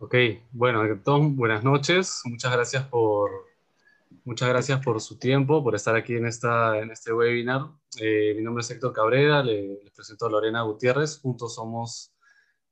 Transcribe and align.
Ok, 0.00 0.14
bueno, 0.52 0.84
Tom, 1.02 1.34
buenas 1.34 1.64
noches. 1.64 2.20
Muchas 2.24 2.52
gracias 2.52 2.86
por, 2.86 3.30
muchas 4.24 4.48
gracias 4.48 4.80
por 4.84 5.00
su 5.00 5.18
tiempo, 5.18 5.64
por 5.64 5.74
estar 5.74 5.96
aquí 5.96 6.14
en, 6.14 6.26
esta, 6.26 6.78
en 6.78 6.92
este 6.92 7.12
webinar. 7.12 7.62
Eh, 8.00 8.32
mi 8.36 8.42
nombre 8.42 8.62
es 8.62 8.70
Héctor 8.70 8.92
Cabrera, 8.92 9.42
le, 9.42 9.80
les 9.82 9.92
presento 9.92 10.26
a 10.26 10.30
Lorena 10.30 10.62
Gutiérrez. 10.62 11.18
Juntos 11.18 11.56
somos 11.56 12.14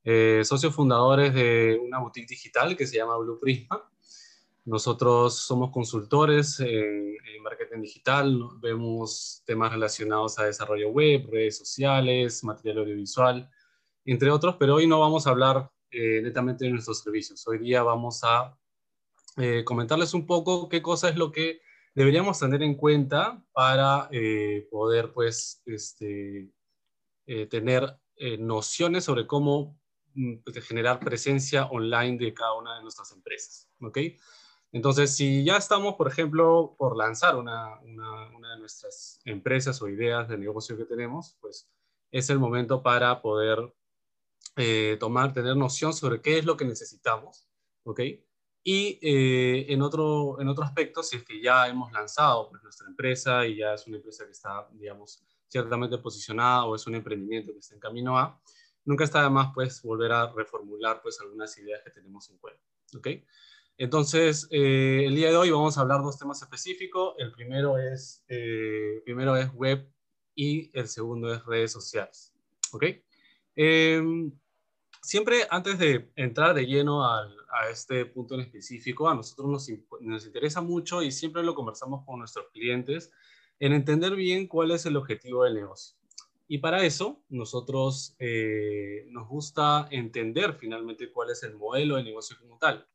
eh, 0.05 0.43
socios 0.45 0.73
fundadores 0.73 1.35
de 1.35 1.81
una 1.85 1.99
boutique 1.99 2.29
digital 2.29 2.77
que 2.77 2.87
se 2.87 2.99
llama 2.99 3.17
Blue 3.17 3.41
Prisma. 3.41 3.83
Nosotros 4.65 5.37
somos 5.37 5.73
consultores 5.73 6.61
en, 6.61 6.69
en, 6.69 7.43
marketing 7.43 7.83
digital, 7.83 8.41
vemos 8.61 9.43
temas 9.45 9.73
relacionados 9.73 10.39
a 10.39 10.45
desarrollo 10.45 10.91
web, 10.91 11.29
redes 11.29 11.59
sociales, 11.59 12.45
material 12.45 12.79
audiovisual, 12.79 13.51
entre 14.05 14.31
otros, 14.31 14.55
pero 14.61 14.77
hoy 14.77 14.87
no 14.87 15.01
vamos 15.01 15.27
a 15.27 15.31
hablar 15.31 15.71
eh, 15.91 16.21
netamente 16.23 16.65
de 16.65 16.71
nuestros 16.71 17.01
servicios. 17.01 17.47
Hoy 17.47 17.59
día 17.59 17.83
vamos 17.83 18.21
a 18.25 18.57
eh, 19.37 19.65
comentarles 19.65 20.15
un 20.15 20.27
poco 20.27 20.69
qué 20.69 20.83
cosa 20.83 21.09
es 21.09 21.17
lo 21.17 21.31
que 21.31 21.61
deberíamos 21.97 22.39
tener 22.39 22.63
en 22.63 22.75
cuenta 22.75 23.43
para 23.53 24.09
eh, 24.13 24.69
poder 24.71 25.13
pues, 25.15 25.63
este, 25.65 26.51
eh, 27.27 27.47
tener 27.47 27.99
eh, 28.17 28.37
nociones 28.37 29.05
sobre 29.05 29.27
cómo 29.27 29.81
mm, 30.15 30.37
generar 30.63 31.01
presencia 31.01 31.65
online 31.67 32.19
de 32.19 32.35
cada 32.35 32.53
una 32.53 32.77
de 32.77 32.83
nuestras 32.83 33.13
empresas. 33.13 33.71
¿ok? 33.81 33.99
Entonces, 34.73 35.17
si 35.17 35.43
ya 35.43 35.57
estamos, 35.57 35.95
por 35.95 36.07
ejemplo, 36.07 36.75
por 36.77 36.99
lanzar 36.99 37.35
una, 37.37 37.81
una, 37.81 38.29
una, 38.37 38.53
de 38.53 38.61
nuestras 38.61 39.19
empresas 39.25 39.81
o 39.81 39.89
ideas 39.89 40.29
de 40.29 40.37
negocio 40.37 40.77
que 40.77 40.85
tenemos, 40.85 41.39
pues 41.41 41.67
es 42.11 42.29
el 42.29 42.39
momento 42.39 42.83
para 42.83 43.23
poder 43.23 43.73
eh, 44.57 44.97
tomar, 44.99 45.33
tener 45.33 45.57
noción 45.57 45.93
sobre 45.93 46.21
qué 46.21 46.39
es 46.39 46.45
lo 46.45 46.57
que 46.57 46.65
necesitamos, 46.65 47.49
¿ok? 47.85 48.01
Y 48.63 48.99
eh, 49.01 49.67
en, 49.73 49.83
otro, 49.83 50.41
en 50.41 50.49
otro 50.49 50.65
aspecto, 50.65 51.03
si 51.03 51.17
es 51.17 51.25
que 51.25 51.41
ya 51.41 51.69
hemos 51.69 51.93
lanzado 51.93 52.49
pues, 52.49 52.63
nuestra 52.63 52.89
empresa 52.89 53.47
y 53.47 53.59
ya 53.59 53.75
es 53.75 53.87
una 53.87 53.99
empresa 53.99 54.25
que 54.25 54.33
está, 54.33 54.69
digamos, 54.73 55.23
ciertamente 55.47 55.99
posicionada 55.99 56.65
o 56.65 56.75
es 56.75 56.87
un 56.87 56.97
emprendimiento 56.97 57.53
que 57.53 57.61
está 57.61 57.75
en 57.75 57.81
camino 57.81 58.19
a, 58.19 58.41
nunca 58.85 59.05
está 59.05 59.23
de 59.23 59.31
más 59.31 59.53
pues 59.55 59.83
volver 59.83 60.11
a 60.13 60.33
reformular 60.33 61.01
pues 61.03 61.21
algunas 61.21 61.57
ideas 61.59 61.83
que 61.85 61.91
tenemos 61.91 62.29
en 62.31 62.39
cuenta, 62.39 62.63
¿ok? 62.97 63.09
Entonces, 63.79 64.49
eh, 64.51 65.05
el 65.07 65.15
día 65.15 65.29
de 65.29 65.37
hoy 65.37 65.51
vamos 65.51 65.77
a 65.77 65.83
hablar 65.83 66.01
dos 66.03 66.19
temas 66.19 66.41
específicos. 66.41 67.15
El 67.19 67.31
primero 67.33 67.77
es, 67.79 68.25
eh, 68.29 69.03
primero 69.05 69.37
es 69.37 69.53
web 69.53 69.87
y 70.35 70.71
el 70.79 70.89
segundo 70.89 71.33
es 71.33 71.45
redes 71.45 71.73
sociales. 71.73 72.35
¿Ok? 72.73 72.85
Eh, 73.55 74.03
siempre 75.07 75.47
antes 75.51 75.79
de 75.79 76.11
entrar 76.17 76.55
de 76.55 76.67
lleno 76.67 77.05
a 77.05 77.29
este 77.71 78.05
punto 78.07 78.35
en 78.35 78.41
específico, 78.41 79.09
a 79.09 79.15
nosotros 79.15 79.49
nos, 79.49 79.69
nos, 80.01 80.27
interesa 80.27 80.61
mucho 80.61 81.03
y 81.03 81.13
siempre 81.13 81.43
lo 81.43 81.55
conversamos 81.55 82.05
con 82.05 82.19
nuestros 82.19 82.47
clientes 82.53 83.11
en 83.61 83.73
entender 83.73 84.17
bien 84.17 84.49
cuál 84.49 84.73
es 84.73 84.85
el 84.85 84.97
objetivo 84.97 85.45
del 85.45 85.55
negocio. 85.55 85.97
Y 86.49 86.59
para 86.59 86.85
eso, 86.85 87.23
nosotros 87.29 88.17
eh, 88.19 89.05
nos 89.09 89.29
gusta 89.29 89.89
entender 89.91 90.55
finalmente 90.55 91.11
cuál 91.11 91.31
es 91.31 91.43
el 91.43 91.55
modelo 91.57 91.97
de 91.97 92.05
negocio 92.05 92.37
como 92.41 92.59
tal 92.59 92.87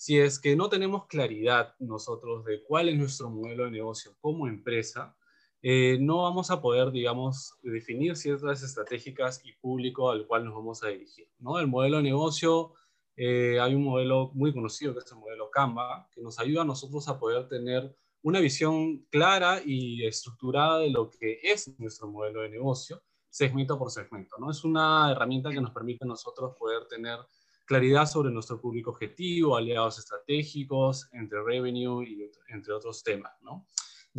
si 0.00 0.18
es 0.18 0.38
que 0.38 0.56
no 0.56 0.70
tenemos 0.70 1.08
claridad 1.08 1.74
nosotros 1.78 2.42
de 2.46 2.62
cuál 2.62 2.88
es 2.88 2.96
nuestro 2.96 3.28
modelo 3.28 3.66
de 3.66 3.70
negocio 3.70 4.16
como 4.22 4.48
empresa, 4.48 5.14
eh, 5.62 5.98
no 6.00 6.22
vamos 6.22 6.50
a 6.50 6.60
poder, 6.60 6.90
digamos, 6.90 7.54
definir 7.62 8.16
ciertas 8.16 8.62
estratégicas 8.62 9.42
y 9.44 9.52
público 9.52 10.10
al 10.10 10.26
cual 10.26 10.44
nos 10.44 10.54
vamos 10.54 10.82
a 10.82 10.88
dirigir. 10.88 11.28
¿no? 11.38 11.58
El 11.58 11.66
modelo 11.66 11.98
de 11.98 12.04
negocio, 12.04 12.72
eh, 13.16 13.60
hay 13.60 13.74
un 13.74 13.84
modelo 13.84 14.30
muy 14.32 14.52
conocido 14.54 14.94
que 14.94 15.00
es 15.00 15.12
el 15.12 15.18
modelo 15.18 15.50
Canva, 15.50 16.08
que 16.12 16.22
nos 16.22 16.38
ayuda 16.38 16.62
a 16.62 16.64
nosotros 16.64 17.06
a 17.08 17.18
poder 17.18 17.46
tener 17.48 17.94
una 18.22 18.40
visión 18.40 19.04
clara 19.10 19.60
y 19.64 20.06
estructurada 20.06 20.78
de 20.78 20.90
lo 20.90 21.10
que 21.10 21.40
es 21.42 21.78
nuestro 21.78 22.08
modelo 22.08 22.40
de 22.40 22.50
negocio, 22.50 23.02
segmento 23.28 23.78
por 23.78 23.90
segmento. 23.90 24.36
¿no? 24.38 24.50
Es 24.50 24.64
una 24.64 25.12
herramienta 25.12 25.50
que 25.50 25.60
nos 25.60 25.72
permite 25.72 26.04
a 26.04 26.08
nosotros 26.08 26.54
poder 26.58 26.86
tener 26.86 27.18
claridad 27.66 28.06
sobre 28.06 28.30
nuestro 28.30 28.60
público 28.60 28.90
objetivo, 28.90 29.56
aliados 29.56 29.98
estratégicos, 29.98 31.08
entre 31.12 31.42
revenue 31.42 32.02
y 32.04 32.30
entre 32.48 32.72
otros 32.72 33.02
temas, 33.04 33.32
¿no? 33.42 33.66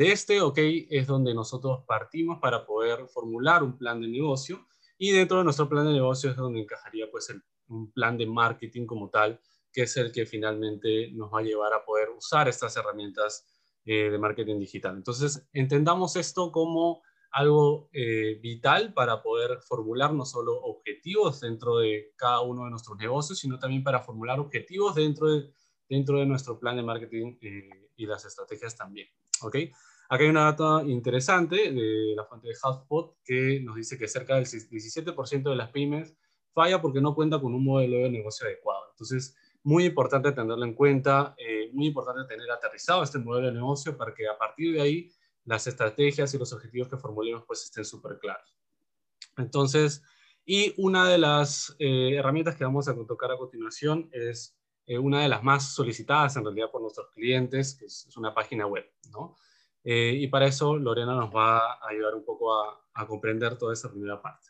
De 0.02 0.12
este, 0.12 0.42
ok, 0.42 0.58
es 0.90 1.06
donde 1.06 1.32
nosotros 1.36 1.84
partimos 1.86 2.40
para 2.40 2.66
poder 2.66 3.08
formular 3.08 3.62
un 3.62 3.78
plan 3.78 4.02
de 4.02 4.08
negocio 4.08 4.66
y 4.98 5.12
dentro 5.12 5.38
de 5.38 5.44
nuestro 5.44 5.70
plan 5.70 5.86
de 5.86 5.94
negocio 5.94 6.32
es 6.32 6.36
donde 6.36 6.60
encajaría 6.60 7.06
pues 7.12 7.30
el, 7.30 7.44
un 7.68 7.92
plan 7.92 8.18
de 8.18 8.26
marketing 8.26 8.88
como 8.88 9.12
tal, 9.12 9.40
que 9.72 9.84
es 9.84 9.96
el 9.98 10.12
que 10.12 10.26
finalmente 10.26 11.12
nos 11.12 11.32
va 11.32 11.42
a 11.42 11.44
llevar 11.44 11.72
a 11.76 11.86
poder 11.86 12.10
usar 12.10 12.48
estas 12.48 12.76
herramientas 12.78 13.46
eh, 13.86 14.10
de 14.10 14.18
marketing 14.18 14.58
digital. 14.58 14.96
Entonces, 14.96 15.48
entendamos 15.54 16.16
esto 16.16 16.52
como 16.52 17.04
algo 17.32 17.88
eh, 17.94 18.40
vital 18.42 18.96
para 18.96 19.22
poder 19.22 19.60
formular 19.62 20.16
no 20.16 20.26
solo 20.26 20.60
objetivos 20.64 21.42
dentro 21.42 21.78
de 21.78 22.12
cada 22.16 22.42
uno 22.42 22.64
de 22.64 22.72
nuestros 22.72 22.98
negocios, 22.98 23.38
sino 23.38 23.60
también 23.60 23.84
para 23.84 24.00
formular 24.00 24.40
objetivos 24.40 24.96
dentro 24.96 25.28
de, 25.28 25.54
dentro 25.88 26.18
de 26.18 26.26
nuestro 26.26 26.60
plan 26.60 26.76
de 26.76 26.82
marketing 26.82 27.38
eh, 27.40 27.92
y 27.98 28.08
las 28.08 28.26
estrategias 28.26 28.76
también. 28.76 29.08
¿ok? 29.42 29.58
Aquí 30.12 30.26
hay 30.26 30.30
una 30.30 30.44
data 30.44 30.84
interesante 30.86 31.72
de 31.72 32.14
la 32.18 32.26
fuente 32.26 32.50
de 32.50 32.54
HubSpot 32.62 33.16
que 33.24 33.62
nos 33.62 33.78
dice 33.78 33.98
que 33.98 34.10
cerca 34.10 34.36
del 34.36 34.44
17% 34.44 35.50
de 35.50 35.56
las 35.56 35.70
pymes 35.70 36.18
falla 36.52 36.82
porque 36.82 37.00
no 37.00 37.16
cuenta 37.16 37.40
con 37.40 37.56
un 37.56 37.64
modelo 37.64 37.96
de 37.96 38.10
negocio 38.10 38.46
adecuado. 38.46 38.90
Entonces, 38.92 39.38
muy 39.64 39.86
importante 39.86 40.34
tenerlo 40.34 40.66
en 40.66 40.74
cuenta, 40.74 41.34
eh, 41.38 41.70
muy 41.72 41.88
importante 41.88 42.26
tener 42.28 42.52
aterrizado 42.52 43.04
este 43.04 43.20
modelo 43.20 43.48
de 43.48 43.54
negocio 43.54 43.96
para 43.96 44.14
que 44.14 44.28
a 44.28 44.38
partir 44.38 44.74
de 44.74 44.82
ahí 44.82 45.12
las 45.46 45.66
estrategias 45.68 46.34
y 46.34 46.38
los 46.38 46.52
objetivos 46.52 46.90
que 46.90 46.98
formulemos 46.98 47.46
pues 47.48 47.64
estén 47.64 47.86
súper 47.86 48.20
claros. 48.20 48.54
Entonces, 49.38 50.04
y 50.44 50.74
una 50.76 51.08
de 51.08 51.20
las 51.20 51.74
eh, 51.80 52.16
herramientas 52.16 52.58
que 52.58 52.66
vamos 52.66 52.90
a 52.90 52.96
tocar 53.08 53.32
a 53.32 53.38
continuación 53.38 54.10
es 54.12 54.58
eh, 54.88 54.98
una 54.98 55.22
de 55.22 55.30
las 55.30 55.42
más 55.42 55.74
solicitadas 55.74 56.36
en 56.36 56.44
realidad 56.44 56.70
por 56.70 56.82
nuestros 56.82 57.10
clientes, 57.12 57.76
que 57.76 57.86
es, 57.86 58.08
es 58.10 58.18
una 58.18 58.34
página 58.34 58.68
web, 58.68 58.92
¿no? 59.10 59.38
Eh, 59.84 60.14
y 60.18 60.28
para 60.28 60.48
eso 60.48 60.76
Lorena 60.76 61.16
nos 61.16 61.34
va 61.34 61.58
a 61.58 61.88
ayudar 61.90 62.16
un 62.16 62.24
poco 62.24 62.54
a, 62.54 62.78
comprender 63.08 63.58
toda 63.58 63.74
esa 63.74 63.90
primera 63.90 64.22
parte. 64.22 64.48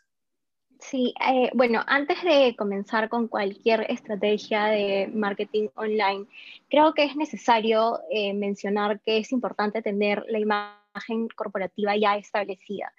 Sí, 0.78 1.14
eh, 1.26 1.50
bueno, 1.54 1.82
antes 1.86 2.22
de 2.22 2.54
comenzar 2.56 3.08
con 3.08 3.28
cualquier 3.28 3.86
estrategia 3.90 4.64
de 4.64 5.10
marketing 5.14 5.68
online, 5.74 6.26
creo 6.68 6.92
que 6.92 7.04
es 7.04 7.16
necesario 7.16 8.00
eh, 8.10 8.34
mencionar 8.34 9.00
que 9.00 9.18
es 9.18 9.32
importante 9.32 9.80
tener 9.80 10.24
la 10.28 10.38
imagen 10.38 11.28
corporativa 11.34 11.96
ya 11.96 12.16
establecida. 12.16 12.92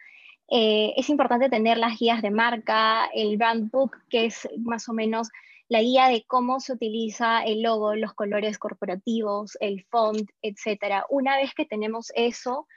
Es 0.47 1.09
importante 1.09 1.49
tener 1.49 1.77
las 1.77 1.97
guías 1.97 2.21
de 2.21 2.29
marca, 2.29 3.05
el 3.13 3.37
brand 3.37 3.71
book, 3.71 3.97
que 4.09 4.25
es 4.25 4.47
más 4.57 4.87
o 4.87 4.93
menos 4.93 5.29
la 5.69 5.81
guía 5.81 6.07
de 6.07 6.23
cómo 6.27 6.59
se 6.59 6.73
utiliza 6.73 7.43
el 7.43 7.61
logo, 7.61 7.95
los 7.95 8.13
colores 8.13 8.57
corporativos, 8.57 9.57
el 9.59 9.85
font, 9.89 10.29
etc. 10.41 11.03
Una 11.09 11.37
vez 11.37 11.53
que 11.53 11.65
tenemos 11.65 12.11
eso, 12.15 12.67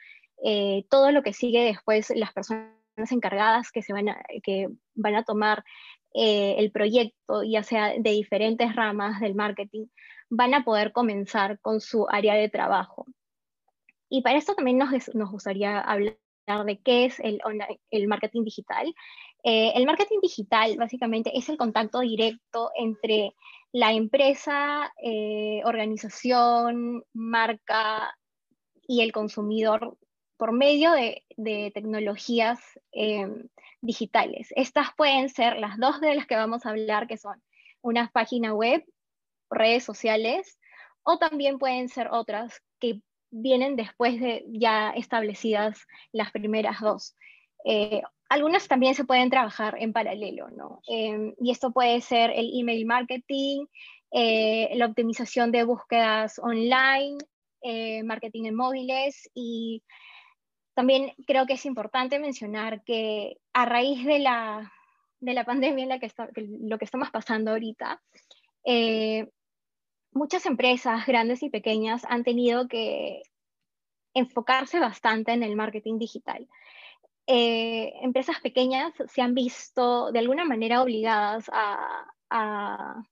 eh, 0.45 0.85
todo 0.89 1.13
lo 1.13 1.23
que 1.23 1.33
sigue 1.33 1.65
después, 1.65 2.13
las 2.15 2.33
personas 2.33 2.71
encargadas 3.11 3.71
que, 3.71 3.83
se 3.83 3.93
van, 3.93 4.09
a, 4.09 4.23
que 4.43 4.69
van 4.95 5.17
a 5.17 5.25
tomar 5.25 5.65
eh, 6.15 6.55
el 6.59 6.71
proyecto, 6.71 7.43
ya 7.43 7.63
sea 7.63 7.93
de 7.99 8.11
diferentes 8.11 8.75
ramas 8.75 9.21
del 9.21 9.35
marketing, 9.35 9.87
van 10.31 10.55
a 10.55 10.65
poder 10.65 10.93
comenzar 10.93 11.61
con 11.61 11.81
su 11.81 12.07
área 12.09 12.35
de 12.35 12.49
trabajo. 12.49 13.07
Y 14.09 14.23
para 14.23 14.39
esto 14.39 14.55
también 14.55 14.79
nos, 14.79 15.15
nos 15.15 15.31
gustaría 15.31 15.81
hablar 15.81 16.17
de 16.65 16.81
qué 16.83 17.07
es 17.07 17.19
el, 17.21 17.41
el 17.91 18.09
marketing 18.09 18.45
digital. 18.45 18.95
Eh, 19.49 19.73
el 19.77 19.87
marketing 19.87 20.19
digital 20.21 20.77
básicamente 20.77 21.31
es 21.39 21.49
el 21.49 21.57
contacto 21.57 22.01
directo 22.01 22.73
entre 22.75 23.33
la 23.71 23.93
empresa, 23.93 24.93
eh, 25.01 25.63
organización, 25.65 27.05
marca 27.13 28.13
y 28.89 29.03
el 29.03 29.13
consumidor 29.13 29.97
por 30.37 30.51
medio 30.51 30.91
de, 30.91 31.23
tecnologías 31.73 32.59
eh, 32.91 33.29
digitales. 33.83 34.49
Estas 34.57 34.89
pueden 34.97 35.29
ser 35.29 35.59
las 35.59 35.79
dos 35.79 36.01
de 36.01 36.17
las 36.17 36.27
que 36.27 36.35
vamos 36.35 36.67
a 36.67 36.71
hablar, 36.71 37.07
que 37.07 37.17
son 37.17 37.41
una 37.83 38.11
página 38.13 38.53
web, 38.53 38.85
redes 39.49 39.85
sociales, 39.85 40.59
o 41.05 41.19
también 41.19 41.61
pueden 41.61 41.89
ser 41.89 42.09
otras 42.11 42.63
que 42.81 43.01
vienen 43.31 43.77
después 43.77 44.19
de 44.19 44.45
ya 44.49 44.91
establecidas 44.91 45.87
las 46.11 46.33
primeras 46.33 46.81
dos. 46.81 47.15
Eh, 47.69 48.01
algunas 48.29 48.69
también 48.69 48.95
se 48.95 49.05
pueden 49.05 49.31
trabajar 49.31 49.77
en 49.79 49.93
paralelo, 49.93 50.49
¿no? 50.51 50.81
Eh, 50.89 51.35
y 51.41 51.51
esto 51.51 51.73
puede 51.73 52.01
ser 52.01 52.31
el 52.31 52.51
email 52.59 52.87
marketing, 52.87 53.67
eh, 54.13 54.71
la 54.77 54.87
optimización 54.87 55.51
de 55.51 55.65
búsquedas 55.65 56.39
online, 56.39 57.19
eh, 57.63 58.03
marketing 58.05 58.45
en 58.45 58.55
móviles 58.55 59.29
y 59.35 59.83
también 60.75 61.13
creo 61.27 61.47
que 61.47 61.55
es 61.55 61.67
importante 61.67 62.19
mencionar 62.19 62.85
que 62.85 63.39
a 63.53 63.65
raíz 63.65 64.05
de 64.05 64.19
la, 64.19 64.73
de 65.21 65.35
la 65.35 65.45
pandemia, 65.45 65.83
en 65.83 65.89
la 65.89 65.99
que 65.99 66.07
está, 66.07 66.29
lo 66.37 66.79
que 66.79 66.85
estamos 66.85 67.11
pasando 67.11 67.51
ahorita, 67.51 68.01
eh, 68.65 69.29
muchas 70.13 70.47
empresas, 70.47 71.07
grandes 71.07 71.43
y 71.43 71.51
pequeñas, 71.51 72.05
han 72.09 72.25
tenido 72.25 72.69
que 72.69 73.23
enfocarse 74.15 74.79
bastante 74.79 75.33
en 75.33 75.43
el 75.43 75.57
marketing 75.57 75.99
digital. 75.99 76.47
Eh, 77.27 77.93
empresas 78.03 78.41
pequeñas 78.41 78.93
se 79.09 79.21
han 79.21 79.35
visto 79.35 80.13
de 80.13 80.21
alguna 80.21 80.45
manera 80.45 80.83
obligadas 80.83 81.51
a, 81.53 83.03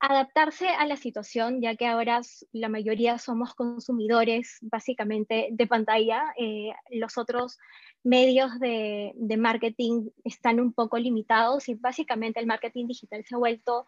adaptarse 0.00 0.68
a 0.68 0.86
la 0.86 0.96
situación, 0.96 1.62
ya 1.62 1.76
que 1.76 1.86
ahora 1.86 2.20
la 2.52 2.68
mayoría 2.68 3.18
somos 3.18 3.54
consumidores 3.54 4.58
básicamente 4.60 5.48
de 5.50 5.66
pantalla. 5.66 6.34
Eh, 6.36 6.72
los 6.90 7.16
otros 7.16 7.58
medios 8.02 8.58
de, 8.60 9.14
marketing 9.38 10.10
están 10.24 10.60
un 10.60 10.72
poco 10.72 10.98
limitados 10.98 11.68
y 11.68 11.74
básicamente 11.74 12.40
el 12.40 12.46
marketing 12.46 12.86
digital 12.86 13.24
se 13.24 13.34
ha 13.34 13.38
vuelto 13.38 13.86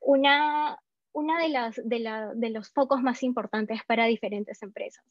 una, 0.00 0.78
de, 1.12 2.32
de 2.34 2.50
los 2.50 2.70
focos 2.70 3.02
más 3.02 3.22
importantes 3.22 3.80
para 3.86 4.06
diferentes 4.06 4.62
empresas. 4.62 5.04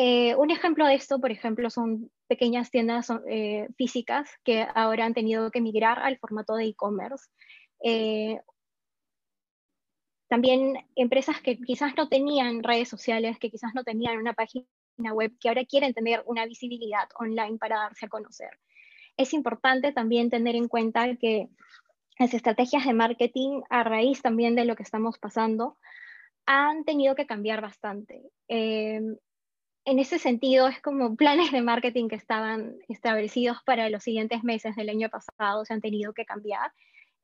Eh, 0.00 0.36
un 0.36 0.52
ejemplo 0.52 0.86
de 0.86 0.94
esto, 0.94 1.18
por 1.20 1.32
ejemplo, 1.32 1.70
son 1.70 2.08
pequeñas 2.28 2.70
tiendas 2.70 3.08
eh, 3.26 3.66
físicas 3.76 4.30
que 4.44 4.64
ahora 4.76 5.04
han 5.04 5.12
tenido 5.12 5.50
que 5.50 5.60
migrar 5.60 5.98
al 5.98 6.18
formato 6.18 6.54
de 6.54 6.66
e-commerce. 6.66 7.26
Eh, 7.82 8.40
también 10.28 10.86
empresas 10.94 11.40
que 11.40 11.58
quizás 11.58 11.96
no 11.96 12.08
tenían 12.08 12.62
redes 12.62 12.88
sociales, 12.88 13.40
que 13.40 13.50
quizás 13.50 13.74
no 13.74 13.82
tenían 13.82 14.18
una 14.18 14.34
página 14.34 14.66
web, 15.12 15.32
que 15.40 15.48
ahora 15.48 15.64
quieren 15.64 15.92
tener 15.94 16.22
una 16.26 16.46
visibilidad 16.46 17.08
online 17.18 17.58
para 17.58 17.78
darse 17.78 18.06
a 18.06 18.08
conocer. 18.08 18.50
Es 19.16 19.32
importante 19.32 19.90
también 19.90 20.30
tener 20.30 20.54
en 20.54 20.68
cuenta 20.68 21.16
que 21.16 21.48
las 22.20 22.34
estrategias 22.34 22.86
de 22.86 22.94
marketing, 22.94 23.62
a 23.68 23.82
raíz 23.82 24.22
también 24.22 24.54
de 24.54 24.64
lo 24.64 24.76
que 24.76 24.84
estamos 24.84 25.18
pasando, 25.18 25.76
han 26.46 26.84
tenido 26.84 27.16
que 27.16 27.26
cambiar 27.26 27.60
bastante 27.60 28.22
en 29.88 29.98
ese 29.98 30.18
sentido 30.18 30.68
es 30.68 30.82
como 30.82 31.16
planes 31.16 31.50
de 31.50 31.62
marketing 31.62 32.08
que 32.08 32.16
estaban 32.16 32.76
establecidos 32.88 33.56
para 33.64 33.88
los 33.88 34.02
siguientes 34.02 34.44
meses 34.44 34.76
del 34.76 34.90
año 34.90 35.08
pasado 35.08 35.64
se 35.64 35.72
han 35.72 35.80
tenido 35.80 36.12
que 36.12 36.26
cambiar. 36.26 36.72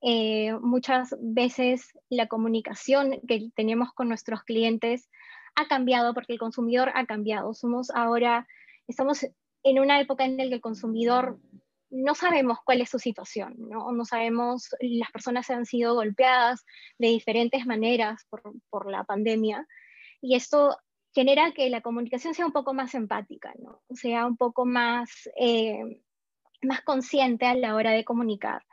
Eh, 0.00 0.54
muchas 0.62 1.14
veces 1.20 1.92
la 2.08 2.26
comunicación 2.26 3.20
que 3.28 3.50
tenemos 3.54 3.92
con 3.92 4.08
nuestros 4.08 4.44
clientes 4.44 5.10
ha 5.54 5.68
cambiado 5.68 6.14
porque 6.14 6.32
el 6.32 6.38
consumidor 6.38 6.90
ha 6.94 7.04
cambiado. 7.04 7.52
Somos 7.52 7.90
ahora, 7.90 8.46
estamos 8.88 9.26
en 9.62 9.78
una 9.78 10.00
época 10.00 10.24
en 10.24 10.38
la 10.38 10.44
que 10.44 10.54
el 10.54 10.60
consumidor 10.62 11.38
no 11.90 12.14
sabemos 12.14 12.60
cuál 12.64 12.80
es 12.80 12.88
su 12.88 12.98
situación, 12.98 13.56
¿no? 13.58 13.92
No 13.92 14.06
sabemos, 14.06 14.70
las 14.80 15.10
personas 15.12 15.50
han 15.50 15.66
sido 15.66 15.94
golpeadas 15.94 16.64
de 16.98 17.08
diferentes 17.08 17.66
maneras 17.66 18.24
por, 18.30 18.42
por 18.70 18.90
la 18.90 19.04
pandemia 19.04 19.66
y 20.22 20.34
esto 20.34 20.78
genera 21.14 21.52
que 21.52 21.70
la 21.70 21.80
comunicación 21.80 22.34
sea 22.34 22.44
un 22.44 22.52
poco 22.52 22.74
más 22.74 22.94
empática, 22.94 23.54
¿no? 23.58 23.80
sea 23.90 24.26
un 24.26 24.36
poco 24.36 24.66
más, 24.66 25.30
eh, 25.36 26.02
más 26.62 26.82
consciente 26.82 27.46
a 27.46 27.54
la 27.54 27.76
hora 27.76 27.92
de 27.92 28.04
comunicar. 28.04 28.64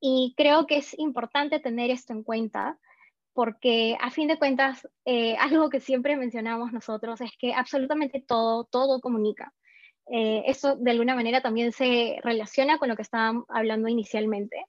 Y 0.00 0.34
creo 0.36 0.66
que 0.66 0.78
es 0.78 0.98
importante 0.98 1.60
tener 1.60 1.90
esto 1.90 2.14
en 2.14 2.22
cuenta 2.22 2.78
porque 3.34 3.96
a 4.00 4.10
fin 4.10 4.28
de 4.28 4.38
cuentas, 4.38 4.88
eh, 5.04 5.36
algo 5.40 5.68
que 5.68 5.80
siempre 5.80 6.16
mencionamos 6.16 6.72
nosotros 6.72 7.20
es 7.20 7.30
que 7.38 7.52
absolutamente 7.52 8.24
todo, 8.26 8.64
todo 8.64 9.00
comunica. 9.00 9.52
Eh, 10.06 10.42
eso 10.46 10.76
de 10.76 10.90
alguna 10.90 11.14
manera 11.14 11.42
también 11.42 11.72
se 11.72 12.18
relaciona 12.22 12.78
con 12.78 12.88
lo 12.88 12.96
que 12.96 13.02
estábamos 13.02 13.44
hablando 13.48 13.88
inicialmente, 13.88 14.64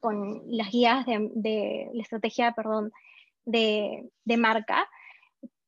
con 0.00 0.42
las 0.48 0.70
guías 0.70 1.06
de, 1.06 1.30
de, 1.34 1.88
la 1.94 2.02
estrategia, 2.02 2.52
perdón, 2.52 2.92
de, 3.46 4.10
de 4.24 4.36
marca, 4.36 4.86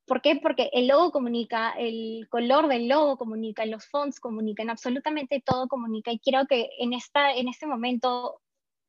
¿Por 0.06 0.23
qué? 0.23 0.37
Porque 0.37 0.70
el 0.73 0.87
logo 0.87 1.11
comunica, 1.11 1.73
el 1.73 2.29
color 2.31 2.69
del 2.69 2.88
logo 2.88 3.17
comunica, 3.17 3.67
los 3.67 3.87
fonts 3.87 4.20
comunican, 4.20 4.70
absolutamente 4.70 5.43
todo 5.44 5.67
comunica. 5.67 6.12
Y 6.12 6.20
creo 6.20 6.47
que 6.47 6.70
en, 6.79 6.93
esta, 6.93 7.32
en 7.32 7.49
este 7.49 7.67
momento, 7.67 8.41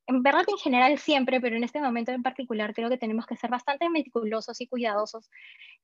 en 0.05 0.21
verdad 0.21 0.43
en 0.47 0.57
general 0.57 0.99
siempre, 0.99 1.41
pero 1.41 1.55
en 1.55 1.63
este 1.63 1.81
momento 1.81 2.11
en 2.11 2.21
particular, 2.21 2.73
creo 2.75 2.89
que 2.89 2.99
tenemos 2.99 3.25
que 3.25 3.35
ser 3.35 3.49
bastante 3.49 3.89
meticulosos 3.89 4.61
y 4.61 4.67
cuidadosos 4.67 5.29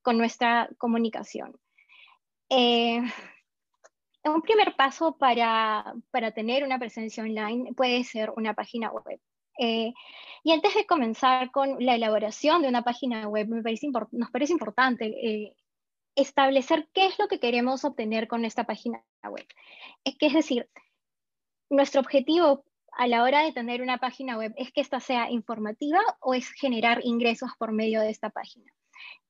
con 0.03 0.19
nuestra 0.19 0.69
comunicación. 0.77 1.57
Eh, 2.49 3.01
un 4.25 4.41
primer 4.43 4.75
paso 4.75 5.17
para, 5.17 5.95
para 6.11 6.31
tener 6.31 6.63
una 6.63 6.77
presencia 6.77 7.23
online 7.23 7.73
puede 7.73 8.03
ser 8.03 8.31
una 8.37 8.53
página 8.53 8.91
web. 8.91 9.19
Eh, 9.59 9.93
y 10.43 10.51
antes 10.51 10.73
de 10.75 10.85
comenzar 10.85 11.51
con 11.51 11.77
la 11.79 11.95
elaboración 11.95 12.61
de 12.61 12.67
una 12.67 12.83
página 12.83 13.27
web, 13.27 13.47
me 13.47 13.61
parece 13.61 13.87
nos 14.11 14.31
parece 14.31 14.53
importante 14.53 15.05
eh, 15.05 15.55
establecer 16.15 16.89
qué 16.93 17.07
es 17.07 17.17
lo 17.19 17.27
que 17.27 17.39
queremos 17.39 17.85
obtener 17.85 18.27
con 18.27 18.45
esta 18.45 18.65
página 18.65 19.03
web. 19.23 19.45
Es 20.03 20.17
que 20.17 20.27
es 20.27 20.33
decir, 20.33 20.69
nuestro 21.69 22.01
objetivo 22.01 22.65
a 22.91 23.07
la 23.07 23.23
hora 23.23 23.43
de 23.43 23.51
tener 23.51 23.81
una 23.81 23.97
página 23.97 24.37
web 24.37 24.53
es 24.57 24.71
que 24.71 24.81
esta 24.81 24.99
sea 24.99 25.31
informativa 25.31 25.99
o 26.19 26.33
es 26.33 26.49
generar 26.51 26.99
ingresos 27.03 27.51
por 27.57 27.71
medio 27.71 28.01
de 28.01 28.11
esta 28.11 28.29
página. 28.29 28.71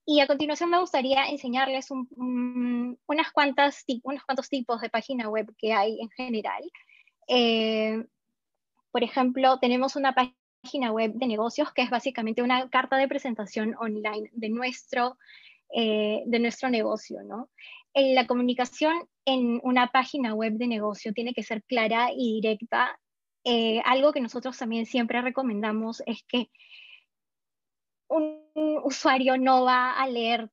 Y 0.06 0.20
a 0.20 0.28
continuación 0.28 0.70
me 0.70 0.80
gustaría 0.80 1.30
enseñarles 1.30 1.88
unas 1.90 3.32
cuantas, 3.32 3.86
unos 4.04 4.24
cuantos 4.26 4.50
tipos 4.50 4.82
de 4.82 4.90
página 4.90 5.30
web 5.30 5.54
que 5.58 5.72
hay 5.72 5.98
en 6.02 6.10
general. 6.10 6.64
Eh, 7.28 8.04
por 8.94 9.04
ejemplo, 9.04 9.58
tenemos 9.58 9.96
una 9.96 10.14
página 10.14 10.92
web 10.92 11.14
de 11.16 11.26
negocios 11.26 11.74
que 11.74 11.82
es 11.82 11.90
básicamente 11.90 12.44
una 12.44 12.70
carta 12.70 12.96
de 12.96 13.08
presentación 13.08 13.76
online 13.80 14.30
de 14.34 14.50
nuestro, 14.50 15.18
eh, 15.76 16.22
de 16.28 16.40
nuestro 16.40 16.70
negocio. 16.70 17.20
En 17.96 18.14
la 18.14 18.28
comunicación 18.28 18.94
en 19.26 19.60
una 19.64 19.88
página 19.88 20.36
web 20.36 20.54
de 20.54 20.68
negocio 20.68 21.12
tiene 21.12 21.34
que 21.34 21.42
ser 21.42 21.64
clara 21.64 22.12
y 22.16 22.40
directa. 22.40 23.00
Eh, 23.44 23.82
algo 23.84 24.14
que 24.14 24.22
nosotros 24.22 24.56
también 24.60 24.86
siempre 24.86 25.24
recomendamos 25.24 26.04
es 26.06 26.24
que 26.28 26.52
un 28.10 28.44
usuario 28.84 29.40
no 29.40 29.66
va 29.66 29.94
a 29.94 30.08
leer, 30.08 30.52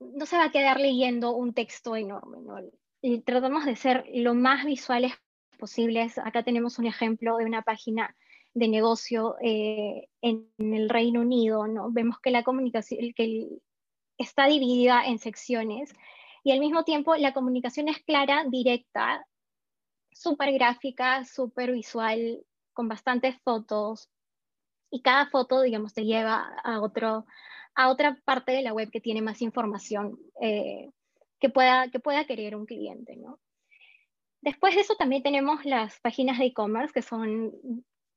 no 0.00 0.26
se 0.26 0.36
va 0.36 0.46
a 0.46 0.50
quedar 0.50 0.80
leyendo 0.80 1.30
un 1.30 1.54
texto 1.54 1.94
enorme, 1.94 2.38
¿no? 2.40 2.56
Y 3.00 3.20
tratamos 3.20 3.66
de 3.66 3.76
ser 3.76 4.04
lo 4.12 4.34
más 4.34 4.64
visuales 4.64 5.12
posibles. 5.54 6.18
Acá 6.18 6.42
tenemos 6.42 6.78
un 6.78 6.86
ejemplo 6.86 7.36
de 7.36 7.44
una 7.44 7.62
página 7.62 8.14
de 8.54 8.68
negocio 8.68 9.36
eh, 9.42 10.08
en, 10.22 10.48
el 10.58 10.88
Reino 10.88 11.20
Unido, 11.20 11.66
¿no? 11.66 11.90
Vemos 11.90 12.20
que 12.20 12.30
la 12.30 12.44
comunicación 12.44 13.12
que 13.14 13.48
está 14.18 14.46
dividida 14.46 15.04
en 15.04 15.18
secciones 15.18 15.92
y 16.44 16.52
al 16.52 16.60
mismo 16.60 16.84
tiempo 16.84 17.16
la 17.16 17.32
comunicación 17.32 17.88
es 17.88 17.98
clara, 18.04 18.44
directa, 18.48 19.26
súper 20.12 20.52
gráfica, 20.52 21.24
súper 21.24 21.72
visual, 21.72 22.44
con 22.72 22.88
bastantes 22.88 23.36
fotos 23.42 24.08
y 24.90 25.02
cada 25.02 25.26
foto, 25.26 25.62
digamos, 25.62 25.94
te 25.94 26.04
lleva 26.04 26.54
a, 26.62 26.80
otro, 26.80 27.26
a 27.74 27.88
otra 27.90 28.20
parte 28.24 28.52
de 28.52 28.62
la 28.62 28.72
web 28.72 28.90
que 28.90 29.00
tiene 29.00 29.22
más 29.22 29.42
información 29.42 30.18
eh, 30.40 30.90
que, 31.40 31.48
pueda, 31.50 31.88
que 31.90 31.98
pueda 31.98 32.26
querer 32.26 32.54
un 32.54 32.66
cliente, 32.66 33.16
¿no? 33.16 33.40
Después 34.44 34.74
de 34.74 34.82
eso 34.82 34.94
también 34.96 35.22
tenemos 35.22 35.64
las 35.64 35.98
páginas 36.00 36.38
de 36.38 36.44
e-commerce, 36.44 36.92
que 36.92 37.00
son 37.00 37.50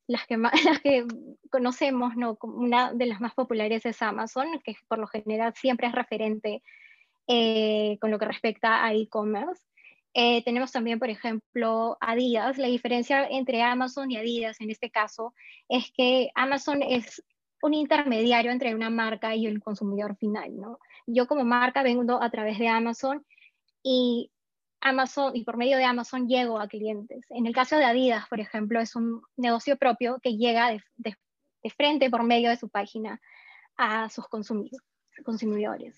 las 0.06 0.26
que, 0.26 0.36
las 0.76 0.80
que 0.80 1.06
conocemos, 1.50 2.16
¿no? 2.16 2.36
una 2.42 2.92
de 2.92 3.06
las 3.06 3.18
más 3.18 3.32
populares 3.34 3.86
es 3.86 4.02
Amazon, 4.02 4.60
que 4.62 4.76
por 4.88 4.98
lo 4.98 5.06
general 5.06 5.54
siempre 5.54 5.86
es 5.86 5.94
referente 5.94 6.62
eh, 7.28 7.96
con 7.98 8.10
lo 8.10 8.18
que 8.18 8.26
respecta 8.26 8.84
a 8.84 8.92
e-commerce. 8.92 9.62
Eh, 10.12 10.44
tenemos 10.44 10.70
también, 10.70 10.98
por 10.98 11.08
ejemplo, 11.08 11.96
Adidas. 11.98 12.58
La 12.58 12.68
diferencia 12.68 13.26
entre 13.26 13.62
Amazon 13.62 14.10
y 14.10 14.18
Adidas 14.18 14.60
en 14.60 14.70
este 14.70 14.90
caso 14.90 15.32
es 15.66 15.90
que 15.96 16.30
Amazon 16.34 16.82
es 16.82 17.24
un 17.62 17.72
intermediario 17.72 18.50
entre 18.50 18.74
una 18.74 18.90
marca 18.90 19.34
y 19.34 19.46
el 19.46 19.62
consumidor 19.62 20.14
final, 20.18 20.54
¿no? 20.60 20.78
Yo 21.06 21.26
como 21.26 21.44
marca 21.44 21.82
vendo 21.82 22.22
a 22.22 22.28
través 22.28 22.58
de 22.58 22.68
Amazon 22.68 23.24
y 23.82 24.30
Amazon 24.80 25.34
y 25.34 25.44
por 25.44 25.56
medio 25.56 25.76
de 25.76 25.84
Amazon 25.84 26.28
llego 26.28 26.60
a 26.60 26.68
clientes. 26.68 27.24
En 27.30 27.46
el 27.46 27.54
caso 27.54 27.76
de 27.76 27.84
Adidas, 27.84 28.28
por 28.28 28.40
ejemplo, 28.40 28.80
es 28.80 28.94
un 28.94 29.22
negocio 29.36 29.76
propio 29.76 30.18
que 30.22 30.36
llega 30.36 30.70
de, 30.96 31.16
frente 31.76 32.10
por 32.10 32.22
medio 32.22 32.50
de 32.50 32.56
su 32.56 32.68
página 32.68 33.20
a 33.76 34.08
sus 34.08 34.26
consumidores. 34.28 35.96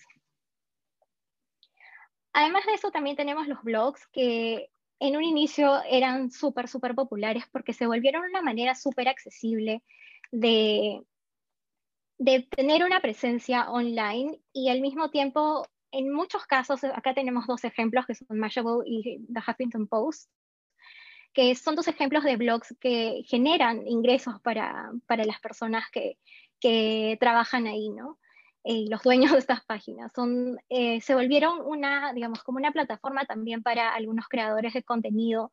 Además 2.33 2.65
de 2.65 2.73
eso, 2.73 2.91
también 2.91 3.15
tenemos 3.15 3.47
los 3.47 3.61
blogs 3.63 4.07
que 4.07 4.69
en 4.99 5.17
un 5.17 5.23
inicio 5.23 5.81
eran 5.83 6.31
súper, 6.31 6.67
súper 6.67 6.95
populares 6.95 7.43
porque 7.51 7.73
se 7.73 7.87
volvieron 7.87 8.23
una 8.23 8.41
manera 8.41 8.75
súper 8.75 9.09
accesible 9.09 9.83
de, 10.31 11.03
de 12.17 12.41
tener 12.41 12.83
una 12.83 13.01
presencia 13.01 13.69
online 13.69 14.39
y 14.53 14.69
al 14.69 14.79
mismo 14.79 15.09
tiempo 15.09 15.65
en 15.91 16.13
muchos 16.13 16.45
casos, 16.45 16.83
acá 16.83 17.13
tenemos 17.13 17.47
dos 17.47 17.63
ejemplos 17.63 18.05
que 18.05 18.15
son 18.15 18.39
Mashable 18.39 18.83
y 18.85 19.19
The 19.33 19.41
Huffington 19.47 19.87
Post, 19.87 20.29
que 21.33 21.55
son 21.55 21.75
dos 21.75 21.87
ejemplos 21.87 22.23
de 22.23 22.37
blogs 22.37 22.75
que 22.79 23.23
generan 23.25 23.87
ingresos 23.87 24.41
para, 24.41 24.91
para 25.07 25.23
las 25.23 25.39
personas 25.39 25.85
que, 25.91 26.17
que 26.59 27.17
trabajan 27.19 27.67
ahí, 27.67 27.89
¿no? 27.89 28.19
Eh, 28.63 28.85
los 28.89 29.01
dueños 29.01 29.31
de 29.31 29.39
estas 29.39 29.65
páginas. 29.65 30.11
Son, 30.13 30.59
eh, 30.69 31.01
se 31.01 31.15
volvieron 31.15 31.61
una, 31.65 32.13
digamos, 32.13 32.43
como 32.43 32.57
una 32.57 32.71
plataforma 32.71 33.25
también 33.25 33.63
para 33.63 33.93
algunos 33.93 34.27
creadores 34.27 34.73
de 34.73 34.83
contenido, 34.83 35.51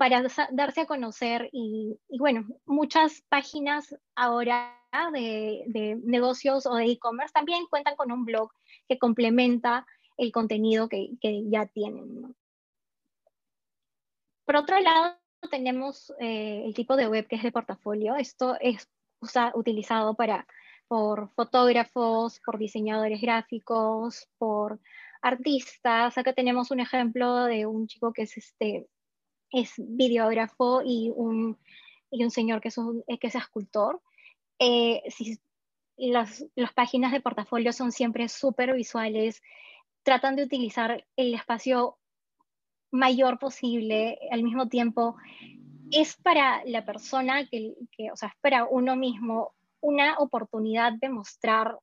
para 0.00 0.22
darse 0.52 0.80
a 0.80 0.86
conocer 0.86 1.50
y, 1.52 2.00
bueno, 2.18 2.46
muchas 2.64 3.22
páginas 3.28 3.94
ahora 4.14 4.74
de, 5.12 5.64
de 5.66 6.00
negocios 6.02 6.64
o 6.64 6.74
de 6.76 6.86
e-commerce 6.86 7.34
también 7.34 7.66
cuentan 7.68 7.96
con 7.96 8.10
un 8.10 8.24
blog 8.24 8.50
que 8.88 8.98
complementa 8.98 9.86
el 10.16 10.32
contenido 10.32 10.88
que, 10.88 11.10
que 11.20 11.42
ya 11.50 11.66
tienen. 11.66 12.34
Por 14.46 14.56
otro 14.56 14.80
lado, 14.80 15.18
tenemos 15.50 16.14
eh, 16.18 16.62
el 16.64 16.72
tipo 16.72 16.96
de 16.96 17.06
web 17.06 17.26
que 17.26 17.36
es 17.36 17.42
de 17.42 17.52
portafolio. 17.52 18.16
Esto 18.16 18.56
es 18.58 18.88
utilizado 19.52 20.14
para, 20.14 20.46
por 20.88 21.28
fotógrafos, 21.34 22.40
por 22.40 22.56
diseñadores 22.56 23.20
gráficos, 23.20 24.30
por 24.38 24.80
artistas. 25.20 26.16
Acá 26.16 26.32
tenemos 26.32 26.70
un 26.70 26.80
ejemplo 26.80 27.44
de 27.44 27.66
un 27.66 27.86
chico 27.86 28.14
que 28.14 28.22
es, 28.22 28.38
este, 28.38 28.88
es 29.52 29.74
videógrafo 29.78 30.82
y 30.84 31.12
un, 31.14 31.58
y 32.10 32.24
un 32.24 32.30
señor 32.30 32.60
que 32.60 32.68
es, 32.68 32.78
un, 32.78 33.02
que 33.02 33.26
es 33.26 33.34
escultor. 33.34 34.00
Eh, 34.58 35.02
las, 35.96 36.44
las, 36.54 36.72
páginas 36.72 37.12
de 37.12 37.20
portafolio 37.20 37.72
son 37.72 37.92
siempre 37.92 38.28
súper 38.28 38.74
visuales, 38.74 39.42
tratan 40.02 40.36
de 40.36 40.44
utilizar 40.44 41.06
el 41.16 41.34
espacio 41.34 41.98
mayor 42.90 43.38
posible, 43.38 44.18
al 44.30 44.42
mismo 44.42 44.68
tiempo 44.68 45.16
es 45.90 46.16
para 46.16 46.64
la 46.64 46.84
persona 46.84 47.46
que, 47.46 47.74
que, 47.92 48.10
o 48.12 48.16
sea, 48.16 48.28
es 48.28 48.34
para 48.40 48.64
uno 48.64 48.96
mismo 48.96 49.54
una 49.80 50.18
oportunidad 50.18 50.92
de 50.92 51.08
mostrar 51.08 51.78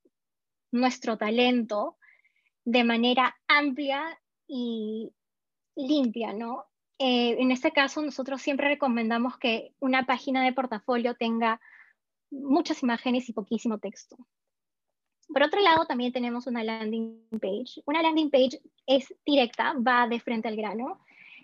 nuestro 0.72 1.18
talento 1.18 1.98
de 2.64 2.84
manera 2.84 3.36
amplia 3.48 4.20
y 4.48 5.12
limpia, 5.76 6.34
¿no? 6.34 6.66
Eh, 7.00 7.36
en 7.40 7.52
este 7.52 7.72
caso, 7.72 8.02
nosotros 8.02 8.42
siempre 8.42 8.68
recomendamos 8.68 9.38
que 9.38 9.74
una 9.80 10.06
página 10.06 10.44
de 10.44 10.54
portafolio 10.54 11.16
tenga 11.16 11.62
muchas 12.32 12.82
imágenes 12.84 13.30
y 13.30 13.34
poquísimo 13.34 13.78
texto. 13.78 14.18
Por 15.28 15.44
otro 15.44 15.62
lado, 15.62 15.86
también 15.86 16.12
tenemos 16.12 16.48
una 16.48 16.64
landing 16.64 17.28
page. 17.42 17.82
Una 17.86 18.02
landing 18.02 18.32
page 18.32 18.62
es 18.86 19.14
directa, 19.26 19.74
va 19.74 20.08
de 20.08 20.20
frente 20.20 20.48
al 20.48 20.56
grano. 20.56 21.00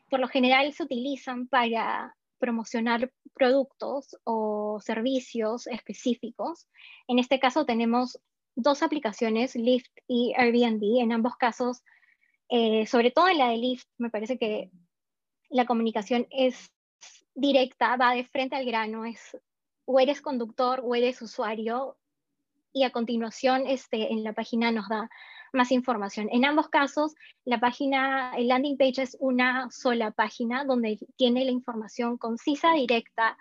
Por 0.10 0.20
lo 0.20 0.28
general 0.28 0.72
se 0.74 0.84
utilizan 0.84 1.48
para 1.48 2.16
promocionar 2.40 3.12
productos 3.34 4.18
o 4.24 4.80
servicios 4.82 5.68
específicos. 5.68 6.68
En 7.08 7.20
este 7.20 7.40
caso 7.40 7.66
tenemos 7.66 8.20
dos 8.56 8.84
aplicaciones, 8.84 9.56
Lyft 9.56 9.92
y 10.08 10.34
Airbnb. 10.36 11.02
En 11.02 11.12
ambos 11.12 11.36
casos, 11.38 11.84
eh, 12.50 12.86
sobre 12.86 13.12
todo 13.12 13.28
en 13.28 13.38
la 13.38 13.50
de 13.50 13.58
Lyft, 13.58 13.88
me 13.98 14.10
parece 14.10 14.38
que 14.38 14.72
la 15.54 15.66
comunicación 15.66 16.28
es 16.32 16.74
directa, 17.36 17.96
va 17.96 18.14
de 18.14 18.26
frente 18.26 18.56
al 18.56 18.66
grano, 18.66 19.06
es 19.06 19.38
o 19.86 20.00
eres 20.00 20.22
conductor 20.22 20.82
o 20.84 20.96
eres 20.96 21.22
usuario 21.22 21.98
y 22.72 22.84
a 22.84 22.92
continuación 22.92 23.68
este, 23.68 24.12
en 24.12 24.24
la 24.24 24.34
página 24.34 24.72
nos 24.72 24.90
da 24.90 25.10
más 25.52 25.72
información. 25.72 26.28
En 26.32 26.46
ambos 26.46 26.70
casos, 26.70 27.14
la 27.46 27.60
página, 27.60 28.34
el 28.36 28.48
landing 28.48 28.78
page 28.78 29.04
es 29.04 29.18
una 29.20 29.70
sola 29.70 30.12
página 30.12 30.66
donde 30.66 30.98
tiene 31.16 31.46
la 31.46 31.52
información 31.52 32.18
concisa, 32.18 32.74
directa 32.74 33.38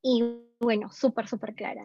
y, 0.00 0.22
bueno, 0.60 0.92
súper, 0.92 1.26
súper 1.26 1.54
clara. 1.54 1.84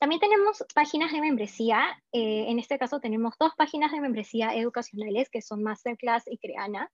También 0.00 0.20
tenemos 0.20 0.64
páginas 0.74 1.12
de 1.12 1.20
membresía. 1.20 2.02
Eh, 2.12 2.46
en 2.48 2.58
este 2.58 2.78
caso 2.78 2.98
tenemos 2.98 3.34
dos 3.38 3.52
páginas 3.56 3.92
de 3.92 4.00
membresía 4.00 4.54
educacionales 4.56 5.28
que 5.28 5.42
son 5.42 5.62
Masterclass 5.62 6.24
y 6.26 6.38
Creana. 6.38 6.90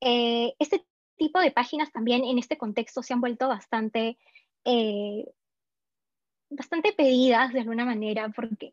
Eh, 0.00 0.54
este 0.58 0.84
tipo 1.16 1.40
de 1.40 1.50
páginas 1.50 1.92
también 1.92 2.24
en 2.24 2.38
este 2.38 2.58
contexto 2.58 3.02
se 3.02 3.14
han 3.14 3.20
vuelto 3.20 3.48
bastante 3.48 4.18
eh, 4.64 5.24
bastante 6.50 6.92
pedidas 6.92 7.52
de 7.52 7.60
alguna 7.60 7.84
manera, 7.84 8.28
porque 8.30 8.72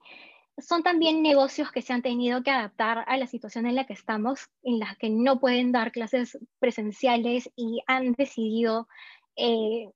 son 0.57 0.83
también 0.83 1.21
negocios 1.21 1.71
que 1.71 1.81
se 1.81 1.93
han 1.93 2.01
tenido 2.01 2.43
que 2.43 2.51
adaptar 2.51 3.03
a 3.07 3.17
la 3.17 3.27
situación 3.27 3.65
en 3.65 3.75
la 3.75 3.85
que 3.85 3.93
estamos, 3.93 4.49
en 4.63 4.79
la 4.79 4.95
que 4.99 5.09
no 5.09 5.39
pueden 5.39 5.71
dar 5.71 5.91
clases 5.91 6.37
presenciales 6.59 7.49
y 7.55 7.81
han 7.87 8.13
decidido 8.13 8.87
eh, 9.35 9.89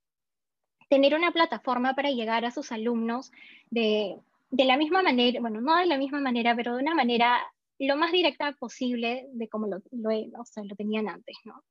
tener 0.90 1.16
una 1.16 1.32
plataforma 1.32 1.94
para 1.94 2.12
llegar 2.12 2.46
a 2.46 2.52
sus 2.52 2.72
alumnos 2.72 3.32
de, 3.70 4.18
de, 4.50 4.66
la 4.66 4.78
misma 4.78 5.02
manera, 5.02 5.40
bueno, 5.42 5.62
no 5.62 5.76
de 5.78 5.86
la 5.86 5.98
misma 5.98 6.20
manera, 6.20 6.56
pero 6.56 6.76
de 6.76 6.84
una 6.84 6.96
manera 6.96 7.40
lo 7.80 7.98
más 7.98 8.12
directa 8.12 8.52
posible 8.54 9.28
de 9.32 9.50
como 9.50 9.68
lo, 9.68 9.82
lo, 9.92 10.10
o 10.42 10.46
sea, 10.46 10.64
lo 10.64 10.76
tenían 10.76 11.10
antes, 11.10 11.38
¿no? 11.44 11.62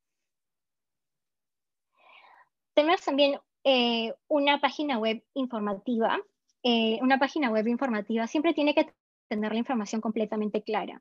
Tenemos 2.74 3.02
también 3.02 3.38
eh, 3.62 4.12
una 4.28 4.60
página 4.60 4.98
web 4.98 5.22
informativa, 5.34 6.20
eh, 6.62 6.98
una 7.02 7.18
página 7.18 7.50
web 7.50 7.66
informativa 7.68 8.26
siempre 8.26 8.52
tiene 8.52 8.74
que 8.74 8.92
tener 9.28 9.52
la 9.52 9.58
información 9.58 10.00
completamente 10.00 10.62
clara. 10.62 11.00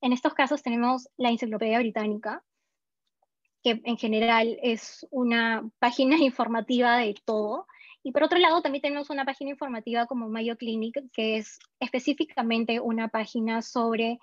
En 0.00 0.12
estos 0.12 0.34
casos 0.34 0.62
tenemos 0.62 1.08
la 1.16 1.30
Enciclopedia 1.30 1.78
Británica, 1.78 2.42
que 3.62 3.80
en 3.84 3.96
general 3.96 4.58
es 4.62 5.06
una 5.10 5.68
página 5.78 6.16
informativa 6.22 6.98
de 6.98 7.14
todo. 7.24 7.66
Y 8.02 8.10
por 8.10 8.24
otro 8.24 8.38
lado, 8.38 8.62
también 8.62 8.82
tenemos 8.82 9.10
una 9.10 9.24
página 9.24 9.50
informativa 9.50 10.06
como 10.06 10.28
Mayo 10.28 10.56
Clinic, 10.56 10.98
que 11.12 11.36
es 11.36 11.60
específicamente 11.78 12.80
una 12.80 13.08
página 13.08 13.62
sobre 13.62 14.18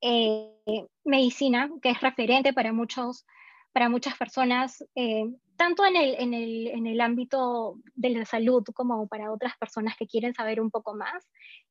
eh, 0.00 0.86
medicina, 1.04 1.70
que 1.82 1.90
es 1.90 2.00
referente 2.00 2.52
para, 2.52 2.72
muchos, 2.72 3.26
para 3.72 3.88
muchas 3.88 4.16
personas, 4.16 4.84
tanto 5.56 5.84
en 5.84 5.96
el, 5.96 6.14
en, 6.18 6.34
el, 6.34 6.66
en 6.68 6.86
el, 6.86 7.00
ámbito 7.00 7.78
de 7.94 8.10
la 8.10 8.24
salud 8.24 8.64
como 8.74 9.06
para 9.06 9.32
otras 9.32 9.56
personas 9.58 9.96
que 9.96 10.06
quieren 10.06 10.34
saber 10.34 10.60
un 10.60 10.70
poco 10.70 10.94
más, 10.94 11.28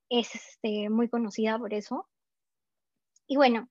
es 0.09 0.33
este, 0.35 0.89
muy 0.89 1.09
conocida 1.09 1.57
por 1.57 1.73
eso. 1.73 2.07
Y 3.27 3.35
bueno, 3.35 3.69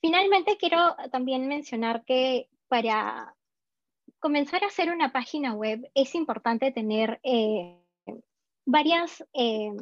finalmente 0.00 0.56
quiero 0.56 0.96
también 1.10 1.48
mencionar 1.48 2.04
que 2.04 2.48
para 2.68 3.34
comenzar 4.20 4.64
a 4.64 4.68
hacer 4.68 4.90
una 4.90 5.12
página 5.12 5.54
web 5.54 5.90
es 5.94 6.14
importante 6.14 6.72
tener 6.72 7.20
eh, 7.22 7.76
varias, 8.64 9.24
eh, 9.32 9.72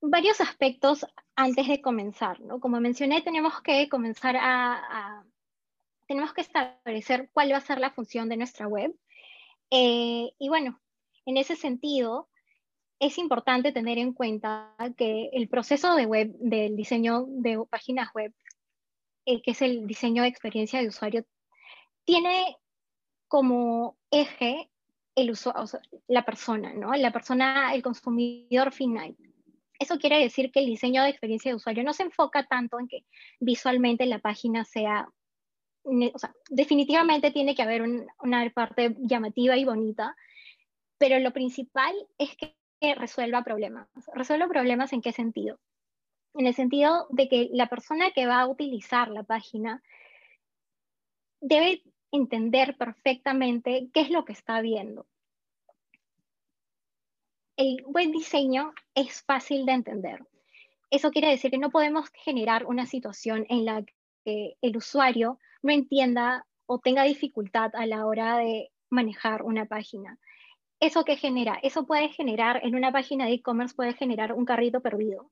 varios 0.00 0.40
aspectos 0.40 1.06
antes 1.36 1.68
de 1.68 1.80
comenzar. 1.80 2.40
¿no? 2.40 2.60
Como 2.60 2.80
mencioné, 2.80 3.22
tenemos 3.22 3.60
que 3.62 3.88
comenzar 3.88 4.36
a, 4.38 5.24
tenemos 6.06 6.32
que 6.32 6.40
establecer 6.40 7.30
cuál 7.32 7.52
va 7.52 7.58
a 7.58 7.62
ser 7.62 7.78
la 7.78 7.90
función 7.90 8.28
de 8.28 8.36
nuestra 8.36 8.66
web. 8.66 8.94
Eh, 9.70 10.30
y 10.38 10.48
bueno, 10.48 10.80
en 11.26 11.36
ese 11.36 11.56
sentido, 11.56 12.28
es 13.00 13.18
importante 13.18 13.72
tener 13.72 13.98
en 13.98 14.12
cuenta 14.12 14.74
que 14.96 15.30
el 15.32 15.48
proceso 15.48 15.94
de 15.94 16.06
web, 16.06 16.32
del 16.38 16.74
diseño 16.76 17.26
de 17.28 17.62
páginas 17.68 18.08
web, 18.14 18.34
eh, 19.26 19.42
que 19.42 19.52
es 19.52 19.62
el 19.62 19.86
diseño 19.86 20.22
de 20.22 20.28
experiencia 20.28 20.80
de 20.80 20.88
usuario, 20.88 21.24
tiene 22.04 22.56
como 23.28 23.98
eje 24.10 24.70
el 25.14 25.36
la 26.06 26.24
persona, 26.24 26.72
¿no? 26.72 26.92
La 26.94 27.12
persona, 27.12 27.74
el 27.74 27.82
consumidor 27.82 28.72
final. 28.72 29.16
Eso 29.78 29.98
quiere 29.98 30.18
decir 30.18 30.50
que 30.50 30.60
el 30.60 30.66
diseño 30.66 31.02
de 31.02 31.10
experiencia 31.10 31.50
de 31.50 31.56
usuario 31.56 31.84
no 31.84 31.92
se 31.92 32.02
enfoca 32.02 32.46
tanto 32.46 32.80
en 32.80 32.88
que 32.88 33.04
visualmente 33.40 34.06
la 34.06 34.18
página 34.18 34.64
sea 34.64 35.08
o 36.14 36.18
sea, 36.18 36.34
definitivamente 36.50 37.30
tiene 37.30 37.54
que 37.54 37.62
haber 37.62 37.82
una 37.82 38.50
parte 38.50 38.96
llamativa 39.00 39.56
y 39.56 39.64
bonita, 39.64 40.16
pero 40.98 41.18
lo 41.18 41.32
principal 41.32 41.94
es 42.18 42.36
que 42.36 42.54
resuelva 42.94 43.42
problemas. 43.42 43.88
¿Resuelva 44.14 44.48
problemas 44.48 44.92
en 44.92 45.00
qué 45.00 45.12
sentido? 45.12 45.58
En 46.34 46.46
el 46.46 46.54
sentido 46.54 47.06
de 47.10 47.28
que 47.28 47.48
la 47.52 47.68
persona 47.68 48.10
que 48.10 48.26
va 48.26 48.40
a 48.40 48.46
utilizar 48.46 49.08
la 49.08 49.22
página 49.22 49.82
debe 51.40 51.82
entender 52.12 52.76
perfectamente 52.76 53.88
qué 53.92 54.00
es 54.00 54.10
lo 54.10 54.24
que 54.24 54.32
está 54.32 54.60
viendo. 54.60 55.06
El 57.58 57.82
buen 57.88 58.12
diseño 58.12 58.72
es 58.94 59.22
fácil 59.22 59.66
de 59.66 59.72
entender. 59.72 60.24
Eso 60.90 61.10
quiere 61.10 61.28
decir 61.28 61.50
que 61.50 61.58
no 61.58 61.70
podemos 61.70 62.08
generar 62.14 62.64
una 62.66 62.86
situación 62.86 63.46
en 63.48 63.64
la 63.64 63.84
que 64.24 64.56
el 64.62 64.76
usuario 64.76 65.40
no 65.62 65.72
entienda 65.72 66.46
o 66.66 66.78
tenga 66.78 67.02
dificultad 67.02 67.72
a 67.74 67.84
la 67.84 68.06
hora 68.06 68.38
de 68.38 68.70
manejar 68.90 69.42
una 69.42 69.66
página. 69.66 70.20
¿Eso 70.78 71.04
qué 71.04 71.16
genera? 71.16 71.58
Eso 71.60 71.84
puede 71.84 72.10
generar, 72.10 72.60
en 72.64 72.76
una 72.76 72.92
página 72.92 73.26
de 73.26 73.32
e-commerce 73.32 73.74
puede 73.74 73.94
generar 73.94 74.32
un 74.34 74.44
carrito 74.44 74.80
perdido. 74.80 75.28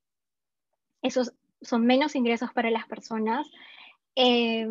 Esos 1.03 1.33
son 1.63 1.87
menos 1.87 2.17
ingresos 2.17 2.53
para 2.53 2.71
las 2.71 2.89
personas. 2.89 3.49
Eh, 4.17 4.67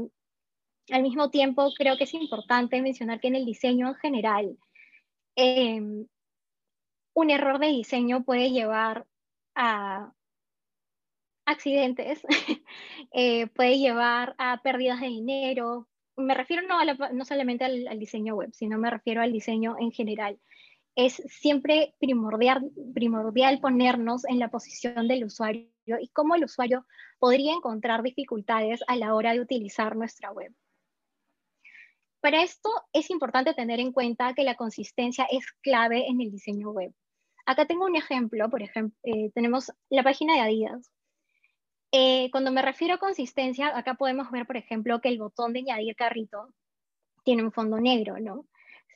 Al 0.91 1.03
mismo 1.03 1.29
tiempo, 1.29 1.71
creo 1.77 1.97
que 1.97 2.03
es 2.03 2.13
importante 2.13 2.81
mencionar 2.81 3.21
que 3.21 3.29
en 3.29 3.35
el 3.35 3.45
diseño 3.45 3.87
en 3.87 3.95
general, 3.95 4.57
em, 5.35 6.07
un 7.15 7.29
error 7.31 7.59
de 7.59 7.67
diseño 7.67 8.23
puede 8.23 8.51
llevar 8.51 9.07
a 9.55 10.13
accidentes, 11.45 12.21
eh, 13.11 13.47
puede 13.47 13.79
llevar 13.79 14.35
a 14.37 14.61
pérdidas 14.61 14.99
de 14.99 15.07
dinero. 15.07 15.87
Me 16.17 16.33
refiero 16.33 16.67
no, 16.67 16.77
no 17.13 17.25
solamente 17.25 17.63
al, 17.65 17.99
diseño 17.99 18.35
web, 18.35 18.51
sino 18.53 18.77
me 18.77 18.89
refiero 18.89 19.21
al 19.21 19.31
diseño 19.31 19.75
en 19.79 19.91
general. 19.91 20.39
Es 20.95 21.21
siempre 21.27 21.95
primordial, 21.99 22.69
primordial 22.93 23.59
ponernos 23.59 24.25
en 24.25 24.39
la 24.39 24.49
posición 24.49 25.07
del 25.07 25.25
usuario 25.25 25.69
y 25.99 26.09
cómo 26.09 26.35
el 26.35 26.43
usuario 26.43 26.85
podría 27.19 27.53
encontrar 27.53 28.03
dificultades 28.03 28.81
a 28.87 28.97
la 28.97 29.13
hora 29.15 29.33
de 29.33 29.41
utilizar 29.41 29.95
nuestra 29.95 30.31
web. 30.31 30.53
Para 32.19 32.43
esto 32.43 32.69
es 32.91 33.09
importante 33.09 33.53
tener 33.53 33.79
en 33.79 33.91
cuenta 33.91 34.33
que 34.33 34.43
la 34.43 34.55
consistencia 34.55 35.25
es 35.31 35.45
clave 35.61 36.07
en 36.07 36.19
el 36.21 36.31
diseño 36.31 36.71
web. 36.71 36.93
Acá 37.45 37.65
tengo 37.65 37.85
un 37.85 37.95
ejemplo, 37.95 38.49
por 38.49 38.63
ejemplo, 38.63 38.97
eh, 39.03 39.31
tenemos 39.33 39.71
la 39.89 40.03
página 40.03 40.33
de 40.33 40.39
Adidas. 40.41 40.91
Eh, 41.91 42.29
cuando 42.31 42.51
me 42.51 42.61
refiero 42.61 42.95
a 42.95 42.97
consistencia, 42.97 43.77
acá 43.77 43.93
podemos 43.93 44.31
ver, 44.31 44.45
por 44.45 44.57
ejemplo, 44.57 44.99
que 44.99 45.09
el 45.09 45.19
botón 45.19 45.53
de 45.53 45.59
añadir 45.59 45.95
carrito 45.95 46.49
tiene 47.23 47.43
un 47.43 47.51
fondo 47.51 47.79
negro, 47.79 48.19
¿no? 48.19 48.45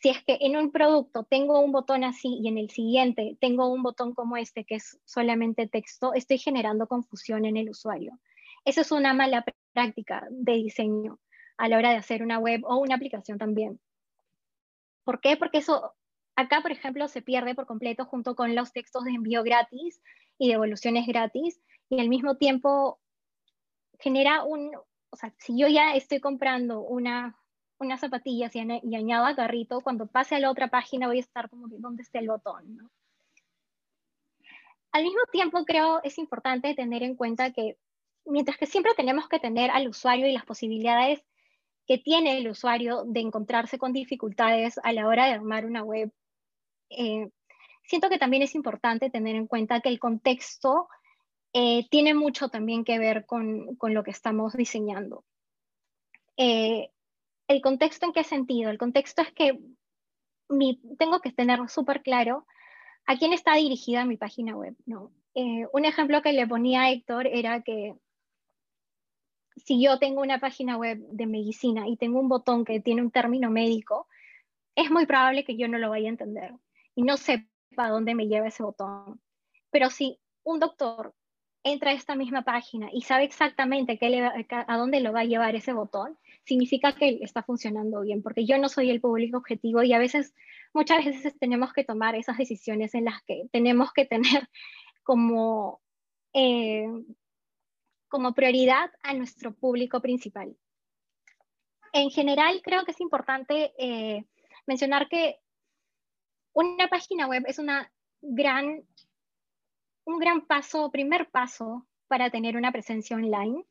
Si 0.01 0.09
es 0.09 0.23
que 0.23 0.37
en 0.41 0.57
un 0.57 0.71
producto 0.71 1.23
tengo 1.23 1.59
un 1.59 1.71
botón 1.71 2.03
así 2.03 2.39
y 2.41 2.47
en 2.47 2.57
el 2.57 2.69
siguiente 2.69 3.37
tengo 3.41 3.67
un 3.67 3.83
botón 3.83 4.13
como 4.13 4.37
este 4.37 4.63
que 4.63 4.75
es 4.75 4.99
solamente 5.05 5.67
texto, 5.67 6.13
estoy 6.13 6.37
generando 6.37 6.87
confusión 6.87 7.45
en 7.45 7.57
el 7.57 7.69
usuario. 7.69 8.17
Eso 8.65 8.81
es 8.81 8.91
una 8.91 9.13
mala 9.13 9.43
práctica 9.73 10.25
de 10.29 10.53
diseño 10.53 11.19
a 11.57 11.67
la 11.67 11.77
hora 11.77 11.91
de 11.91 11.97
hacer 11.97 12.23
una 12.23 12.39
web 12.39 12.61
o 12.63 12.77
una 12.77 12.95
aplicación 12.95 13.37
también. 13.37 13.79
¿Por 15.03 15.19
qué? 15.19 15.37
Porque 15.37 15.57
eso 15.57 15.93
acá, 16.39 16.61
por 16.61 16.71
ejemplo, 16.71 17.07
se 17.07 17.21
pierde 17.21 17.53
por 17.53 17.65
completo 17.65 18.05
junto 18.05 18.35
con 18.35 18.55
los 18.55 18.71
textos 18.71 19.03
de 19.03 19.11
envío 19.11 19.43
gratis 19.43 20.01
y 20.37 20.49
devoluciones 20.49 21.05
gratis 21.05 21.61
y 21.89 21.99
al 21.99 22.07
mismo 22.07 22.37
tiempo 22.37 22.99
genera 23.99 24.43
un, 24.43 24.71
o 25.09 25.15
sea, 25.17 25.33
si 25.37 25.59
yo 25.59 25.67
ya 25.67 25.95
estoy 25.95 26.19
comprando 26.21 26.79
una, 26.79 27.37
unas 27.77 27.99
zapatillas 27.99 28.55
y, 28.55 28.59
y, 28.59 28.95
añado 28.95 29.25
a 29.25 29.35
carrito, 29.35 29.81
cuando 29.81 30.07
pase 30.07 30.35
a 30.35 30.39
la 30.39 30.49
otra 30.49 30.69
página 30.69 31.07
voy 31.07 31.17
a 31.17 31.21
estar 31.21 31.49
como 31.49 31.67
dónde 31.67 32.03
está 32.03 32.19
el 32.19 32.27
botón, 32.27 32.77
¿no? 32.77 32.89
Al 34.91 35.03
mismo 35.03 35.21
tiempo 35.31 35.65
creo 35.65 36.01
es 36.03 36.17
importante 36.17 36.73
tener 36.73 37.03
en 37.03 37.15
cuenta 37.15 37.51
que 37.51 37.77
mientras 38.25 38.57
que 38.57 38.65
siempre 38.65 38.93
tenemos 38.95 39.27
que 39.27 39.39
tener 39.39 39.69
al 39.71 39.87
usuario 39.87 40.25
y 40.25 40.31
las 40.31 40.45
posibilidades 40.45 41.23
que 41.85 41.97
tiene 41.97 42.37
el 42.37 42.47
usuario 42.47 43.03
de 43.05 43.19
encontrarse 43.19 43.77
con 43.77 43.93
dificultades 43.93 44.79
a 44.83 44.93
la 44.93 45.07
hora 45.07 45.25
de 45.25 45.33
armar 45.33 45.65
una 45.65 45.83
web, 45.83 46.11
eh, 46.89 47.29
siento 47.83 48.09
que 48.09 48.17
también 48.17 48.43
es 48.43 48.55
importante 48.55 49.09
tener 49.09 49.35
en 49.35 49.47
cuenta 49.47 49.81
que 49.81 49.89
el 49.89 49.99
contexto 49.99 50.87
eh, 51.53 51.87
tiene 51.89 52.13
mucho 52.13 52.49
también 52.49 52.83
que 52.83 52.99
ver 52.99 53.25
con, 53.25 53.75
con 53.75 53.93
lo 53.93 54.03
que 54.03 54.11
estamos 54.11 54.53
diseñando. 54.53 55.23
Eh, 56.37 56.91
¿El 57.47 57.61
contexto 57.61 58.05
en 58.05 58.13
qué 58.13 58.23
sentido? 58.23 58.69
El 58.69 58.77
contexto 58.77 59.21
es 59.21 59.31
que 59.33 59.59
tengo 60.97 61.19
que 61.19 61.31
tener 61.31 61.59
súper 61.69 62.01
claro 62.01 62.45
a 63.05 63.17
quién 63.17 63.33
está 63.33 63.55
dirigida 63.55 64.05
mi 64.05 64.17
página 64.17 64.55
web. 64.55 64.75
un 64.85 65.85
ejemplo 65.85 66.21
que 66.21 66.33
le 66.33 66.47
ponía 66.47 66.83
a 66.83 66.91
Héctor 66.91 67.27
era 67.27 67.61
que 67.61 67.95
si 69.57 69.81
yo 69.81 69.99
tengo 69.99 70.21
una 70.21 70.39
página 70.39 70.77
web 70.77 70.99
de 70.99 71.25
medicina 71.25 71.87
y 71.87 71.97
tengo 71.97 72.19
un 72.19 72.29
botón 72.29 72.65
que 72.65 72.79
tiene 72.79 73.01
un 73.01 73.11
término 73.11 73.49
médico, 73.49 74.07
es 74.75 74.89
muy 74.91 75.05
probable 75.05 75.43
que 75.43 75.57
yo 75.57 75.67
no 75.67 75.77
lo 75.77 75.89
vaya 75.89 76.07
a 76.07 76.09
entender 76.09 76.53
y 76.99 77.03
no 77.03 77.15
sepa 77.15 77.87
dónde 77.87 78.13
me 78.13 78.27
lleva 78.27 78.49
ese 78.49 78.61
botón. 78.61 79.21
Pero 79.71 79.89
si 79.89 80.19
un 80.43 80.59
doctor 80.59 81.15
entra 81.63 81.91
a 81.91 81.93
esta 81.93 82.13
misma 82.13 82.41
página 82.41 82.89
y 82.91 83.03
sabe 83.03 83.23
exactamente 83.23 83.97
qué 83.97 84.29
a 84.49 84.77
dónde 84.77 84.99
lo 84.99 85.13
va 85.13 85.21
a 85.21 85.25
llevar 85.31 85.55
ese 85.55 85.71
botón, 85.71 86.17
significa 86.43 86.91
que 86.91 87.19
está 87.21 87.41
funcionando 87.41 88.01
bien, 88.01 88.21
porque 88.21 88.45
yo 88.45 88.57
no 88.57 88.67
soy 88.67 88.89
el 88.89 88.99
público 88.99 89.37
objetivo 89.37 89.81
y 89.81 89.93
a 89.93 89.97
veces, 89.97 90.33
muchas 90.73 91.05
veces 91.05 91.39
tenemos 91.39 91.71
que 91.71 91.85
tomar 91.85 92.15
esas 92.15 92.37
decisiones 92.37 92.93
en 92.93 93.05
las 93.05 93.23
que 93.23 93.47
tenemos 93.53 93.93
que 93.93 94.03
tener 94.03 94.49
como, 95.03 95.79
eh, 96.33 96.85
como 98.09 98.33
prioridad 98.33 98.91
a 99.03 99.13
nuestro 99.13 99.53
público 99.53 100.01
principal. 100.01 100.53
En 101.93 102.09
general, 102.09 102.59
creo 102.61 102.83
que 102.83 102.91
es 102.91 102.99
importante 102.99 103.71
eh, 103.77 104.25
mencionar 104.67 105.07
que 105.07 105.39
una 106.53 106.87
página 106.87 107.27
web 107.27 107.43
es 107.47 107.59
una 107.59 107.91
gran 108.21 108.83
un 110.09 110.19
gran 110.19 110.41
paso, 110.41 110.89
primer 110.91 111.29
paso 111.29 111.87
para 112.07 112.29
tener 112.29 112.57
una 112.57 112.71
presencia 112.71 113.15
online. 113.15 113.63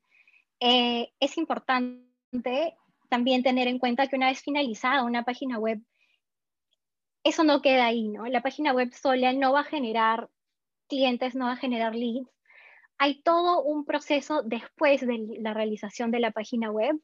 Eh, 0.59 1.11
es 1.19 1.37
importante 1.37 2.75
también 3.09 3.43
tener 3.43 3.67
en 3.67 3.79
cuenta 3.79 4.07
que 4.07 4.15
una 4.15 4.27
vez 4.27 4.41
finalizada 4.41 5.03
una 5.03 5.23
página 5.23 5.59
web, 5.59 5.81
eso 7.23 7.43
no 7.43 7.61
queda 7.61 7.87
ahí, 7.87 8.07
¿no? 8.07 8.25
La 8.27 8.41
página 8.41 8.73
web 8.73 8.93
sola 8.93 9.33
no 9.33 9.51
va 9.51 9.61
a 9.61 9.65
generar 9.65 10.29
clientes, 10.87 11.35
no 11.35 11.45
va 11.45 11.53
a 11.53 11.57
generar 11.57 11.93
leads. 11.93 12.29
Hay 12.97 13.21
todo 13.21 13.61
un 13.61 13.85
proceso 13.85 14.41
después 14.43 15.05
de 15.05 15.37
la 15.39 15.53
realización 15.53 16.11
de 16.11 16.19
la 16.19 16.31
página 16.31 16.71
web, 16.71 16.99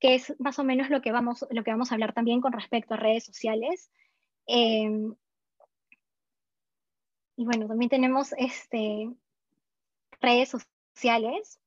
que 0.00 0.14
es 0.14 0.34
más 0.40 0.58
o 0.58 0.64
menos 0.64 0.90
lo 0.90 1.02
que 1.02 1.12
vamos, 1.12 1.46
lo 1.50 1.62
que 1.62 1.70
vamos 1.70 1.90
a 1.90 1.94
hablar 1.94 2.12
también 2.12 2.40
con 2.40 2.52
respecto 2.52 2.94
a 2.94 2.96
redes 2.96 3.24
sociales. 3.24 3.90
Eh, 4.52 5.14
y 7.36 7.44
bueno, 7.44 7.68
también 7.68 7.88
tenemos 7.88 8.32
este, 8.36 9.14
redes 10.20 10.52
sociales. 10.94 11.60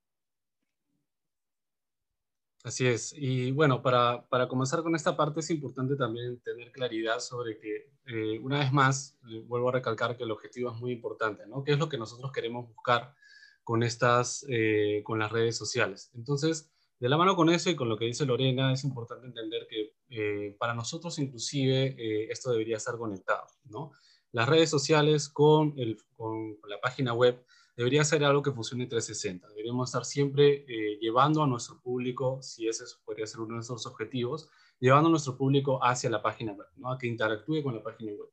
Así 2.64 2.86
es. 2.86 3.14
Y 3.18 3.52
bueno, 3.52 3.82
para, 3.82 4.28
para, 4.28 4.48
comenzar 4.48 4.84
con 4.84 4.96
esta 4.96 5.16
parte 5.18 5.40
es 5.40 5.50
importante 5.50 5.96
también 5.96 6.40
tener 6.42 6.72
claridad 6.72 7.20
sobre 7.20 7.58
que, 7.58 7.90
eh, 8.06 8.40
una 8.40 8.60
vez 8.60 8.72
más, 8.72 9.18
vuelvo 9.48 9.70
a 9.70 9.74
recalcar 9.74 10.16
que 10.16 10.24
el 10.24 10.32
objetivo 10.32 10.72
es 10.72 10.80
muy 10.80 10.92
importante, 10.92 11.48
¿no? 11.48 11.64
¿Qué 11.64 11.74
es 11.74 11.80
lo 11.80 11.90
que 11.90 11.98
nosotros 11.98 12.32
queremos 12.32 12.68
buscar 12.68 13.16
con 13.64 13.84
estas, 13.84 14.46
eh, 14.50 15.02
con 15.06 15.20
las 15.20 15.32
redes 15.32 15.58
sociales? 15.58 16.12
Entonces, 16.16 16.73
de 17.04 17.10
la 17.10 17.18
mano 17.18 17.36
con 17.36 17.50
eso 17.50 17.70
y 17.70 17.76
con 17.76 17.90
lo 17.90 17.98
que 17.98 18.06
dice 18.06 18.26
Lorena, 18.26 18.72
es 18.72 18.84
importante 18.84 19.28
entender 19.28 19.68
que 19.70 19.94
eh, 20.10 20.56
para 20.58 20.74
nosotros 20.74 21.20
inclusive 21.20 21.96
esto 22.32 22.52
debería 22.52 22.78
estar 22.78 22.98
conectado, 22.98 23.46
¿no? 23.66 23.92
las 24.34 24.50
redes 24.50 24.70
sociales 24.70 25.30
con, 25.30 25.76
el, 25.78 25.98
con, 26.18 26.58
la 26.68 26.82
página 26.82 27.14
web 27.14 27.46
debería 27.78 28.04
ser 28.04 28.24
algo 28.24 28.42
que 28.42 28.52
funcione 28.52 28.88
360. 28.88 29.48
Deberíamos 29.50 29.90
estar 29.90 30.06
siempre 30.06 30.66
eh, 30.68 30.98
llevando 31.00 31.44
a 31.44 31.48
nuestro 31.48 31.80
público, 31.80 32.42
si 32.42 32.68
ese 32.68 32.84
podría 33.06 33.28
ser 33.28 33.40
uno 33.42 33.50
de 33.50 33.56
nuestros 33.56 33.86
objetivos, 33.86 34.50
llevando 34.80 35.08
a 35.08 35.12
nuestro 35.12 35.38
público 35.38 35.80
hacia 35.84 36.10
la 36.10 36.22
página 36.22 36.54
web, 36.54 36.68
¿no? 36.78 36.92
a 36.92 36.98
que 36.98 37.08
interactúe 37.08 37.62
con 37.62 37.76
la 37.76 37.84
página 37.84 38.12
web. 38.14 38.30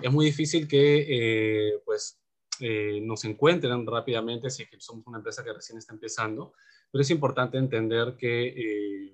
Es 0.00 0.10
muy 0.10 0.24
difícil 0.24 0.66
que 0.66 1.06
eh, 1.08 1.82
pues, 1.84 2.18
eh, 2.60 3.00
nos 3.02 3.24
encuentren 3.26 3.86
rápidamente 3.86 4.48
si 4.48 4.66
somos 4.78 5.06
una 5.06 5.18
empresa 5.18 5.44
que 5.44 5.52
recién 5.52 5.76
está 5.76 5.92
empezando, 5.92 6.54
pero 6.92 7.02
es 7.02 7.10
importante 7.10 7.58
entender 7.58 8.16
que 8.16 9.12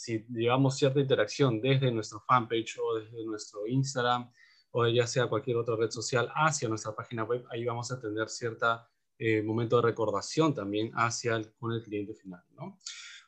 si 0.00 0.26
llevamos 0.30 0.76
cierta 0.76 1.00
interacción 1.00 1.60
desde 1.60 1.90
nuestro 1.92 2.20
fanpage 2.20 2.78
o 2.82 2.98
desde 2.98 3.24
nuestro 3.24 3.66
Instagram, 3.66 4.30
o 4.72 4.86
ya 4.88 5.06
sea 5.06 5.28
cualquier 5.28 5.56
otra 5.56 5.76
red 5.76 5.90
social 5.90 6.30
hacia 6.34 6.68
nuestra 6.68 6.94
página 6.94 7.24
web, 7.24 7.44
ahí 7.50 7.64
vamos 7.64 7.90
a 7.92 8.00
tener 8.00 8.28
cierto 8.28 8.80
eh, 9.18 9.42
momento 9.42 9.76
de 9.76 9.82
recordación 9.82 10.54
también 10.54 10.90
hacia 10.94 11.36
el, 11.36 11.52
con 11.54 11.72
el 11.72 11.82
cliente 11.82 12.14
final. 12.14 12.42
¿no? 12.52 12.78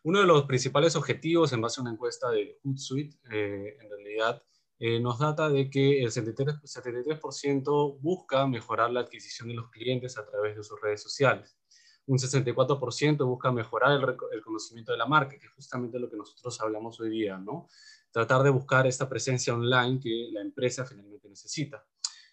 Uno 0.05 0.21
de 0.21 0.27
los 0.27 0.45
principales 0.45 0.97
objetivos 0.97 1.53
en 1.53 1.61
base 1.61 1.81
a 1.81 1.83
una 1.83 1.93
encuesta 1.93 2.31
de 2.31 2.59
Hootsuite, 2.65 3.19
eh, 3.31 3.77
en 3.81 3.91
realidad, 3.91 4.43
eh, 4.79 4.99
nos 4.99 5.19
data 5.19 5.49
de 5.51 5.69
que 5.69 6.03
el 6.03 6.11
73%, 6.11 7.99
busca 8.01 8.47
mejorar 8.47 8.91
la 8.91 9.01
adquisición 9.01 9.49
de 9.49 9.55
los 9.55 9.71
clientes 9.71 10.17
a 10.19 10.25
través 10.25 10.57
de 10.57 10.65
sus 10.65 10.81
redes 10.81 11.03
sociales. 11.03 11.59
Un 12.07 12.19
64% 12.19 13.25
busca 13.27 13.53
mejorar 13.53 13.93
el, 13.93 14.43
conocimiento 14.43 14.93
de 14.93 14.99
la 14.99 15.07
marca, 15.07 15.39
que 15.39 15.47
es 15.47 15.53
justamente 15.53 15.99
lo 15.99 16.11
que 16.11 16.17
nosotros 16.17 16.61
hablamos 16.61 16.99
hoy 17.01 17.11
día, 17.11 17.39
¿no? 17.39 17.69
tratar 18.13 18.43
de 18.43 18.51
buscar 18.51 18.87
esta 18.87 19.09
presencia 19.09 19.55
online 19.55 19.99
que 19.99 20.29
la 20.33 20.43
empresa 20.43 20.85
finalmente 20.85 21.29
necesita. 21.29 21.85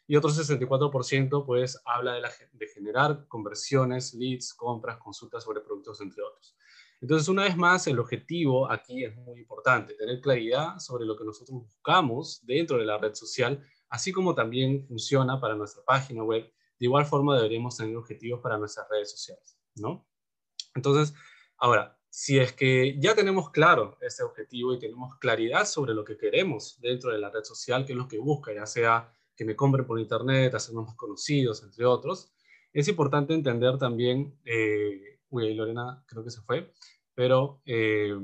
Y 0.05 0.15
otro 0.15 0.29
64% 0.29 1.45
pues 1.45 1.81
habla 1.85 2.15
de, 2.15 2.21
de 2.51 2.67
generar 2.67 3.27
conversiones, 3.27 4.13
leads, 4.13 4.53
compras, 4.53 4.97
consultas 4.97 5.43
sobre 5.43 5.61
productos, 5.61 6.01
entre 6.01 6.21
otros. 6.23 6.57
Entonces, 7.01 7.29
una 7.29 7.43
vez 7.43 7.55
más, 7.55 7.87
el 7.87 7.99
objetivo 7.99 8.69
aquí 8.69 9.05
es 9.05 9.15
muy 9.15 9.39
importante, 9.39 9.93
tener 9.93 10.19
claridad 10.19 10.79
sobre 10.79 11.05
lo 11.05 11.15
que 11.15 11.23
nosotros 11.23 11.61
buscamos 11.61 12.45
dentro 12.45 12.77
de 12.77 12.85
la 12.85 12.97
red 12.97 13.13
social, 13.13 13.63
así 13.87 14.11
como 14.11 14.35
también 14.35 14.85
funciona 14.85 15.39
para 15.39 15.55
nuestra 15.55 15.81
página 15.85 16.23
web. 16.23 16.43
De 16.43 16.85
igual 16.85 17.05
forma, 17.05 17.37
deberíamos 17.37 17.77
tener 17.77 17.95
objetivos 17.95 18.41
para 18.41 18.57
nuestras 18.57 18.87
redes 18.89 19.11
sociales, 19.11 19.57
¿no? 19.75 20.07
Entonces, 20.75 21.13
ahora, 21.57 21.97
si 22.09 22.39
es 22.39 22.53
que 22.53 22.99
ya 22.99 23.15
tenemos 23.15 23.51
claro 23.51 23.97
ese 24.01 24.23
objetivo 24.23 24.73
y 24.73 24.79
tenemos 24.79 25.17
claridad 25.17 25.65
sobre 25.65 25.93
lo 25.93 26.03
que 26.03 26.17
queremos 26.17 26.79
dentro 26.81 27.11
de 27.11 27.19
la 27.19 27.29
red 27.29 27.43
social, 27.43 27.85
que 27.85 27.93
es 27.93 27.97
lo 27.97 28.07
que 28.07 28.17
busca, 28.17 28.53
ya 28.53 28.65
sea 28.65 29.13
que 29.35 29.45
me 29.45 29.55
compren 29.55 29.85
por 29.85 29.99
internet, 29.99 30.53
hacernos 30.53 30.85
más 30.87 30.95
conocidos, 30.95 31.63
entre 31.63 31.85
otros, 31.85 32.33
es 32.73 32.87
importante 32.87 33.33
entender 33.33 33.77
también, 33.77 34.37
eh, 34.45 35.19
uy, 35.29 35.53
Lorena 35.53 36.03
creo 36.07 36.23
que 36.23 36.29
se 36.29 36.41
fue, 36.41 36.73
pero 37.15 37.61
eh, 37.65 38.15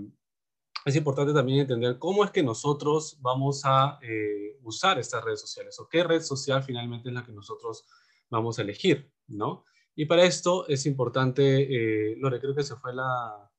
es 0.85 0.95
importante 0.95 1.33
también 1.33 1.59
entender 1.59 1.97
cómo 1.97 2.23
es 2.23 2.31
que 2.31 2.43
nosotros 2.43 3.17
vamos 3.21 3.61
a 3.65 3.97
eh, 4.01 4.57
usar 4.61 4.99
estas 4.99 5.23
redes 5.23 5.41
sociales 5.41 5.79
o 5.79 5.87
qué 5.89 6.03
red 6.03 6.21
social 6.21 6.63
finalmente 6.63 7.09
es 7.09 7.15
la 7.15 7.23
que 7.23 7.31
nosotros 7.31 7.85
vamos 8.29 8.59
a 8.59 8.61
elegir, 8.61 9.11
¿no? 9.27 9.65
Y 9.95 10.05
para 10.05 10.23
esto 10.23 10.67
es 10.67 10.85
importante, 10.85 12.15
Lore, 12.17 12.39
creo 12.39 12.53
que 12.53 12.63
se 12.63 12.75
fue 12.75 12.93
la, 12.93 13.49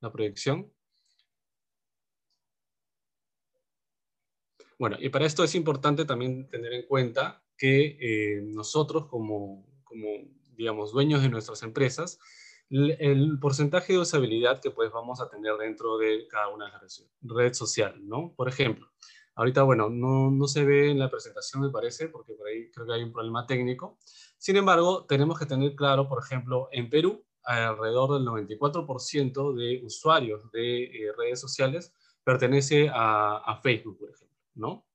la 0.00 0.12
proyección. 0.12 0.72
Bueno, 4.78 4.96
y 5.00 5.08
para 5.08 5.24
esto 5.24 5.42
es 5.42 5.54
importante 5.54 6.04
también 6.04 6.48
tener 6.48 6.72
en 6.72 6.86
cuenta 6.86 7.42
que 7.56 7.96
eh, 8.00 8.42
nosotros 8.42 9.06
como, 9.06 9.66
como, 9.84 10.06
digamos, 10.54 10.92
dueños 10.92 11.22
de 11.22 11.30
nuestras 11.30 11.62
empresas, 11.62 12.18
el, 12.68 13.38
porcentaje 13.40 13.94
de 13.94 14.00
usabilidad 14.00 14.60
que 14.60 14.70
pues 14.70 14.90
vamos 14.92 15.20
a 15.20 15.30
tener 15.30 15.54
dentro 15.56 15.96
de 15.98 16.26
cada 16.28 16.48
una 16.48 16.66
de 16.66 16.72
las 16.72 17.06
redes 17.22 17.56
sociales, 17.56 18.02
¿no? 18.02 18.34
Por 18.36 18.48
ejemplo, 18.48 18.90
ahorita, 19.34 19.62
bueno, 19.62 19.88
no, 19.88 20.30
no 20.30 20.46
se 20.46 20.64
ve 20.64 20.90
en 20.90 20.98
la 20.98 21.10
presentación, 21.10 21.62
me 21.62 21.70
parece, 21.70 22.08
porque 22.08 22.34
por 22.34 22.48
ahí 22.48 22.70
creo 22.70 22.86
que 22.86 22.92
hay 22.92 23.02
un 23.02 23.12
problema 23.12 23.46
técnico. 23.46 23.98
Sin 24.38 24.56
embargo, 24.56 25.06
tenemos 25.06 25.38
que 25.38 25.46
tener 25.46 25.74
claro, 25.74 26.08
por 26.08 26.22
ejemplo, 26.22 26.68
en 26.72 26.90
Perú, 26.90 27.24
alrededor 27.46 28.14
del 28.14 28.26
94% 28.26 29.54
de 29.54 29.84
usuarios 29.84 30.50
de 30.52 30.84
eh, 30.84 31.12
redes 31.16 31.40
sociales 31.40 31.92
pertenece 32.24 32.90
a, 32.92 33.60
Facebook, 33.62 33.98
por 33.98 34.10
ejemplo. 34.10 34.36
¿no? 34.54 34.86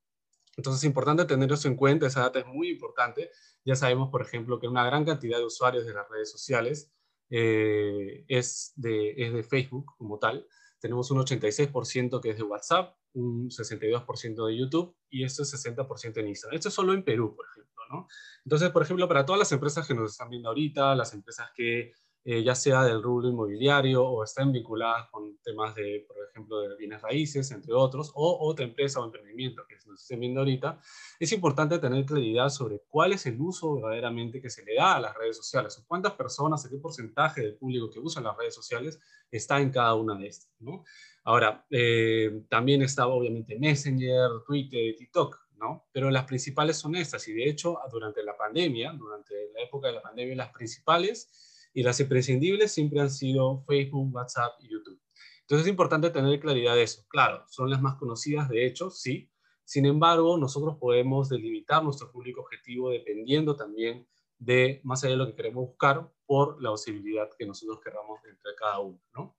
Entonces 0.57 0.81
es 0.81 0.85
importante 0.85 1.23
tener 1.23 1.51
eso 1.51 1.69
en 1.69 1.77
cuenta, 1.77 2.07
esa 2.07 2.21
data 2.21 2.39
es 2.39 2.45
muy 2.45 2.69
importante. 2.69 3.31
Ya 3.63 3.75
sabemos, 3.75 4.09
por 4.09 4.21
ejemplo, 4.21 4.59
que 4.59 4.67
una 4.67 4.85
gran 4.85 5.05
cantidad 5.05 5.37
de 5.37 5.45
usuarios 5.45 5.85
de 5.85 5.93
las 5.93 6.09
redes 6.09 6.29
sociales 6.29 6.91
eh, 7.29 8.25
es, 8.27 8.73
de, 8.75 9.13
es 9.15 9.33
de 9.33 9.43
Facebook 9.43 9.93
como 9.97 10.19
tal. 10.19 10.45
Tenemos 10.79 11.09
un 11.11 11.19
86% 11.19 12.19
que 12.19 12.31
es 12.31 12.37
de 12.37 12.43
WhatsApp, 12.43 12.97
un 13.13 13.49
62% 13.49 14.47
de 14.47 14.57
YouTube 14.57 14.95
y 15.09 15.23
esto 15.23 15.43
es 15.43 15.53
60% 15.53 16.17
en 16.17 16.27
Instagram. 16.27 16.55
Esto 16.57 16.67
es 16.67 16.73
solo 16.73 16.93
en 16.93 17.03
Perú, 17.03 17.33
por 17.33 17.45
ejemplo, 17.45 17.70
¿no? 17.91 18.07
Entonces, 18.45 18.69
por 18.71 18.83
ejemplo, 18.83 19.07
para 19.07 19.25
todas 19.25 19.39
las 19.39 19.51
empresas 19.51 19.87
que 19.87 19.93
nos 19.93 20.11
están 20.11 20.29
viendo 20.29 20.49
ahorita, 20.49 20.95
las 20.95 21.13
empresas 21.13 21.49
que 21.55 21.91
eh, 22.23 22.43
ya 22.43 22.53
sea 22.53 22.83
del 22.83 23.01
rubro 23.01 23.27
inmobiliario 23.29 24.03
o 24.05 24.23
estén 24.23 24.51
vinculadas 24.51 25.09
con 25.09 25.39
temas 25.43 25.73
de, 25.73 26.05
por 26.07 26.17
ejemplo, 26.29 26.61
de 26.61 26.75
bienes 26.77 27.01
raíces, 27.01 27.49
entre 27.49 27.73
otros, 27.73 28.11
o 28.13 28.47
otra 28.47 28.63
empresa 28.63 28.99
o 28.99 29.05
emprendimiento 29.05 29.63
que 29.67 29.75
nos 29.87 30.03
estén 30.03 30.19
viendo 30.19 30.41
ahorita, 30.41 30.79
es 31.19 31.31
importante 31.31 31.79
tener 31.79 32.05
claridad 32.05 32.49
sobre 32.49 32.83
cuál 32.87 33.13
es 33.13 33.25
el 33.25 33.41
uso 33.41 33.73
verdaderamente 33.73 34.39
que 34.39 34.51
se 34.51 34.63
le 34.63 34.75
da 34.75 34.97
a 34.97 34.99
las 34.99 35.17
redes 35.17 35.35
sociales, 35.35 35.79
o 35.79 35.87
cuántas 35.87 36.13
personas, 36.13 36.67
qué 36.69 36.77
porcentaje 36.77 37.41
del 37.41 37.55
público 37.55 37.89
que 37.89 37.99
usa 37.99 38.21
las 38.21 38.37
redes 38.37 38.53
sociales 38.53 38.99
está 39.31 39.59
en 39.59 39.71
cada 39.71 39.95
una 39.95 40.15
de 40.15 40.27
estas, 40.27 40.51
¿no? 40.59 40.83
Ahora, 41.23 41.65
eh, 41.71 42.43
también 42.49 42.83
está 42.83 43.07
obviamente 43.07 43.57
Messenger, 43.57 44.29
Twitter, 44.45 44.95
TikTok, 44.95 45.39
¿no? 45.61 45.87
Pero 45.93 46.09
las 46.09 46.25
principales 46.25 46.77
son 46.77 46.95
estas, 46.95 47.27
y 47.27 47.33
de 47.33 47.47
hecho, 47.47 47.77
durante 47.91 48.23
la 48.23 48.35
pandemia, 48.35 48.91
durante 48.93 49.51
la 49.53 49.61
época 49.61 49.87
de 49.87 49.93
la 49.93 50.01
pandemia, 50.01 50.35
las 50.35 50.51
principales 50.51 51.69
y 51.73 51.83
las 51.83 51.99
imprescindibles 51.99 52.71
siempre 52.71 52.99
han 52.99 53.11
sido 53.11 53.63
Facebook, 53.65 54.13
WhatsApp 54.13 54.53
y 54.59 54.69
YouTube. 54.69 54.99
Entonces 55.41 55.67
es 55.67 55.71
importante 55.71 56.09
tener 56.09 56.39
claridad 56.39 56.75
de 56.75 56.83
eso. 56.83 57.05
Claro, 57.07 57.45
son 57.47 57.69
las 57.69 57.81
más 57.81 57.95
conocidas, 57.95 58.49
de 58.49 58.65
hecho, 58.65 58.89
sí. 58.89 59.31
Sin 59.63 59.85
embargo, 59.85 60.37
nosotros 60.37 60.77
podemos 60.79 61.29
delimitar 61.29 61.83
nuestro 61.83 62.11
público 62.11 62.41
objetivo 62.41 62.89
dependiendo 62.89 63.55
también 63.55 64.07
de, 64.39 64.81
más 64.83 65.03
allá 65.03 65.11
de 65.11 65.17
lo 65.17 65.27
que 65.27 65.35
queremos 65.35 65.67
buscar, 65.67 66.11
por 66.25 66.61
la 66.61 66.71
posibilidad 66.71 67.29
que 67.37 67.45
nosotros 67.45 67.79
queramos 67.83 68.19
entre 68.25 68.55
cada 68.55 68.79
uno, 68.79 68.99
¿no? 69.13 69.37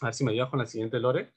A 0.00 0.06
ver 0.06 0.14
si 0.14 0.24
me 0.24 0.32
ayudas 0.32 0.48
con 0.48 0.60
la 0.60 0.66
siguiente, 0.66 0.98
Lore. 0.98 1.34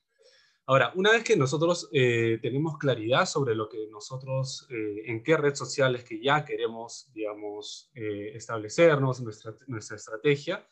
Ahora, 0.65 0.93
una 0.95 1.11
vez 1.11 1.25
que 1.25 1.35
nosotros 1.35 1.89
eh, 1.91 2.39
tenemos 2.41 2.77
claridad 2.77 3.25
sobre 3.25 3.53
lo 3.53 3.67
que 3.67 3.85
nosotros, 3.91 4.65
eh, 4.69 5.03
en 5.07 5.21
qué 5.21 5.35
red 5.35 5.55
social 5.55 5.93
es 5.95 6.05
que 6.05 6.23
ya 6.23 6.45
queremos, 6.45 7.11
digamos, 7.13 7.91
eh, 7.95 8.31
establecernos, 8.33 9.19
nuestra, 9.19 9.53
nuestra 9.67 9.97
estrategia, 9.97 10.65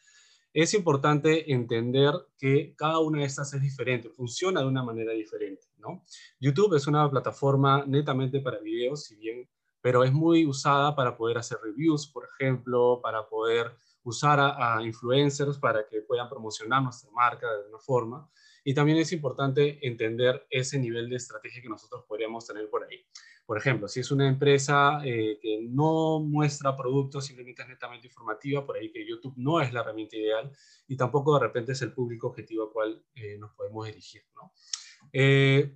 es 0.54 0.74
importante 0.74 1.52
entender 1.52 2.14
que 2.38 2.74
cada 2.78 3.00
una 3.00 3.20
de 3.20 3.26
estas 3.26 3.54
es 3.54 3.62
diferente, 3.62 4.10
funciona 4.10 4.62
de 4.62 4.68
una 4.68 4.82
manera 4.84 5.12
diferente, 5.12 5.68
¿no? 5.78 6.04
YouTube 6.40 6.76
es 6.76 6.88
una 6.88 7.10
plataforma 7.10 7.84
netamente 7.86 8.40
para 8.40 8.60
videos, 8.60 9.04
si 9.06 9.18
bien, 9.18 9.50
pero 9.82 10.06
es 10.06 10.14
muy 10.14 10.46
usada 10.46 10.96
para 10.96 11.18
poder 11.18 11.38
hacer 11.38 11.58
reviews, 11.62 12.08
por 12.08 12.26
ejemplo, 12.26 13.02
para 13.04 13.28
poder 13.28 13.76
usar 14.04 14.40
a, 14.40 14.78
a 14.78 14.84
influencers 14.84 15.58
para 15.58 15.86
que 15.86 16.02
puedan 16.02 16.30
promocionar 16.30 16.82
nuestra 16.82 17.12
marca 17.12 17.52
de 17.52 17.68
una 17.68 17.80
forma. 17.80 18.30
Y 18.64 18.74
también 18.74 18.98
es 19.00 19.12
importante 19.12 19.86
entender 19.88 20.46
ese 20.50 20.78
nivel 20.78 21.10
de 21.10 21.16
estrategia 21.16 21.62
que 21.62 21.70
nosotros 21.70 22.06
podríamos 22.08 22.46
tener 22.46 22.70
por 22.70 22.84
ahí. 22.84 23.06
Por 23.46 23.58
ejemplo, 23.58 23.88
si 23.88 24.00
es 24.00 24.12
una 24.12 24.28
empresa 24.28 25.02
eh, 25.04 25.40
que 25.42 25.60
no 25.70 26.20
muestra 26.20 26.76
productos, 26.76 27.26
simplemente 27.26 27.64
es 27.64 27.68
netamente 27.68 28.08
informativa, 28.08 28.66
por 28.66 28.78
ahí 28.78 28.92
que 28.92 29.06
YouTube 29.06 29.34
no 29.36 29.60
es 29.60 29.74
la 29.74 29.82
herramienta 29.82 30.16
ideal 30.16 30.52
y 30.88 30.96
tampoco 30.96 31.34
de 31.34 31.48
repente 31.48 31.72
es 31.72 31.82
el 31.82 31.92
público 31.92 32.28
objetivo 32.28 32.64
al 32.64 32.70
cual 32.70 33.06
eh, 33.16 33.38
nos 33.38 33.52
podemos 33.54 33.88
dirigir. 33.88 34.22
¿no? 34.36 34.54
Eh, 35.12 35.76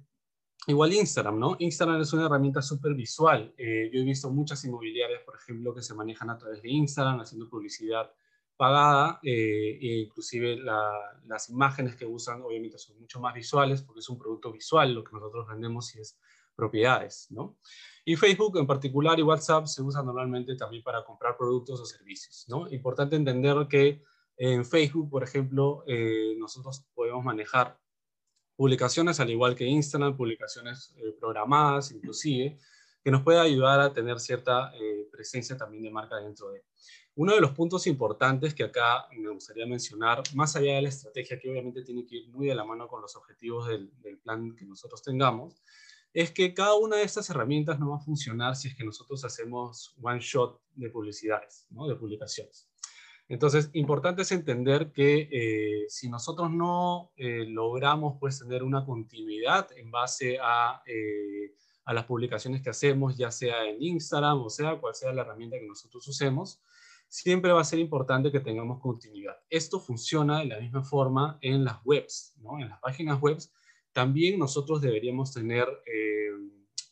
igual 0.67 0.93
Instagram, 0.93 1.39
¿no? 1.39 1.55
Instagram 1.59 2.01
es 2.01 2.13
una 2.13 2.27
herramienta 2.27 2.61
súper 2.61 2.93
visual. 2.93 3.53
yo 3.57 3.63
he 3.99 4.03
visto 4.03 4.29
muchas 4.29 4.63
inmobiliarias, 4.63 5.23
por 5.23 5.35
ejemplo, 5.35 5.73
que 5.73 5.81
se 5.81 5.95
manejan 5.95 6.29
a 6.29 6.37
través 6.37 6.61
de 6.61 6.69
Instagram, 6.69 7.19
haciendo 7.19 7.49
publicidad 7.49 8.11
pagada, 8.57 9.19
eh, 9.23 9.77
e 9.81 9.99
inclusive 10.01 10.57
las 10.57 11.49
imágenes 11.49 11.95
que 11.95 12.05
usan 12.05 12.41
obviamente 12.41 12.77
son 12.77 12.99
mucho 12.99 13.19
más 13.19 13.33
visuales 13.33 13.81
porque 13.81 13.99
es 13.99 14.09
un 14.09 14.17
producto 14.17 14.51
visual 14.51 14.93
lo 14.93 15.03
que 15.03 15.11
nosotros 15.13 15.47
vendemos 15.47 15.93
y 15.95 15.99
es 15.99 16.17
propiedades, 16.55 17.27
¿no? 17.31 17.57
Y 18.05 18.15
Facebook 18.15 18.57
en 18.57 18.67
particular 18.67 19.19
y 19.19 19.23
WhatsApp 19.23 19.65
se 19.65 19.81
usan 19.81 20.05
normalmente 20.05 20.55
también 20.55 20.83
para 20.83 21.03
comprar 21.03 21.35
productos 21.35 21.81
o 21.81 21.85
servicios, 21.85 22.45
¿no? 22.47 22.69
Importante 22.71 23.15
entender 23.15 23.67
que 23.67 24.03
en 24.37 24.65
Facebook, 24.65 25.09
por 25.09 25.23
ejemplo, 25.23 25.83
eh, 25.87 26.35
nosotros 26.37 26.85
podemos 26.93 27.23
manejar 27.23 27.77
publicaciones 28.55 29.19
al 29.19 29.29
igual 29.29 29.55
que 29.55 29.65
Instagram, 29.65 30.15
publicaciones 30.15 30.95
eh, 30.97 31.15
programadas 31.19 31.91
inclusive, 31.91 32.57
que 33.05 33.11
nos 33.11 33.21
puede 33.21 33.39
ayudar 33.39 33.79
a 33.79 33.93
tener 33.93 34.19
cierta 34.19 34.73
presencia 35.11 35.55
también 35.55 35.83
de 35.83 35.91
marca 35.91 36.17
dentro 36.17 36.49
de 36.49 36.63
uno 37.17 37.33
de 37.33 37.39
los 37.39 37.51
puntos 37.51 37.87
importantes 37.87 38.53
que 38.53 38.63
acá 38.63 39.07
me 39.17 39.29
gustaría 39.29 39.65
mencionar, 39.65 40.21
más 40.33 40.55
allá 40.55 40.75
de 40.75 40.81
la 40.81 40.89
estrategia 40.89 41.39
que 41.39 41.49
obviamente 41.49 41.81
tiene 41.81 42.05
que 42.05 42.17
ir 42.17 42.29
muy 42.29 42.47
de 42.47 42.55
la 42.55 42.65
mano 42.65 42.87
con 42.87 43.01
los 43.01 43.15
objetivos 43.15 43.67
del, 43.67 43.89
plan 44.21 44.55
que 44.55 44.65
nosotros 44.65 45.01
tengamos, 45.01 45.61
es 46.13 46.31
que 46.31 46.53
cada 46.53 46.75
una 46.75 46.97
de 46.97 47.03
estas 47.03 47.29
herramientas 47.29 47.79
no 47.79 47.91
va 47.91 47.97
a 47.97 48.01
funcionar 48.01 48.55
si 48.55 48.67
es 48.69 48.75
que 48.75 48.83
nosotros 48.83 49.23
hacemos 49.23 49.95
one 50.01 50.19
shot 50.19 50.59
de 50.73 50.89
publicidades, 50.89 51.67
¿no? 51.69 51.87
de 51.87 51.95
publicaciones. 51.95 52.69
Entonces, 53.27 53.69
importante 53.73 54.21
es 54.21 54.31
entender 54.31 54.91
que 54.91 55.29
eh, 55.31 55.85
si 55.87 56.09
nosotros 56.09 56.51
no 56.51 57.11
eh, 57.15 57.45
logramos 57.47 58.17
pues, 58.19 58.39
tener 58.39 58.61
una 58.61 58.85
continuidad 58.85 59.69
en 59.77 59.89
base 59.89 60.37
a, 60.41 60.83
eh, 60.85 61.55
a 61.85 61.93
las 61.93 62.05
publicaciones 62.05 62.61
que 62.61 62.71
hacemos, 62.71 63.15
ya 63.15 63.31
sea 63.31 63.65
en 63.69 63.81
Instagram 63.81 64.41
o 64.41 64.49
sea 64.49 64.77
cual 64.79 64.95
sea 64.95 65.13
la 65.13 65.21
herramienta 65.21 65.57
que 65.57 65.67
nosotros 65.67 66.07
usemos, 66.07 66.61
siempre 67.07 67.51
va 67.51 67.61
a 67.61 67.65
ser 67.65 67.79
importante 67.79 68.31
que 68.31 68.39
tengamos 68.39 68.81
continuidad. 68.81 69.37
Esto 69.49 69.79
funciona 69.79 70.39
de 70.39 70.45
la 70.45 70.59
misma 70.59 70.83
forma 70.83 71.37
en 71.41 71.63
las 71.63 71.77
webs, 71.85 72.35
¿no? 72.41 72.59
En 72.59 72.69
las 72.69 72.79
páginas 72.79 73.21
web 73.21 73.37
también 73.93 74.39
nosotros 74.39 74.81
deberíamos 74.81 75.31
tener 75.31 75.67
eh, 75.85 76.31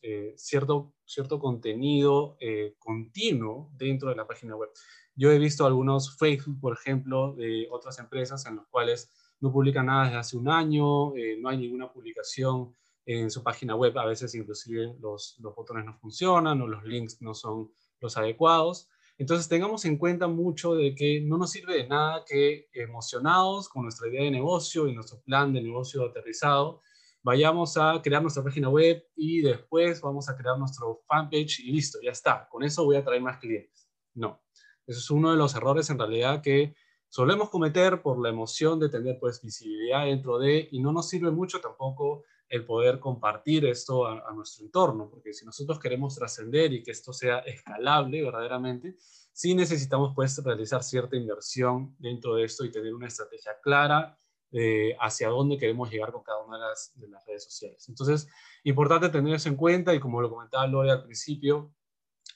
eh, 0.03 0.33
cierto, 0.37 0.93
cierto 1.05 1.39
contenido 1.39 2.37
eh, 2.39 2.75
continuo 2.79 3.71
dentro 3.75 4.09
de 4.09 4.15
la 4.15 4.27
página 4.27 4.55
web. 4.55 4.69
Yo 5.15 5.31
he 5.31 5.39
visto 5.39 5.65
algunos 5.65 6.17
Facebook, 6.17 6.59
por 6.61 6.73
ejemplo, 6.73 7.33
de 7.33 7.67
otras 7.71 7.99
empresas 7.99 8.45
en 8.45 8.55
los 8.55 8.67
cuales 8.67 9.11
no 9.39 9.51
publican 9.51 9.87
nada 9.87 10.05
desde 10.05 10.17
hace 10.17 10.37
un 10.37 10.47
año, 10.49 11.13
no 11.39 11.49
hay 11.49 11.57
ninguna 11.57 11.91
publicación 11.91 12.73
en 13.05 13.29
su 13.29 13.43
página 13.43 13.75
web, 13.75 13.97
a 13.97 14.05
veces 14.05 14.33
inclusive 14.35 14.95
los, 14.99 15.37
los 15.39 15.55
botones 15.55 15.85
no 15.85 15.93
funcionan 15.99 16.61
o 16.61 16.67
los 16.67 16.83
links 16.83 17.21
no 17.21 17.33
son 17.33 17.71
los 17.99 18.17
adecuados. 18.17 18.89
Entonces 19.17 19.47
tengamos 19.47 19.85
en 19.85 19.97
cuenta 19.97 20.27
mucho 20.27 20.73
de 20.73 20.95
que 20.95 21.21
no 21.21 21.37
nos 21.37 21.51
sirve 21.51 21.75
de 21.75 21.87
nada 21.87 22.23
que 22.25 22.69
emocionados 22.73 23.69
con 23.69 23.83
nuestra 23.83 24.07
idea 24.07 24.23
de 24.23 24.31
negocio 24.31 24.87
y 24.87 24.93
nuestro 24.93 25.21
plan 25.21 25.53
de 25.53 25.61
negocio 25.61 26.03
aterrizado, 26.05 26.81
vayamos 27.21 27.77
a 27.77 28.01
crear 28.03 28.21
nuestra 28.21 28.43
página 28.43 28.69
web 28.69 29.05
y 29.15 29.41
después 29.41 30.01
vamos 30.01 30.29
a 30.29 30.35
crear 30.35 30.57
nuestro 30.57 31.03
fanpage 31.07 31.59
y 31.59 31.71
listo, 31.71 31.99
ya 32.01 32.11
está. 32.11 32.47
Con 32.49 32.63
eso 32.63 32.83
voy 32.83 32.95
a 32.95 33.03
traer 33.03 33.21
más 33.21 33.37
clientes. 33.37 33.87
No, 34.13 34.41
eso 34.87 34.99
es 34.99 35.09
uno 35.11 35.31
de 35.31 35.37
los 35.37 35.55
errores 35.55 35.89
en 35.89 35.99
realidad 35.99 36.41
que 36.41 36.75
solemos 37.07 37.49
cometer 37.49 38.01
por 38.01 38.19
la 38.19 38.29
emoción 38.29 38.79
de 38.79 38.89
tener 38.89 39.19
pues 39.19 39.41
visibilidad 39.41 40.05
dentro 40.05 40.39
de, 40.39 40.67
y 40.71 40.81
no 40.81 40.91
nos 40.91 41.07
sirve 41.09 41.31
mucho 41.31 41.61
tampoco 41.61 42.23
el 42.53 42.65
poder 42.65 42.99
compartir 42.99 43.65
esto 43.65 44.05
a, 44.05 44.31
nuestro 44.31 44.63
entorno, 44.63 45.09
porque 45.09 45.33
si 45.33 45.43
nosotros 45.43 45.79
queremos 45.79 46.13
trascender 46.13 46.71
y 46.71 46.83
que 46.83 46.91
esto 46.91 47.11
sea 47.11 47.39
escalable 47.39 48.21
verdaderamente, 48.21 48.95
sí 49.31 49.55
necesitamos 49.55 50.13
pues 50.13 50.37
realizar 50.43 50.83
cierta 50.83 51.15
inversión 51.15 51.95
dentro 51.97 52.35
de 52.35 52.43
esto 52.43 52.63
y 52.63 52.71
tener 52.71 52.93
una 52.93 53.07
estrategia 53.07 53.53
clara 53.59 54.15
eh, 54.51 54.95
hacia 54.99 55.29
dónde 55.29 55.57
queremos 55.57 55.89
llegar 55.89 56.11
con 56.11 56.21
cada 56.21 56.43
una 56.43 56.59
de 56.59 56.65
las, 56.65 56.91
de 56.93 57.07
las, 57.07 57.25
redes 57.25 57.43
sociales. 57.43 57.89
Entonces, 57.89 58.27
importante 58.63 59.09
tener 59.09 59.33
eso 59.33 59.49
en 59.49 59.55
cuenta 59.55 59.95
y 59.95 59.99
como 59.99 60.21
lo 60.21 60.29
comentaba 60.29 60.67
Lore 60.67 60.91
al 60.91 61.03
principio, 61.03 61.73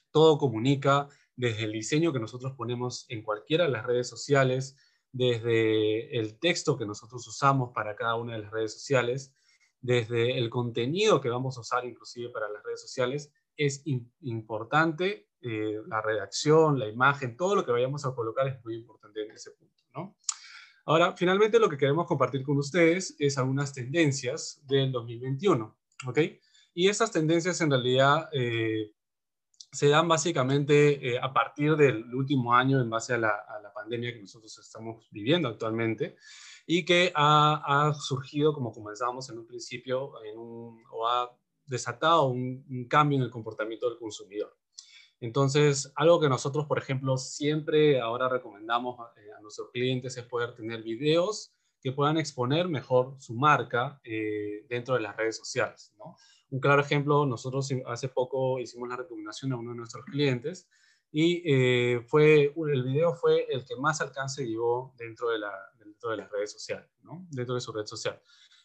todo 0.10 0.39
comunica 0.39 1.10
desde 1.36 1.65
el 1.65 1.73
diseño 1.73 2.12
que 2.12 2.19
nosotros 2.19 2.53
ponemos 2.58 3.06
en 3.10 3.21
cualquiera 3.21 3.65
de 3.65 3.69
las 3.69 3.86
redes 3.86 4.10
sociales, 4.10 4.77
desde 5.12 6.17
el 6.17 6.39
texto 6.39 6.75
que 6.75 6.88
nosotros 6.88 7.27
usamos 7.27 7.71
para 7.71 7.95
cada 7.95 8.15
una 8.15 8.34
de 8.34 8.41
las 8.41 8.51
redes 8.51 8.73
sociales, 8.73 9.37
desde 9.82 10.38
el 10.38 10.50
contenido 10.50 11.22
que 11.22 11.30
vamos 11.30 11.58
a 11.58 11.62
usar 11.62 11.86
inclusive 11.86 12.30
para 12.30 12.50
las 12.50 12.63
redes 12.63 12.82
sociales, 12.82 13.32
es 13.56 13.84
importante 14.22 15.30
eh, 15.42 15.78
la 15.88 16.02
redacción, 16.02 16.80
la 16.80 16.88
imagen, 16.88 17.38
todo 17.38 17.56
lo 17.56 17.66
que 17.66 17.72
vayamos 17.72 18.06
a 18.06 18.13
colocar 18.13 18.48
es 18.48 18.63
muy 18.63 18.76
importante 18.76 19.24
en 19.24 19.32
ese 19.32 19.52
punto. 19.52 19.78
Ahora, 20.86 21.18
finalmente 21.18 21.60
lo 21.60 21.70
que 21.70 21.78
queremos 21.78 22.08
compartir 22.08 22.44
con 22.44 22.58
ustedes 22.58 23.16
es 23.20 23.38
algunas 23.38 23.74
tendencias 23.74 24.62
del 24.66 24.92
2021, 24.92 25.78
¿ok? 26.08 26.20
Y 26.74 26.88
esas 26.88 27.12
tendencias 27.12 27.60
en 27.60 27.72
realidad 27.72 28.30
eh, 28.32 28.94
se 29.72 29.90
dan 29.90 30.08
básicamente 30.08 31.10
eh, 31.10 31.20
a 31.22 31.34
partir 31.34 31.76
del 31.76 32.13
último 32.16 32.54
año 32.54 32.80
en 32.80 32.90
base 32.90 33.16
a 33.16 33.18
la, 33.18 33.30
a 33.30 33.60
la, 33.62 33.74
pandemia 33.74 34.13
que 34.13 34.22
nosotros 34.22 34.58
estamos 34.58 35.08
viviendo 35.12 35.48
actualmente 35.48 36.18
y 36.69 36.84
que 36.84 37.13
ha, 37.15 37.93
surgido, 37.97 38.53
como 38.53 38.73
comenzábamos 38.73 39.30
en 39.30 39.39
un 39.39 39.47
principio, 39.47 40.12
en 40.25 40.38
un, 40.38 40.84
o 40.91 41.08
ha 41.08 41.32
desatado 41.65 42.25
un, 42.25 42.86
cambio 42.89 43.17
en 43.17 43.23
el 43.23 43.32
comportamiento 43.32 43.89
del 43.89 43.97
consumidor. 43.97 44.56
Entonces, 45.21 45.91
algo 45.95 46.19
que 46.19 46.27
nosotros, 46.27 46.65
por 46.65 46.77
ejemplo, 46.77 47.17
siempre 47.17 48.01
ahora 48.01 48.27
recomendamos 48.27 48.99
eh, 49.15 49.32
a, 49.36 49.41
nuestros 49.41 49.71
clientes 49.71 50.17
es 50.17 50.25
poder 50.25 50.53
tener 50.53 50.84
videos 50.84 51.53
que 51.82 51.93
puedan 51.93 52.17
exponer 52.17 52.67
mejor 52.67 53.15
su 53.17 53.34
marca 53.34 54.01
eh, 54.03 54.65
dentro 54.67 54.95
de 54.95 55.01
las 55.01 55.15
redes 55.15 55.38
sociales. 55.38 55.93
Un 56.49 56.60
claro 56.60 56.82
ejemplo, 56.82 57.25
nosotros 57.25 57.69
hace 57.86 58.10
poco 58.10 58.60
hicimos 58.60 58.89
la 58.89 58.97
recomendación 58.97 59.53
a 59.53 59.58
uno 59.58 59.71
de 59.71 59.77
nuestros 59.77 60.03
clientes 60.06 60.67
y 61.12 61.41
eh, 61.46 62.02
fue, 62.08 62.54
el 62.56 62.84
video 62.84 63.13
fue 63.13 63.48
el 63.50 63.65
que 63.65 63.76
más 63.76 64.02
alcance 64.02 64.46
llevó 64.46 64.93
dentro 64.98 65.30
de, 65.30 65.39
la, 65.39 65.52
dentro 65.78 66.12
de 66.12 66.17
las 66.17 66.32
redes 66.32 66.52
sociales, 66.52 66.89
¿no? 67.04 67.26
dentro 67.32 67.56
de 67.56 67.62
su 67.62 67.72
red 67.72 67.86
social. 67.86 68.22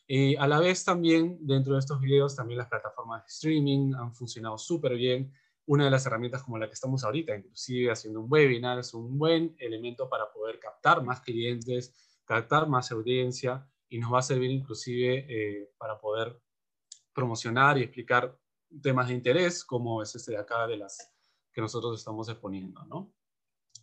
Y 0.07 0.37
a 0.37 0.47
la 0.47 0.59
vez 0.59 0.85
también, 0.85 1.39
dentro 1.41 1.75
de 1.75 1.79
estos 1.79 2.01
videos, 2.01 2.35
también 2.35 2.59
las 2.59 2.69
plataformas 2.69 3.23
de 3.23 3.29
streaming 3.29 3.95
han 3.95 4.15
funcionado 4.15 4.59
súper 4.59 4.97
bien. 4.97 5.33
Una 5.65 5.85
de 5.85 5.91
las 5.91 6.05
herramientas 6.05 6.43
como 6.43 6.59
la 6.59 6.67
que 6.67 6.75
estamos 6.75 7.05
ahorita, 7.05 7.37
inclusive 7.37 7.93
haciendo 7.93 8.21
un 8.21 8.27
webinar, 8.29 8.81
es 8.81 8.93
un 8.95 9.17
buen 9.17 9.55
elemento 9.59 10.09
para 10.09 10.31
poder 10.33 10.59
captar 10.59 11.05
más 11.05 11.21
clientes, 11.21 11.95
captar 12.25 12.69
más 12.69 12.91
audiencia 12.91 13.67
y 13.89 13.99
nos 13.99 14.13
va 14.13 14.19
a 14.19 14.23
servir 14.23 14.51
inclusive 14.51 15.27
eh, 15.29 15.71
para 15.79 15.99
poder 15.99 16.41
promocionar 17.13 17.79
y 17.79 17.83
explicar 17.83 18.37
temas 18.83 19.09
de 19.09 19.15
interés, 19.15 19.65
como 19.65 20.03
es 20.03 20.15
este 20.15 20.33
de 20.33 20.39
acá 20.39 20.67
de 20.67 20.79
las 20.79 21.12
que 21.53 21.61
nosotros 21.61 21.99
estamos 21.99 22.29
exponiendo, 22.29 22.85
¿no? 22.87 23.13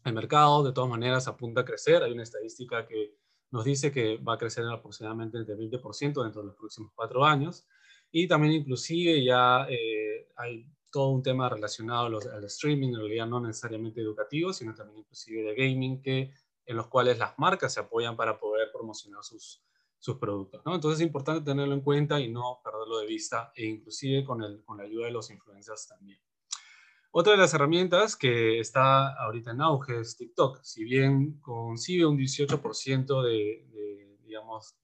El 0.04 0.14
mercado, 0.14 0.64
de 0.64 0.72
todas 0.72 0.90
maneras, 0.90 1.28
apunta 1.28 1.62
a 1.62 1.66
crecer. 1.66 2.04
Hay 2.04 2.12
una 2.12 2.24
estadística 2.24 2.88
que 2.88 3.16
nos 3.52 3.66
dice 3.66 3.92
que 3.92 4.18
va 4.18 4.36
a 4.36 4.38
crecer 4.38 4.64
en 4.64 4.72
aproximadamente 4.72 5.38
entre 5.38 5.56
20% 5.56 6.24
dentro 6.24 6.42
de 6.42 6.48
los 6.48 6.56
próximos 6.56 6.92
cuatro 6.96 7.26
años. 7.26 7.68
Y 8.12 8.28
también 8.28 8.54
inclusive 8.54 9.24
ya 9.24 9.68
eh, 9.70 10.30
hay 10.36 10.66
todo 10.92 11.10
un 11.10 11.22
tema 11.22 11.50
relacionado 11.50 12.08
al 12.08 12.44
streaming, 12.46 12.90
en 12.90 13.00
realidad 13.00 13.28
no 13.28 13.40
necesariamente 13.40 14.02
educativo, 14.02 14.54
sino 14.54 14.74
también 14.74 15.00
inclusive 15.00 15.44
de 15.44 15.56
gaming, 15.56 16.02
que, 16.02 16.34
en 16.66 16.76
los 16.76 16.88
cuales 16.88 17.20
las 17.20 17.38
marcas 17.38 17.74
se 17.74 17.80
apoyan 17.80 18.16
para 18.16 18.40
poder 18.40 18.72
promocionar 18.72 19.24
sus, 19.24 19.64
sus 20.00 20.18
productos. 20.18 20.62
¿no? 20.66 20.76
Entonces 20.76 21.02
es 21.02 21.06
importante 21.06 21.44
tenerlo 21.44 21.74
en 21.76 21.82
cuenta 21.82 22.20
y 22.20 22.32
no 22.32 22.62
perderlo 22.64 23.00
de 23.00 23.06
vista, 23.06 23.52
e 23.56 23.66
inclusive 23.66 24.24
con, 24.24 24.42
el, 24.42 24.64
con 24.64 24.78
la 24.78 24.84
ayuda 24.84 25.06
de 25.06 25.12
los 25.12 25.30
influencers 25.30 25.88
también. 25.88 26.20
Otra 27.12 27.34
de 27.34 27.40
las 27.40 27.54
herramientas 27.56 28.16
que 28.16 28.60
está 28.60 29.14
ahorita 29.16 29.52
en 29.52 29.62
auge 29.62 30.00
es 30.00 30.16
TikTok. 30.16 30.60
Si 30.62 30.84
bien 30.84 31.40
concibe 31.40 32.06
un 32.06 32.18
18% 32.18 33.24
de, 33.24 34.18
digamos, 34.24 34.76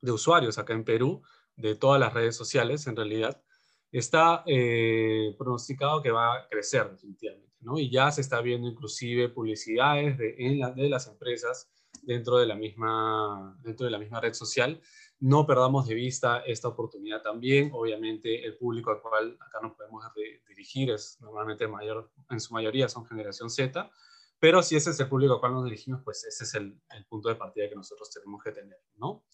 de 0.00 0.12
usuarios 0.12 0.58
acá 0.58 0.72
en 0.72 0.84
Perú, 0.84 1.22
de 1.56 1.74
todas 1.74 1.98
las 1.98 2.14
redes 2.14 2.36
sociales 2.36 2.86
en 2.86 2.94
realidad, 2.94 3.42
está 3.90 4.44
eh, 4.46 5.34
pronosticado 5.36 6.00
que 6.00 6.12
va 6.12 6.34
a 6.34 6.48
crecer 6.48 6.88
definitivamente, 6.90 7.56
¿no? 7.60 7.78
Y 7.78 7.90
ya 7.90 8.10
se 8.12 8.20
está 8.20 8.40
viendo 8.40 8.68
inclusive 8.68 9.28
publicidades 9.28 10.16
de, 10.18 10.34
de 10.76 10.88
las 10.88 11.08
empresas 11.08 11.68
dentro 12.02 12.38
de, 12.38 12.46
la 12.46 12.54
misma, 12.54 13.58
dentro 13.62 13.84
de 13.84 13.90
la 13.90 13.98
misma 13.98 14.20
red 14.20 14.32
social 14.32 14.80
no 15.22 15.46
perdamos 15.46 15.86
de 15.86 15.94
vista 15.94 16.40
esta 16.40 16.66
oportunidad 16.66 17.22
también. 17.22 17.70
Obviamente 17.72 18.44
el 18.44 18.56
público 18.56 18.90
al 18.90 19.00
cual 19.00 19.36
acá 19.38 19.60
nos 19.62 19.76
podemos 19.76 20.04
dirigir 20.48 20.90
es 20.90 21.16
normalmente 21.20 21.68
mayor, 21.68 22.10
en 22.28 22.40
su 22.40 22.52
mayoría 22.52 22.88
son 22.88 23.06
generación 23.06 23.48
Z, 23.48 23.88
pero 24.40 24.64
si 24.64 24.74
ese 24.74 24.90
es 24.90 24.98
el 24.98 25.08
público 25.08 25.34
al 25.34 25.40
cual 25.40 25.52
nos 25.52 25.64
dirigimos, 25.64 26.02
pues 26.02 26.24
ese 26.24 26.42
es 26.42 26.54
el, 26.54 26.76
punto 27.08 27.28
de 27.28 27.36
partida 27.36 27.68
que 27.68 27.76
nosotros 27.76 28.10
tenemos 28.10 28.42
que 28.42 28.50
tener, 28.50 28.78
¿no? 28.96 29.24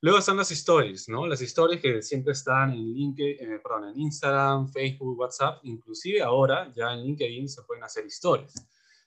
Luego 0.00 0.18
están 0.18 0.36
las 0.36 0.50
stories, 0.50 1.08
¿no? 1.08 1.24
Las 1.24 1.40
stories 1.40 1.80
que 1.80 2.02
siempre 2.02 2.32
están 2.32 2.72
en, 2.72 2.92
LinkedIn, 2.92 3.36
eh, 3.52 3.60
perdón, 3.60 3.90
en 3.90 4.00
Instagram, 4.00 4.68
Facebook, 4.68 5.20
WhatsApp, 5.20 5.60
inclusive 5.62 6.20
ahora 6.20 6.72
ya 6.74 6.92
en 6.94 7.04
LinkedIn 7.04 7.48
se 7.48 7.62
pueden 7.62 7.84
hacer 7.84 8.04
stories. 8.06 8.54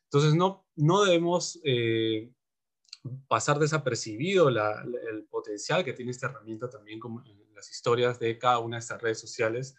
Entonces 0.05 0.33
no, 0.33 0.65
no 0.77 1.03
debemos 1.03 1.59
eh, 1.65 2.31
pasar 3.27 3.57
desapercibido 3.59 4.49
el 4.49 5.25
potencial 5.29 5.83
que 5.83 5.93
tiene 5.93 6.11
esta 6.11 6.27
herramienta 6.27 6.69
también 6.69 6.99
como 6.99 7.23
las 7.55 7.69
historias 7.69 8.19
de 8.19 8.37
cada 8.37 8.59
una 8.59 8.77
de 8.77 8.81
estas 8.81 9.01
redes 9.01 9.19
sociales 9.19 9.75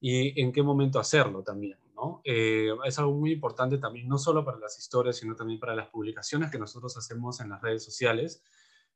y 0.00 0.40
en 0.40 0.52
qué 0.52 0.62
momento 0.62 0.98
hacerlo 0.98 1.42
también. 1.42 1.78
¿no? 1.94 2.22
Eh, 2.24 2.70
es 2.86 2.98
algo 2.98 3.12
muy 3.12 3.32
importante 3.32 3.78
también, 3.78 4.08
no 4.08 4.18
solo 4.18 4.44
para 4.44 4.58
las 4.58 4.78
historias, 4.78 5.16
sino 5.16 5.36
también 5.36 5.60
para 5.60 5.74
las 5.74 5.88
publicaciones 5.88 6.50
que 6.50 6.58
nosotros 6.58 6.96
hacemos 6.96 7.40
en 7.40 7.50
las 7.50 7.60
redes 7.60 7.84
sociales. 7.84 8.42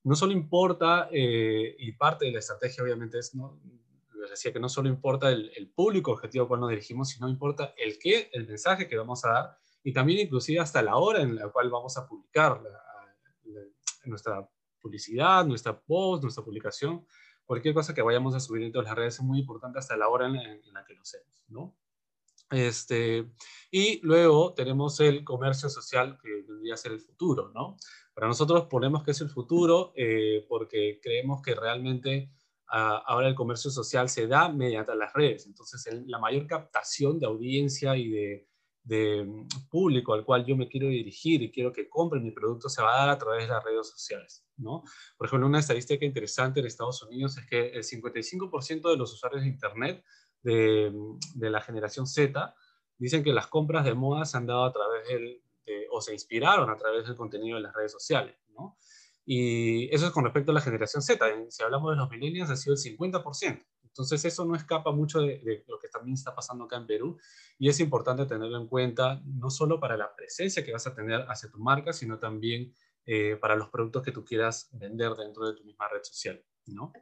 No 0.04 0.14
solo 0.14 0.32
importa, 0.32 1.08
eh, 1.12 1.76
y 1.78 1.92
parte 1.92 2.26
de 2.26 2.32
la 2.32 2.38
estrategia 2.38 2.82
obviamente 2.82 3.18
es, 3.18 3.34
¿no? 3.34 3.60
les 4.14 4.30
decía 4.30 4.52
que 4.52 4.60
no 4.60 4.68
solo 4.68 4.88
importa 4.88 5.30
el, 5.30 5.70
público 5.74 6.12
objetivo 6.12 6.44
al 6.44 6.48
cual 6.48 6.60
nos 6.60 6.70
dirigimos, 6.70 7.10
sino 7.10 7.28
importa 7.28 7.74
el 7.76 7.98
qué, 7.98 8.30
el 8.32 8.46
mensaje 8.46 8.88
que 8.88 8.96
vamos 8.96 9.24
a 9.24 9.28
dar 9.28 9.58
y 9.82 9.92
también 9.92 10.20
inclusive 10.20 10.60
hasta 10.60 10.82
la 10.82 10.96
hora 10.96 11.20
en 11.20 11.36
la 11.36 11.48
cual 11.48 11.68
vamos 11.68 11.96
a 11.98 12.06
publicar 12.06 12.60
nuestra 14.06 14.48
publicidad, 14.80 15.44
nuestra 15.46 15.78
post, 15.80 16.22
nuestra 16.22 16.44
publicación, 16.44 17.06
cualquier 17.44 17.74
cosa 17.74 17.94
que 17.94 18.02
vayamos 18.02 18.34
a 18.34 18.40
subir 18.40 18.62
en 18.62 18.72
todas 18.72 18.86
las 18.86 18.96
redes 18.96 19.14
es 19.14 19.22
muy 19.22 19.40
importante 19.40 19.78
hasta 19.78 19.96
la 19.96 20.08
hora 20.08 20.26
en, 20.26 20.34
la 20.72 20.84
que 20.84 20.94
lo 20.94 21.02
hacemos, 21.02 21.44
¿no? 21.48 21.76
Este, 22.50 23.32
y 23.70 24.00
luego 24.02 24.52
tenemos 24.54 25.00
el 25.00 25.24
comercio 25.24 25.68
social, 25.68 26.18
que 26.22 26.42
debería 26.46 26.76
ser 26.76 26.92
el 26.92 27.00
futuro, 27.00 27.50
¿no? 27.54 27.76
Para 28.12 28.28
nosotros 28.28 28.66
ponemos 28.66 29.02
que 29.02 29.10
es 29.10 29.20
el 29.20 29.30
futuro 29.30 29.92
eh, 29.96 30.44
porque 30.48 31.00
creemos 31.02 31.42
que 31.42 31.54
realmente 31.54 32.30
ah, 32.68 33.02
ahora 33.06 33.28
el 33.28 33.34
comercio 33.34 33.70
social 33.70 34.08
se 34.08 34.26
da 34.26 34.48
mediante 34.50 34.94
las 34.94 35.12
redes. 35.12 35.46
Entonces, 35.46 35.84
la 36.06 36.18
mayor 36.18 36.46
captación 36.46 37.18
de 37.18 37.26
audiencia 37.26 37.96
y 37.96 38.10
de, 38.10 38.48
de 38.84 39.24
mm, 39.24 39.68
público 39.70 40.14
al 40.14 40.24
cual 40.24 40.44
yo 40.44 40.56
me 40.56 40.68
quiero 40.68 40.88
dirigir 40.88 41.42
y 41.42 41.50
quiero 41.50 41.72
que 41.72 41.88
compre 41.88 42.20
mi 42.20 42.30
producto 42.30 42.68
se 42.68 42.82
va 42.82 42.94
a 42.94 43.06
dar 43.06 43.10
a 43.10 43.18
través 43.18 43.48
de 43.48 43.48
las 43.48 43.64
redes 43.64 43.88
sociales. 43.88 44.46
¿no? 44.56 44.84
Por 45.16 45.26
ejemplo, 45.26 45.46
una 45.46 45.58
estadística 45.58 46.04
interesante 46.04 46.60
en 46.60 46.66
Estados 46.66 47.02
Unidos 47.02 47.36
es 47.38 47.46
que 47.46 47.68
el 47.70 47.82
55% 47.82 48.90
de 48.90 48.96
los 48.96 49.12
usuarios 49.12 49.42
de 49.42 49.48
Internet 49.48 50.04
de, 50.42 50.90
mm, 50.94 51.18
de, 51.34 51.50
la 51.50 51.60
generación 51.60 52.06
Z 52.06 52.54
dicen 52.98 53.24
que 53.24 53.32
las 53.32 53.48
compras 53.48 53.84
de 53.84 53.94
moda 53.94 54.24
se 54.24 54.36
han 54.36 54.46
dado 54.46 54.64
a 54.64 54.72
través 54.72 55.08
del, 55.08 55.42
o 55.90 56.00
se 56.00 56.12
inspiraron 56.12 56.70
a 56.70 56.76
través 56.76 57.06
del 57.06 57.16
contenido 57.16 57.56
de 57.56 57.62
las 57.62 57.74
redes 57.74 57.92
sociales. 57.92 58.36
¿no? 58.50 58.76
Y 59.24 59.92
eso 59.94 60.06
es 60.06 60.12
con 60.12 60.24
respecto 60.24 60.50
a 60.50 60.54
la 60.54 60.60
generación 60.60 61.02
Z. 61.02 61.24
Si 61.48 61.62
hablamos 61.62 61.92
de 61.92 61.96
los 61.96 62.10
millennials, 62.10 62.50
ha 62.50 62.56
sido 62.56 62.74
el 62.74 62.80
50%. 62.80 63.64
Entonces 63.94 64.24
eso 64.24 64.44
no 64.44 64.56
escapa 64.56 64.90
mucho 64.90 65.20
de, 65.20 65.64
lo 65.68 65.78
que 65.78 65.86
también 65.86 66.14
está 66.14 66.34
pasando 66.34 66.64
acá 66.64 66.76
en 66.78 66.86
Perú 66.88 67.16
y 67.60 67.68
es 67.68 67.78
importante 67.78 68.26
tenerlo 68.26 68.60
en 68.60 68.66
cuenta 68.66 69.22
no 69.24 69.50
solo 69.50 69.78
para 69.78 69.96
la 69.96 70.16
presencia 70.16 70.64
que 70.64 70.72
vas 70.72 70.84
a 70.88 70.94
tener 70.96 71.24
hacia 71.28 71.48
tu 71.48 71.60
marca, 71.60 71.92
sino 71.92 72.18
también 72.18 72.74
eh, 73.06 73.36
para 73.40 73.54
los 73.54 73.68
productos 73.68 74.02
que 74.02 74.10
tú 74.10 74.24
quieras 74.24 74.68
vender 74.72 75.14
dentro 75.14 75.46
de 75.46 75.54
tu 75.54 75.62
misma 75.62 75.86
red 75.88 76.02
social, 76.02 76.44
¿no? 76.66 76.92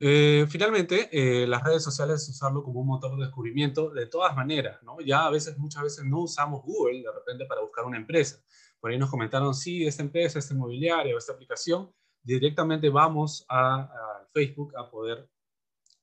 Eh, 0.00 0.46
finalmente, 0.48 1.10
eh, 1.12 1.46
las 1.46 1.62
redes 1.62 1.82
sociales 1.82 2.26
usarlo 2.30 2.62
como 2.62 2.80
un 2.80 2.86
motor 2.86 3.18
de 3.18 3.24
descubrimiento 3.24 3.90
de 3.90 4.06
todas 4.06 4.34
maneras, 4.34 4.82
¿no? 4.82 5.00
Ya 5.00 5.26
a 5.26 5.30
veces, 5.30 5.58
muchas 5.58 5.82
veces 5.82 6.06
no 6.06 6.20
usamos 6.20 6.62
Google 6.62 7.02
de 7.02 7.12
repente 7.12 7.44
para 7.44 7.60
buscar 7.60 7.84
una 7.84 7.98
empresa. 7.98 8.42
Por 8.80 8.90
ahí 8.90 8.96
nos 8.96 9.10
comentaron, 9.10 9.54
sí, 9.54 9.86
esta 9.86 10.02
empresa, 10.02 10.38
esta 10.38 10.54
inmobiliaria 10.54 11.14
o 11.14 11.18
esta 11.18 11.34
aplicación, 11.34 11.92
directamente 12.22 12.88
vamos 12.88 13.44
a, 13.50 14.24
Facebook 14.32 14.72
a 14.76 14.88
poder 14.90 15.28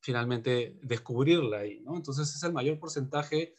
finalmente 0.06 0.78
descubrirla 0.84 1.62
ahí, 1.62 1.80
¿no? 1.80 1.96
Entonces 1.96 2.34
es 2.36 2.44
el 2.44 2.54
mayor 2.54 2.78
porcentaje 2.78 3.56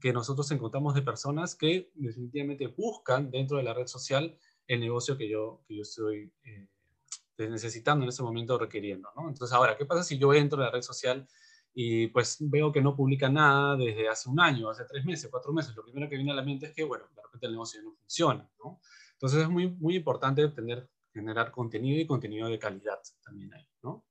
que 0.00 0.12
nosotros 0.12 0.48
encontramos 0.52 0.94
de 0.94 1.02
personas 1.02 1.56
que 1.56 1.90
definitivamente 1.96 2.68
buscan 2.68 3.32
dentro 3.32 3.56
de 3.56 3.64
la 3.64 3.74
red 3.74 3.88
social 3.88 4.38
el 4.68 4.78
negocio 4.78 5.18
que 5.18 5.28
yo, 5.28 5.64
que 5.66 5.74
yo 5.74 5.82
estoy 5.82 6.32
eh, 6.44 6.68
necesitando 7.38 8.04
en 8.04 8.10
ese 8.10 8.22
momento 8.22 8.56
requiriendo, 8.56 9.08
¿no? 9.16 9.28
Entonces, 9.28 9.52
ahora, 9.52 9.76
¿qué 9.76 9.86
pasa 9.86 10.04
si 10.04 10.18
yo 10.18 10.32
entro 10.32 10.60
a 10.60 10.66
la 10.66 10.70
red 10.70 10.82
social 10.82 11.26
y 11.74 12.06
pues 12.06 12.36
veo 12.38 12.70
que 12.70 12.80
no 12.80 12.94
publica 12.94 13.28
nada 13.28 13.76
desde 13.76 14.08
hace 14.08 14.28
un 14.28 14.38
año, 14.38 14.70
hace 14.70 14.84
tres 14.84 15.04
meses, 15.04 15.28
cuatro 15.28 15.52
meses? 15.52 15.74
Lo 15.74 15.82
primero 15.82 16.08
que 16.08 16.14
viene 16.14 16.30
a 16.30 16.36
la 16.36 16.42
mente 16.42 16.66
es 16.66 16.74
que, 16.74 16.84
bueno, 16.84 17.06
de 17.12 17.22
repente 17.22 17.46
el 17.46 17.52
negocio 17.54 17.82
no 17.82 17.92
funciona, 17.96 18.48
¿no? 18.62 18.80
Entonces, 19.14 19.42
es 19.42 19.48
muy, 19.48 19.68
muy 19.68 19.96
importante 19.96 20.46
tener, 20.50 20.88
generar 21.12 21.50
contenido 21.50 22.00
y 22.00 22.06
contenido 22.06 22.48
de 22.48 22.60
calidad 22.60 23.00
también 23.24 23.52
ahí, 23.52 23.66
¿no? 23.82 24.04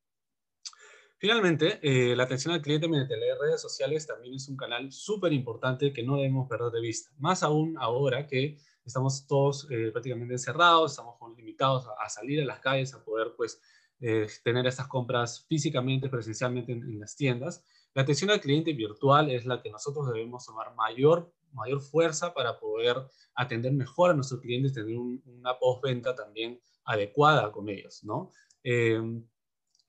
Finalmente, 1.19 1.79
eh, 1.81 2.15
la 2.15 2.23
atención 2.23 2.53
al 2.53 2.61
cliente 2.61 2.87
mediante 2.87 3.17
las 3.17 3.39
redes 3.39 3.59
sociales 3.59 4.05
también 4.05 4.35
es 4.35 4.47
un 4.49 4.55
canal 4.55 4.91
súper 4.91 5.33
importante 5.33 5.91
que 5.91 6.03
no 6.03 6.17
debemos 6.17 6.47
perder 6.47 6.71
de 6.71 6.81
vista. 6.81 7.09
Más 7.17 7.41
aún 7.41 7.75
ahora 7.79 8.27
que 8.27 8.59
estamos 8.85 9.25
todos 9.25 9.67
eh, 9.71 9.89
prácticamente 9.91 10.35
encerrados, 10.35 10.91
estamos 10.91 11.15
limitados 11.35 11.87
a, 11.99 12.07
salir 12.07 12.41
a 12.41 12.45
las 12.45 12.59
calles, 12.59 12.93
a 12.93 13.03
poder 13.03 13.33
pues 13.35 13.59
eh, 13.99 14.27
tener 14.43 14.67
estas 14.67 14.87
compras 14.87 15.43
físicamente, 15.49 16.07
presencialmente 16.07 16.71
en, 16.71 16.99
las 16.99 17.15
tiendas. 17.15 17.65
La 17.95 18.03
atención 18.03 18.29
al 18.29 18.39
cliente 18.39 18.73
virtual 18.73 19.31
es 19.31 19.43
la 19.47 19.59
que 19.59 19.71
nosotros 19.71 20.13
debemos 20.13 20.45
tomar 20.45 20.75
mayor, 20.75 21.33
mayor 21.51 21.81
fuerza 21.81 22.31
para 22.35 22.59
poder 22.59 22.95
atender 23.33 23.73
mejor 23.73 24.11
a 24.11 24.13
nuestros 24.13 24.39
clientes, 24.39 24.73
tener 24.73 24.95
una 24.95 25.57
postventa 25.57 26.13
también 26.13 26.61
adecuada 26.85 27.51
con 27.51 27.69
ellos, 27.69 28.03
¿no? 28.03 28.31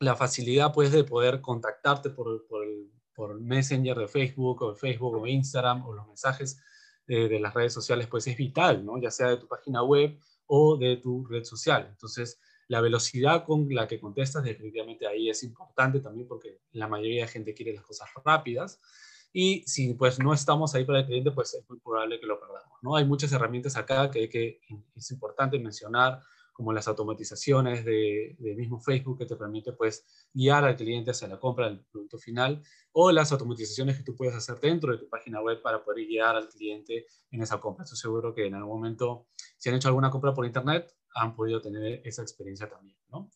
Eh, 0.01 0.05
la 0.05 0.17
facilidad 0.17 0.73
pues 0.73 0.93
de 0.93 1.05
poder 1.05 1.41
contactarte 1.41 2.11
por, 2.11 2.47
por, 2.47 2.65
el, 2.65 2.91
Messenger 3.41 3.97
de 3.97 4.07
Facebook 4.07 4.63
o 4.63 4.75
Facebook 4.77 5.17
o 5.17 5.27
Instagram 5.27 5.85
o 5.85 5.93
los 5.93 6.07
mensajes 6.07 6.63
de 7.05 7.41
las 7.41 7.53
redes 7.55 7.73
sociales, 7.73 8.07
pues 8.07 8.27
es 8.27 8.37
vital, 8.37 8.85
¿no? 8.85 8.97
Ya 8.99 9.11
sea 9.11 9.31
de 9.31 9.39
tu 9.39 9.49
página 9.49 9.83
web 9.83 10.17
o 10.47 10.77
de 10.77 10.99
tu 10.99 11.27
red 11.27 11.43
social. 11.43 11.87
Entonces, 11.89 12.39
la 12.69 12.83
velocidad 12.83 13.45
con 13.45 13.67
la 13.75 13.89
que 13.89 13.99
contestas 13.99 14.45
definitivamente 14.45 15.07
ahí 15.07 15.31
es 15.31 15.43
importante 15.43 16.01
también 16.01 16.29
porque 16.29 16.61
la 16.73 16.87
mayoría 16.87 17.23
de 17.23 17.29
gente 17.29 17.55
quiere 17.55 17.73
las 17.73 17.85
cosas 17.85 18.09
rápidas. 18.25 18.81
Y 19.33 19.63
si 19.67 19.95
pues 19.95 20.19
no 20.19 20.33
estamos 20.33 20.75
ahí 20.75 20.85
para 20.85 21.01
el 21.01 21.07
cliente, 21.07 21.31
pues 21.31 21.55
es 21.55 21.69
muy 21.69 21.79
probable 21.81 22.21
que 22.21 22.27
lo 22.27 22.39
perdamos, 22.39 22.79
¿no? 22.83 22.97
Hay 22.97 23.05
muchas 23.05 23.33
herramientas 23.33 23.77
acá 23.77 24.11
que, 24.11 24.29
que 24.29 24.61
es 24.95 25.11
importante 25.11 25.59
mencionar, 25.59 26.21
como 26.59 26.73
las 26.73 26.89
automatizaciones 26.89 27.85
de, 27.85 28.37
mismo 28.57 28.81
Facebook 28.81 29.17
que 29.17 29.27
te 29.27 29.37
permite 29.37 29.73
pues 29.75 30.05
guiar 30.35 30.65
al 30.65 30.75
cliente 30.75 31.13
hacia 31.13 31.29
la 31.29 31.39
compra 31.39 31.67
del 31.67 31.85
producto 31.85 32.19
final 32.19 32.61
o 32.91 33.13
las 33.13 33.31
automatizaciones 33.31 33.97
que 33.97 34.03
tú 34.03 34.17
puedes 34.17 34.35
hacer 34.35 34.59
dentro 34.59 34.91
de 34.91 34.99
tu 34.99 35.09
página 35.09 35.41
web 35.41 35.63
para 35.63 35.85
poder 35.85 36.05
guiar 36.05 36.35
al 36.35 36.49
cliente 36.49 37.07
en 37.31 37.43
esa 37.43 37.61
compra. 37.61 37.85
Estoy 37.85 37.99
seguro 37.99 38.35
que 38.35 38.45
en 38.45 38.57
algún 38.57 38.75
momento, 38.75 39.29
si 39.57 39.69
han 39.69 39.77
hecho 39.77 39.87
alguna 39.87 40.11
compra 40.11 40.35
por 40.35 40.47
internet, 40.47 40.93
han 41.15 41.37
podido 41.37 41.61
tener 41.61 42.03
esa 42.05 42.23
experiencia 42.23 42.69
también, 42.69 42.99
¿no? 43.09 43.31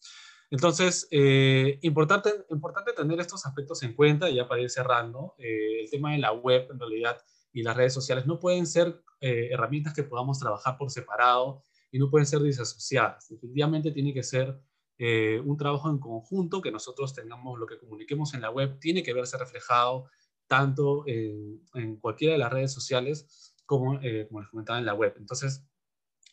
Entonces, 0.50 1.06
eh, 1.12 1.78
importante, 1.82 2.44
importante 2.50 2.92
tener 2.92 3.20
estos 3.20 3.46
aspectos 3.46 3.84
en 3.84 3.94
cuenta, 3.94 4.28
ya 4.30 4.48
para 4.48 4.62
ir 4.62 4.68
cerrando, 4.68 5.36
eh, 5.38 5.82
el 5.82 5.90
tema 5.90 6.10
de 6.10 6.18
la 6.18 6.32
web 6.32 6.66
en 6.72 6.80
realidad 6.80 7.22
y 7.52 7.62
las 7.62 7.76
redes 7.76 7.94
sociales 7.94 8.26
no 8.26 8.40
pueden 8.40 8.66
ser 8.66 9.00
eh, 9.20 9.50
herramientas 9.52 9.94
que 9.94 10.02
podamos 10.02 10.40
trabajar 10.40 10.76
por 10.76 10.90
separado 10.90 11.62
y 11.92 11.98
no 11.98 12.10
pueden 12.10 12.26
ser 12.26 12.42
disasociadas. 12.42 13.28
Definitivamente 13.28 13.92
tiene 13.92 14.12
que 14.12 14.22
ser 14.22 14.58
eh, 14.98 15.40
un 15.44 15.56
trabajo 15.56 15.90
en 15.90 15.98
conjunto, 15.98 16.62
que 16.62 16.72
nosotros 16.72 17.14
tengamos 17.14 17.58
lo 17.58 17.66
que 17.66 17.78
comuniquemos 17.78 18.34
en 18.34 18.40
la 18.40 18.50
web, 18.50 18.78
tiene 18.80 19.02
que 19.02 19.12
verse 19.12 19.38
reflejado 19.38 20.06
tanto 20.46 21.04
en, 21.06 21.96
cualquiera 22.00 22.32
de 22.32 22.38
las 22.38 22.52
redes 22.52 22.72
sociales 22.72 23.54
como, 23.66 24.00
eh, 24.02 24.26
como 24.28 24.40
les 24.40 24.50
comentaba, 24.50 24.78
en 24.78 24.86
la 24.86 24.94
web. 24.94 25.14
Entonces, 25.18 25.66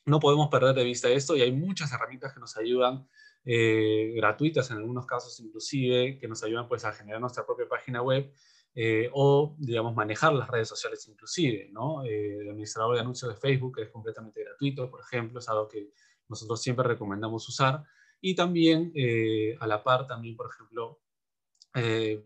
no 0.05 0.19
podemos 0.19 0.47
perder 0.47 0.75
de 0.75 0.83
vista 0.83 1.09
esto 1.09 1.35
y 1.35 1.41
hay 1.41 1.51
muchas 1.51 1.91
herramientas 1.91 2.33
que 2.33 2.39
nos 2.39 2.57
ayudan, 2.57 3.07
eh, 3.45 4.13
gratuitas 4.15 4.71
en 4.71 4.77
algunos 4.77 5.05
casos 5.05 5.39
inclusive, 5.39 6.17
que 6.19 6.27
nos 6.27 6.43
ayudan 6.43 6.67
pues 6.67 6.85
a 6.85 6.93
generar 6.93 7.21
nuestra 7.21 7.45
propia 7.45 7.67
página 7.67 8.01
web 8.01 8.33
eh, 8.75 9.09
o, 9.13 9.55
digamos, 9.57 9.95
manejar 9.95 10.33
las 10.33 10.47
redes 10.49 10.69
sociales 10.69 11.07
inclusive, 11.07 11.69
¿no? 11.71 12.03
Eh, 12.03 12.37
el 12.39 12.49
administrador 12.49 12.95
de 12.95 13.01
anuncios 13.01 13.33
de 13.33 13.39
Facebook 13.39 13.79
es 13.79 13.89
completamente 13.89 14.43
gratuito, 14.43 14.89
por 14.89 15.01
ejemplo, 15.01 15.39
es 15.39 15.49
algo 15.49 15.67
que 15.67 15.91
nosotros 16.27 16.61
siempre 16.61 16.87
recomendamos 16.87 17.47
usar. 17.49 17.83
Y 18.21 18.35
también, 18.35 18.91
eh, 18.95 19.57
a 19.59 19.67
la 19.67 19.83
par, 19.83 20.05
también, 20.07 20.35
por 20.35 20.49
ejemplo, 20.49 20.99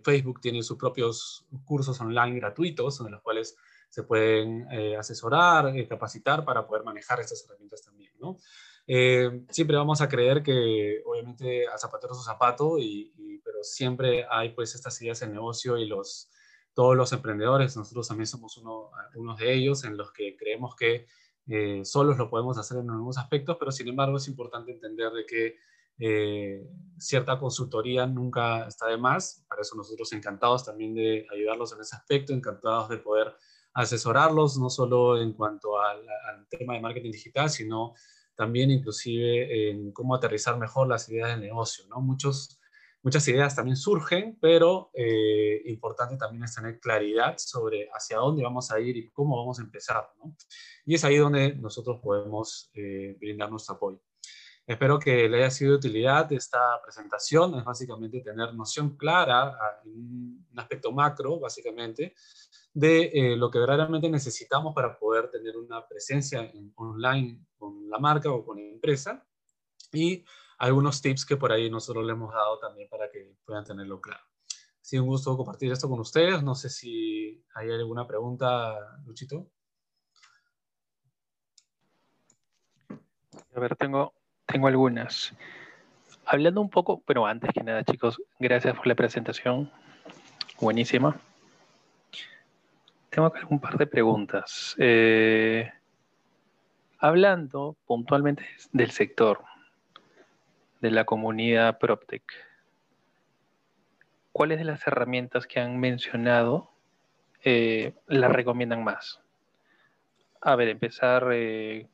Facebook 0.03 0.39
tiene 0.41 0.63
sus 0.63 0.77
propios 0.77 1.45
cursos 1.65 1.99
online 1.99 2.39
gratuitos, 2.39 2.99
en 3.01 3.11
los 3.11 3.21
cuales 3.21 3.55
se 3.89 4.03
pueden 4.03 4.65
asesorar, 4.97 5.71
capacitar 5.87 6.45
para 6.45 6.65
poder 6.65 6.83
manejar 6.83 7.19
estas 7.19 7.43
herramientas 7.45 7.83
también, 7.83 8.13
¿no? 8.19 8.37
siempre 9.49 9.77
vamos 9.77 10.01
a 10.01 10.09
creer 10.09 10.41
que, 10.41 11.03
obviamente, 11.05 11.67
a 11.67 11.77
zapatero 11.77 12.15
su 12.15 12.23
zapato, 12.23 12.79
y, 12.79 13.41
pero 13.43 13.63
siempre 13.63 14.25
hay 14.29 14.49
pues 14.53 14.73
estas 14.75 14.99
ideas 15.01 15.19
de 15.19 15.27
negocio 15.27 15.77
y 15.77 15.85
los, 15.85 16.29
todos 16.73 16.95
los 16.95 17.13
emprendedores, 17.13 17.77
nosotros 17.77 18.07
también 18.07 18.27
somos 18.27 18.57
uno, 18.57 18.89
unos 19.15 19.39
de 19.39 19.53
ellos 19.53 19.83
en 19.83 19.97
los 19.97 20.11
que 20.11 20.35
creemos 20.35 20.75
que 20.75 21.05
eh, 21.47 21.83
solos 21.83 22.17
lo 22.17 22.29
podemos 22.29 22.57
hacer 22.57 22.77
en 22.77 22.89
algunos 22.89 23.17
aspectos, 23.17 23.57
pero 23.59 23.71
sin 23.71 23.87
embargo 23.87 24.17
es 24.17 24.27
importante 24.27 24.71
entender 24.71 25.11
de 25.11 25.25
que 25.25 25.55
eh, 25.99 26.67
cierta 26.97 27.37
consultoría 27.37 28.07
nunca 28.07 28.67
está 28.67 28.87
de 28.87 28.97
más. 28.97 29.45
Para 29.47 29.61
eso 29.61 29.75
nosotros 29.75 30.11
encantados 30.13 30.65
también 30.65 30.95
de 30.95 31.27
ayudarlos 31.31 31.73
en 31.73 31.81
ese 31.81 31.95
aspecto, 31.95 32.33
encantados 32.33 32.89
de 32.89 32.97
poder 32.97 33.35
asesorarlos, 33.73 34.57
no 34.57 34.69
solo 34.69 35.21
en 35.21 35.33
cuanto 35.33 35.79
al, 35.79 35.99
al 35.99 36.47
tema 36.47 36.73
de 36.73 36.81
marketing 36.81 37.11
digital, 37.11 37.49
sino 37.49 37.93
también 38.35 38.71
inclusive 38.71 39.69
en 39.69 39.91
cómo 39.91 40.15
aterrizar 40.15 40.57
mejor 40.57 40.87
las 40.87 41.09
ideas 41.09 41.35
de 41.35 41.41
negocio. 41.45 41.85
¿no? 41.87 42.01
Muchos 42.01 42.59
muchas 43.03 43.27
ideas 43.27 43.55
también 43.55 43.75
surgen, 43.75 44.37
pero 44.39 44.89
eh, 44.93 45.61
importante 45.65 46.17
también 46.17 46.45
es 46.45 46.55
tener 46.55 46.79
claridad 46.79 47.35
sobre 47.37 47.89
hacia 47.93 48.17
dónde 48.17 48.43
vamos 48.43 48.71
a 48.71 48.79
ir 48.79 48.97
y 48.97 49.09
cómo 49.11 49.37
vamos 49.37 49.59
a 49.59 49.63
empezar. 49.63 50.09
¿no? 50.17 50.35
Y 50.85 50.95
es 50.95 51.03
ahí 51.03 51.17
donde 51.17 51.53
nosotros 51.55 51.99
podemos 52.01 52.71
eh, 52.73 53.15
brindar 53.19 53.51
nuestro 53.51 53.75
apoyo. 53.75 54.01
Espero 54.65 54.97
que 54.97 55.27
le 55.27 55.39
haya 55.39 55.51
sido 55.51 55.71
de 55.71 55.77
utilidad 55.77 56.31
esta 56.31 56.81
presentación. 56.81 57.55
Es 57.55 57.65
básicamente 57.65 58.21
tener 58.21 58.53
noción 58.53 58.95
clara, 58.95 59.57
en 59.83 59.91
un 59.91 60.47
aspecto 60.55 60.93
macro, 60.93 61.37
básicamente, 61.37 62.15
de 62.73 63.11
eh, 63.13 63.35
lo 63.35 63.51
que 63.51 63.59
verdaderamente 63.59 64.09
necesitamos 64.09 64.73
para 64.73 64.97
poder 64.97 65.29
tener 65.29 65.57
una 65.57 65.85
presencia 65.85 66.49
online 66.75 67.45
con 67.57 67.89
la 67.89 67.99
marca 67.99 68.31
o 68.31 68.45
con 68.45 68.57
la 68.57 68.63
empresa. 68.63 69.27
Y 69.91 70.23
algunos 70.63 71.01
tips 71.01 71.25
que 71.25 71.35
por 71.35 71.51
ahí 71.51 71.69
nosotros 71.69 72.05
le 72.05 72.13
hemos 72.13 72.33
dado 72.33 72.57
también 72.57 72.87
para 72.87 73.09
que 73.11 73.35
puedan 73.45 73.65
tenerlo 73.65 73.99
claro. 73.99 74.23
Ha 74.23 74.85
sido 74.85 75.03
un 75.03 75.09
gusto 75.09 75.35
compartir 75.35 75.69
esto 75.71 75.89
con 75.89 75.99
ustedes. 75.99 76.41
No 76.41 76.55
sé 76.55 76.69
si 76.69 77.43
hay 77.53 77.69
alguna 77.69 78.07
pregunta, 78.07 78.97
Luchito. 79.05 79.49
A 82.89 83.59
ver, 83.59 83.75
tengo, 83.75 84.13
tengo 84.45 84.67
algunas. 84.67 85.33
Hablando 86.25 86.61
un 86.61 86.69
poco, 86.69 87.01
pero 87.05 87.25
antes 87.25 87.51
que 87.53 87.61
nada, 87.61 87.83
chicos, 87.83 88.21
gracias 88.39 88.73
por 88.75 88.87
la 88.87 88.95
presentación. 88.95 89.69
Buenísima. 90.61 91.19
Tengo 93.09 93.33
un 93.49 93.59
par 93.59 93.77
de 93.77 93.85
preguntas. 93.85 94.75
Eh, 94.79 95.69
hablando 96.99 97.75
puntualmente 97.85 98.47
del 98.71 98.91
sector, 98.91 99.43
de 100.83 100.91
la 100.91 101.05
comunidad 101.05 101.79
PropTech. 101.79 102.23
¿Cuáles 104.33 104.57
de 104.59 104.65
las 104.65 104.85
herramientas 104.85 105.47
que 105.47 105.61
han 105.61 105.79
mencionado 105.79 106.71
eh, 107.41 107.93
las 108.07 108.33
recomiendan 108.33 108.83
más? 108.83 109.21
A 110.41 110.57
ver, 110.57 110.67
empezar, 110.67 111.29
eh, 111.31 111.87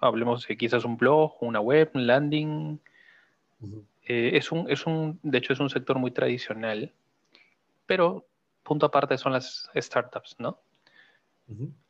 hablemos 0.00 0.46
de 0.46 0.56
quizás 0.56 0.84
un 0.84 0.96
blog, 0.96 1.42
una 1.42 1.58
web, 1.58 1.90
un 1.94 2.06
landing. 2.06 2.78
Eh, 4.04 4.30
es, 4.34 4.52
un, 4.52 4.70
es 4.70 4.86
un, 4.86 5.18
de 5.24 5.38
hecho, 5.38 5.52
es 5.52 5.58
un 5.58 5.68
sector 5.68 5.98
muy 5.98 6.12
tradicional, 6.12 6.92
pero 7.86 8.24
punto 8.62 8.86
aparte 8.86 9.18
son 9.18 9.32
las 9.32 9.68
startups, 9.74 10.36
¿no? 10.38 10.60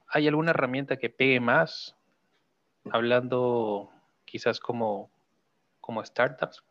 ¿Hay 0.07 0.27
alguna 0.27 0.53
herramienta 0.53 0.97
que 0.97 1.11
pegue 1.11 1.41
más? 1.41 1.95
Hablando 2.91 3.91
quizás 4.25 4.61
como 4.61 5.11
como 5.89 6.05
startups? 6.05 6.63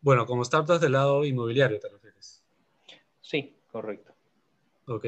Bueno, 0.00 0.26
como 0.26 0.44
startups 0.44 0.80
del 0.80 0.90
lado 0.90 1.24
inmobiliario, 1.24 1.78
¿te 1.78 1.88
refieres? 1.88 2.42
Sí, 3.20 3.56
correcto. 3.70 4.12
Ok. 4.88 5.06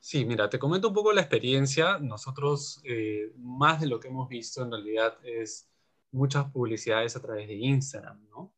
Sí, 0.00 0.24
mira, 0.24 0.48
te 0.48 0.58
comento 0.58 0.88
un 0.88 0.94
poco 0.94 1.12
la 1.12 1.20
experiencia. 1.20 1.98
Nosotros, 1.98 2.80
eh, 2.84 3.30
más 3.36 3.82
de 3.82 3.88
lo 3.88 4.00
que 4.00 4.08
hemos 4.08 4.26
visto 4.26 4.62
en 4.62 4.70
realidad 4.70 5.18
es 5.22 5.68
muchas 6.12 6.50
publicidades 6.50 7.14
a 7.14 7.20
través 7.20 7.46
de 7.46 7.56
Instagram, 7.56 8.26
¿no? 8.30 8.54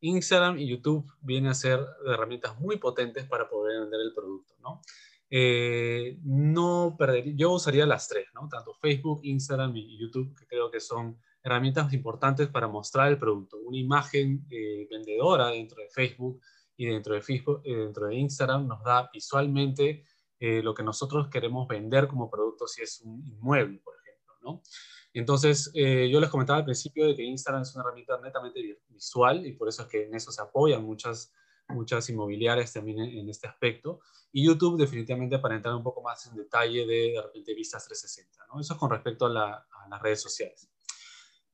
Instagram 0.00 0.58
y 0.58 0.66
YouTube 0.66 1.08
vienen 1.20 1.52
a 1.52 1.54
ser 1.54 1.78
herramientas 2.04 2.58
muy 2.58 2.78
potentes 2.78 3.28
para 3.28 3.48
poder 3.48 3.82
vender 3.82 4.00
el 4.00 4.12
producto, 4.12 4.54
¿no? 4.60 4.82
Eh, 5.30 6.18
no 6.24 6.96
perder, 6.98 7.36
yo 7.36 7.52
usaría 7.52 7.86
las 7.86 8.08
tres, 8.08 8.26
¿no? 8.34 8.48
Tanto 8.48 8.74
Facebook, 8.74 9.20
Instagram 9.22 9.76
y 9.76 9.96
YouTube, 9.96 10.34
que 10.36 10.48
creo 10.48 10.68
que 10.68 10.80
son 10.80 11.20
herramientas 11.46 11.92
importantes 11.92 12.48
para 12.48 12.68
mostrar 12.68 13.08
el 13.08 13.18
producto. 13.18 13.56
Una 13.58 13.78
imagen 13.78 14.46
eh, 14.50 14.86
vendedora 14.90 15.48
dentro 15.48 15.80
de 15.80 15.88
Facebook 15.88 16.40
y 16.76 16.86
dentro 16.86 17.14
de, 17.14 17.22
Facebook, 17.22 17.62
dentro 17.62 18.08
de 18.08 18.16
Instagram 18.16 18.66
nos 18.66 18.82
da 18.82 19.08
visualmente 19.12 20.04
eh, 20.38 20.62
lo 20.62 20.74
que 20.74 20.82
nosotros 20.82 21.28
queremos 21.28 21.66
vender 21.66 22.08
como 22.08 22.28
producto 22.28 22.66
si 22.66 22.82
es 22.82 23.00
un 23.00 23.24
inmueble, 23.26 23.78
por 23.78 23.94
ejemplo, 23.96 24.34
¿no? 24.42 24.62
Entonces, 25.14 25.70
eh, 25.72 26.10
yo 26.10 26.20
les 26.20 26.28
comentaba 26.28 26.58
al 26.58 26.66
principio 26.66 27.06
de 27.06 27.16
que 27.16 27.22
Instagram 27.22 27.62
es 27.62 27.74
una 27.74 27.84
herramienta 27.84 28.20
netamente 28.20 28.60
visual 28.90 29.46
y 29.46 29.52
por 29.52 29.68
eso 29.68 29.82
es 29.82 29.88
que 29.88 30.04
en 30.04 30.14
eso 30.14 30.30
se 30.30 30.42
apoyan 30.42 30.84
muchas, 30.84 31.32
muchas 31.68 32.06
inmobiliarias 32.10 32.70
también 32.74 32.98
en, 32.98 33.30
este 33.30 33.46
aspecto. 33.46 34.00
Y 34.30 34.44
YouTube 34.44 34.78
definitivamente 34.78 35.38
para 35.38 35.56
entrar 35.56 35.74
un 35.74 35.82
poco 35.82 36.02
más 36.02 36.26
en 36.26 36.36
detalle 36.36 36.84
de, 36.84 37.12
de 37.12 37.22
repente, 37.22 37.54
vistas 37.54 37.86
360, 37.86 38.46
¿no? 38.52 38.60
Eso 38.60 38.74
es 38.74 38.78
con 38.78 38.90
respecto 38.90 39.24
a, 39.24 39.30
las 39.88 40.02
redes 40.02 40.20
sociales. 40.20 40.68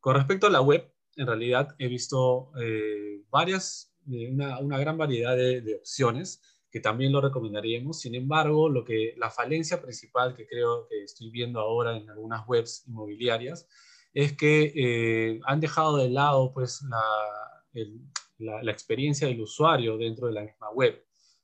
Con 0.02 0.16
respecto 0.16 0.48
a 0.48 0.50
la 0.50 0.60
web, 0.60 0.92
en 1.14 1.28
realidad 1.28 1.76
he 1.78 1.86
visto 1.86 2.50
eh, 2.60 3.22
varias, 3.30 3.94
una, 4.04 4.58
una, 4.58 4.76
gran 4.76 4.98
variedad 4.98 5.36
de, 5.36 5.76
opciones 5.78 6.42
que 6.72 6.80
también 6.80 7.12
lo 7.12 7.20
recomendaríamos. 7.20 8.00
Sin 8.00 8.16
embargo, 8.16 8.68
lo 8.68 8.84
que, 8.84 9.14
la 9.16 9.30
falencia 9.30 9.80
principal 9.80 10.34
que 10.34 10.48
creo 10.48 10.88
que 10.88 11.04
estoy 11.04 11.30
viendo 11.30 11.60
ahora 11.60 11.96
en 11.96 12.10
algunas 12.10 12.44
webs 12.48 12.82
inmobiliarias 12.88 13.68
es 14.12 14.36
que 14.36 14.72
eh, 14.74 15.40
han 15.44 15.60
dejado 15.60 15.98
de 15.98 16.10
lado 16.10 16.52
pues, 16.52 16.82
la, 16.82 18.60
la, 18.60 18.72
experiencia 18.72 19.28
del 19.28 19.40
usuario 19.40 19.96
dentro 19.98 20.26
de 20.26 20.32
la 20.32 20.42
misma 20.42 20.68
web. 20.70 21.00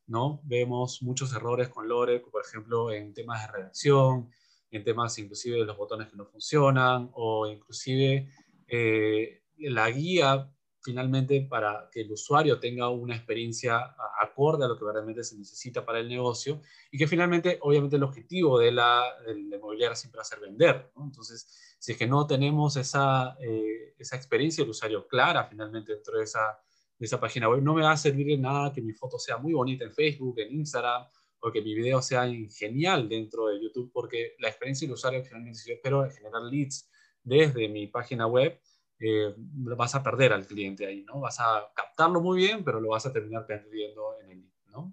¿no? 0.08 0.40
Vemos 0.42 1.00
muchos 1.00 1.32
errores 1.32 1.68
con 1.68 1.86
Lore, 1.86 2.18
por 2.18 2.42
ejemplo, 2.44 2.90
en 2.90 3.14
temas 3.14 3.46
de 3.46 3.52
redacción, 3.52 4.30
en 4.70 4.84
temas 4.84 5.18
inclusive 5.18 5.58
de 5.58 5.64
los 5.64 5.76
botones 5.76 6.08
que 6.08 6.16
no 6.16 6.26
funcionan 6.26 7.10
o 7.14 7.46
inclusive 7.46 8.28
eh, 8.68 9.42
la 9.58 9.90
guía 9.90 10.50
finalmente 10.80 11.42
para 11.42 11.88
que 11.92 12.02
el 12.02 12.12
usuario 12.12 12.58
tenga 12.58 12.88
una 12.88 13.16
experiencia 13.16 13.94
acorde 14.20 14.64
a 14.64 14.68
lo 14.68 14.78
que 14.78 14.84
verdaderamente 14.84 15.24
se 15.24 15.36
necesita 15.36 15.84
para 15.84 15.98
el 15.98 16.08
negocio 16.08 16.62
y 16.90 16.98
que 16.98 17.06
finalmente, 17.06 17.58
obviamente, 17.62 17.96
el 17.96 18.04
objetivo 18.04 18.58
de 18.58 18.72
la, 18.72 19.04
inmobiliaria 19.28 19.96
siempre 19.96 20.18
va 20.18 20.22
a 20.22 20.24
ser 20.24 20.40
vender. 20.40 20.90
Entonces, 20.96 21.76
si 21.78 21.92
es 21.92 21.98
que 21.98 22.06
no 22.06 22.26
tenemos 22.26 22.76
esa, 22.76 23.36
eh, 23.40 23.94
esa 23.98 24.16
experiencia 24.16 24.62
del 24.62 24.70
usuario 24.70 25.06
clara 25.06 25.44
finalmente 25.44 25.92
dentro 25.94 26.18
de 26.18 26.24
esa, 26.24 26.58
de 26.98 27.06
esa 27.06 27.20
página 27.20 27.48
web, 27.48 27.62
no 27.62 27.74
me 27.74 27.82
va 27.82 27.92
a 27.92 27.96
servir 27.96 28.26
de 28.26 28.38
nada 28.38 28.72
que 28.72 28.80
mi 28.80 28.92
foto 28.92 29.18
sea 29.18 29.36
muy 29.36 29.52
bonita 29.52 29.84
en 29.84 29.92
Facebook, 29.92 30.38
en 30.38 30.54
Instagram, 30.54 31.06
o 31.40 31.52
que 31.52 31.62
mi 31.62 31.74
video 31.74 32.02
sea 32.02 32.26
genial 32.50 33.08
dentro 33.08 33.46
de 33.46 33.62
YouTube, 33.62 33.90
porque 33.92 34.34
la 34.38 34.48
experiencia 34.48 34.86
del 34.86 34.94
usuario 34.94 35.22
finalmente, 35.22 35.58
si 35.58 35.68
yo 35.68 35.74
espero 35.76 36.08
generar 36.10 36.42
leads 36.42 36.88
desde 37.22 37.68
mi 37.68 37.86
página 37.86 38.26
web, 38.26 38.60
eh, 39.00 39.32
vas 39.36 39.94
a 39.94 40.02
perder 40.02 40.32
al 40.32 40.46
cliente 40.46 40.86
ahí, 40.86 41.04
¿no? 41.04 41.20
Vas 41.20 41.38
a 41.38 41.70
captarlo 41.74 42.20
muy 42.20 42.38
bien, 42.38 42.64
pero 42.64 42.80
lo 42.80 42.90
vas 42.90 43.06
a 43.06 43.12
terminar 43.12 43.46
perdiendo 43.46 44.18
en 44.20 44.30
el 44.30 44.40
lead, 44.40 44.52
¿no? 44.72 44.92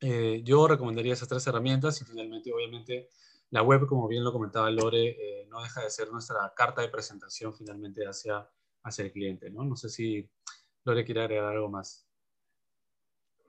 Eh, 0.00 0.42
yo 0.44 0.68
recomendaría 0.68 1.14
esas 1.14 1.28
tres 1.28 1.46
herramientas 1.46 2.00
y 2.02 2.04
finalmente, 2.04 2.52
obviamente, 2.52 3.08
la 3.50 3.62
web, 3.62 3.86
como 3.86 4.08
bien 4.08 4.24
lo 4.24 4.32
comentaba 4.32 4.70
Lore, 4.70 5.08
eh, 5.08 5.46
no 5.48 5.62
deja 5.62 5.82
de 5.82 5.90
ser 5.90 6.10
nuestra 6.10 6.52
carta 6.54 6.82
de 6.82 6.88
presentación 6.88 7.54
finalmente 7.54 8.06
hacia, 8.06 8.46
hacia 8.82 9.04
el 9.06 9.12
cliente, 9.12 9.50
¿no? 9.50 9.64
No 9.64 9.76
sé 9.76 9.88
si 9.88 10.28
Lore 10.84 11.04
quiere 11.04 11.22
agregar 11.22 11.52
algo 11.52 11.70
más. 11.70 12.06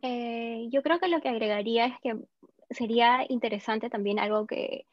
yo 0.02 0.82
creo 0.82 1.00
que 1.00 1.08
lo 1.08 1.20
que 1.20 1.30
agregaría 1.30 1.88
es 1.88 1.96
que 2.02 2.16
sería 2.70 3.26
interesante 3.28 3.90
también 3.90 4.20
algo 4.20 4.48
que 4.48 4.88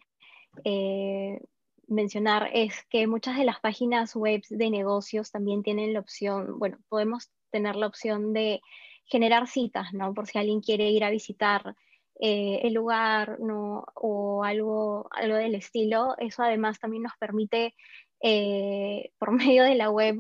mencionar 1.88 2.50
es 2.52 2.84
que 2.90 3.06
muchas 3.06 3.36
de 3.36 3.44
las 3.44 3.60
páginas 3.60 4.14
web 4.16 4.42
de 4.48 4.70
negocios 4.70 5.30
también 5.30 5.62
tienen 5.62 5.92
la 5.92 6.00
opción, 6.00 6.58
bueno, 6.58 6.78
podemos 6.88 7.30
tener 7.50 7.76
la 7.76 7.86
opción 7.86 8.32
de 8.32 8.60
generar 9.04 9.46
citas, 9.46 9.92
¿no? 9.92 10.14
Por 10.14 10.26
si 10.26 10.38
alguien 10.38 10.60
quiere 10.60 10.90
ir 10.90 11.04
a 11.04 11.10
visitar 11.10 11.74
eh, 12.18 12.60
el 12.62 12.74
lugar, 12.74 13.40
¿no? 13.40 13.84
O 13.94 14.44
algo, 14.44 15.08
algo 15.10 15.36
del 15.36 15.54
estilo. 15.54 16.14
Eso 16.18 16.42
además 16.42 16.78
también 16.78 17.02
nos 17.02 17.16
permite, 17.18 17.74
eh, 18.20 19.10
por 19.18 19.32
medio 19.32 19.64
de 19.64 19.74
la 19.74 19.90
web, 19.90 20.16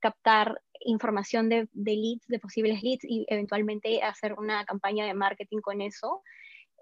captar 0.00 0.60
información 0.82 1.48
de, 1.48 1.68
de, 1.72 1.96
leads, 1.96 2.26
de 2.28 2.38
posibles 2.38 2.82
leads 2.82 3.04
y 3.04 3.26
eventualmente 3.28 4.02
hacer 4.02 4.34
una 4.34 4.64
campaña 4.64 5.06
de 5.06 5.14
marketing 5.14 5.60
con 5.60 5.80
eso. 5.80 6.22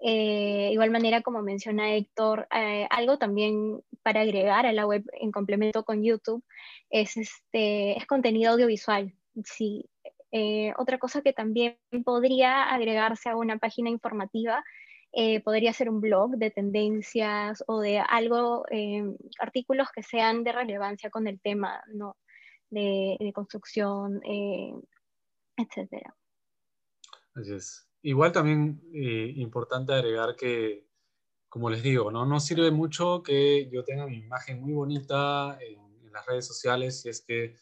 Eh, 0.01 0.69
igual 0.71 0.91
manera, 0.91 1.21
como 1.21 1.41
menciona 1.41 1.93
Héctor, 1.93 2.47
eh, 2.55 2.87
algo 2.89 3.17
también 3.17 3.81
para 4.01 4.21
agregar 4.21 4.65
a 4.65 4.71
la 4.71 4.87
web 4.87 5.03
en 5.13 5.31
complemento 5.31 5.83
con 5.83 6.03
YouTube 6.03 6.43
es, 6.89 7.17
este, 7.17 7.97
es 7.97 8.05
contenido 8.07 8.53
audiovisual. 8.53 9.13
Sí. 9.43 9.89
Eh, 10.31 10.73
otra 10.77 10.99
cosa 10.99 11.21
que 11.21 11.33
también 11.33 11.77
podría 12.05 12.71
agregarse 12.73 13.29
a 13.29 13.35
una 13.35 13.57
página 13.57 13.89
informativa 13.89 14.63
podría 15.43 15.73
ser 15.73 15.89
un 15.89 16.01
blog 16.01 16.37
de 16.37 16.51
tendencias 16.51 17.63
o 17.65 17.79
de 17.79 17.97
algo, 17.97 18.63
artículos 19.39 19.89
que 19.91 20.03
sean 20.03 20.43
de 20.43 20.51
relevancia 20.51 21.09
con 21.09 21.27
el 21.27 21.41
tema 21.41 21.81
¿no? 21.91 22.15
de, 22.69 23.17
de 23.19 23.33
construcción, 23.33 24.21
etc. 25.57 26.13
Así 27.33 27.53
es. 27.53 27.88
Igual 28.01 28.31
también 28.31 28.81
eh, 28.93 29.33
importante 29.35 29.93
agregar 29.93 30.35
que, 30.35 30.87
como 31.49 31.69
les 31.69 31.83
digo, 31.83 32.11
¿no? 32.11 32.25
no 32.25 32.39
sirve 32.39 32.71
mucho 32.71 33.21
que 33.21 33.69
yo 33.71 33.83
tenga 33.83 34.07
mi 34.07 34.17
imagen 34.17 34.61
muy 34.61 34.73
bonita 34.73 35.57
en, 35.61 35.89
las 36.11 36.25
redes 36.25 36.47
sociales 36.47 37.01
si 37.01 37.09
es 37.09 37.21
que 37.21 37.55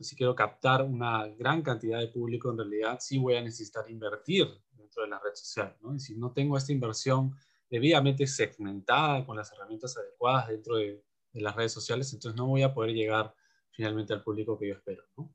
si 0.00 0.14
quiero 0.14 0.34
captar 0.34 0.82
una 0.82 1.26
gran 1.26 1.62
cantidad 1.62 1.98
de 1.98 2.08
público, 2.08 2.50
en 2.50 2.58
realidad 2.58 2.98
sí 3.00 3.16
voy 3.16 3.36
a 3.36 3.40
necesitar 3.40 3.90
invertir 3.90 4.46
dentro 4.72 5.04
de 5.04 5.08
la 5.08 5.18
red 5.18 5.34
social. 5.34 5.74
¿no? 5.80 5.94
Y 5.94 5.98
si 5.98 6.14
no 6.14 6.32
tengo 6.32 6.58
esta 6.58 6.70
inversión 6.70 7.34
debidamente 7.70 8.26
segmentada 8.26 9.24
con 9.24 9.38
las 9.38 9.50
herramientas 9.52 9.96
adecuadas 9.96 10.48
dentro 10.48 10.76
de, 10.76 11.02
de, 11.32 11.40
las 11.40 11.56
redes 11.56 11.72
sociales, 11.72 12.12
entonces 12.12 12.36
no 12.36 12.46
voy 12.46 12.62
a 12.62 12.74
poder 12.74 12.92
llegar 12.92 13.34
finalmente 13.70 14.12
al 14.12 14.22
público 14.22 14.58
que 14.58 14.68
yo 14.68 14.74
espero. 14.74 15.04
¿no? 15.16 15.32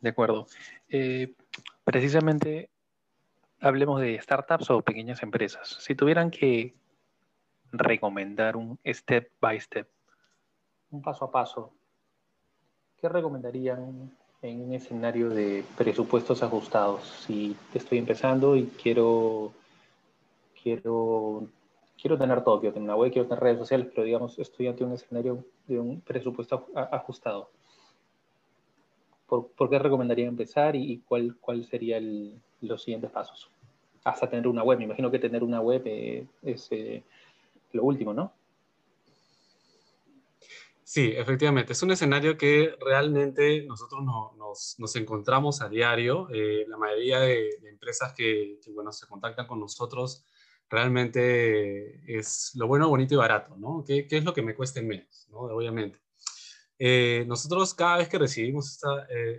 De 0.00 0.08
acuerdo. 0.08 0.46
Eh, 0.88 1.34
precisamente 1.84 2.70
hablemos 3.60 4.00
de 4.00 4.20
startups 4.20 4.70
o 4.70 4.82
pequeñas 4.82 5.22
empresas. 5.22 5.68
Si 5.80 5.94
tuvieran 5.94 6.30
que 6.30 6.74
recomendar 7.72 8.56
un 8.56 8.78
step 8.84 9.30
by 9.40 9.60
step, 9.60 9.88
un 10.90 11.02
paso 11.02 11.24
a 11.24 11.30
paso, 11.30 11.72
¿qué 12.96 13.08
recomendarían 13.08 14.10
en 14.42 14.60
un 14.62 14.72
escenario 14.72 15.30
de 15.30 15.64
presupuestos 15.76 16.42
ajustados? 16.42 17.04
Si 17.26 17.56
estoy 17.74 17.98
empezando 17.98 18.56
y 18.56 18.66
quiero, 18.66 19.52
quiero, 20.60 21.46
quiero 22.00 22.18
tener 22.18 22.42
todo, 22.42 22.60
quiero 22.60 22.74
tener 22.74 22.88
una 22.88 22.96
web, 22.96 23.12
quiero 23.12 23.28
tener 23.28 23.42
redes 23.42 23.58
sociales, 23.58 23.88
pero 23.94 24.04
digamos, 24.04 24.38
estoy 24.38 24.66
ante 24.66 24.84
un 24.84 24.92
escenario 24.92 25.44
de 25.66 25.78
un 25.78 26.00
presupuesto 26.00 26.66
ajustado. 26.74 27.50
¿Por, 29.30 29.70
qué 29.70 29.78
recomendaría 29.78 30.26
empezar 30.26 30.74
y, 30.74 31.02
cuál, 31.06 31.36
cuál 31.40 31.64
sería 31.64 31.98
el, 31.98 32.34
los 32.60 32.82
siguientes 32.82 33.10
pasos. 33.10 33.48
Hasta 34.04 34.28
tener 34.28 34.48
una 34.48 34.64
web. 34.64 34.78
Me 34.78 34.84
imagino 34.84 35.10
que 35.10 35.18
tener 35.18 35.44
una 35.44 35.60
web 35.60 35.82
eh, 35.84 36.26
es 36.42 36.68
eh, 36.72 37.04
lo 37.72 37.84
último, 37.84 38.12
¿no? 38.12 38.32
Sí, 40.82 41.12
efectivamente. 41.16 41.72
Es 41.72 41.82
un 41.84 41.92
escenario 41.92 42.36
que 42.36 42.74
realmente 42.80 43.64
nosotros 43.64 44.02
nos, 44.36 44.96
encontramos 44.96 45.62
a 45.62 45.68
diario. 45.68 46.28
Eh, 46.32 46.64
la 46.66 46.76
mayoría 46.76 47.20
de, 47.20 47.50
empresas 47.70 48.12
que, 48.12 48.58
bueno, 48.74 48.90
se 48.90 49.06
contactan 49.06 49.46
con 49.46 49.60
nosotros 49.60 50.24
realmente 50.68 52.00
es 52.06 52.52
lo 52.54 52.66
bueno, 52.66 52.88
bonito 52.88 53.14
y 53.14 53.18
barato, 53.18 53.56
¿no? 53.56 53.84
¿Qué, 53.86 54.06
es 54.08 54.24
lo 54.24 54.34
que 54.34 54.42
me 54.42 54.54
cueste 54.54 54.82
menos, 54.82 55.28
¿no? 55.30 55.38
Obviamente. 55.38 55.98
Nosotros 57.26 57.74
cada 57.74 57.98
vez 57.98 58.08
que 58.08 58.18
recibimos 58.18 58.78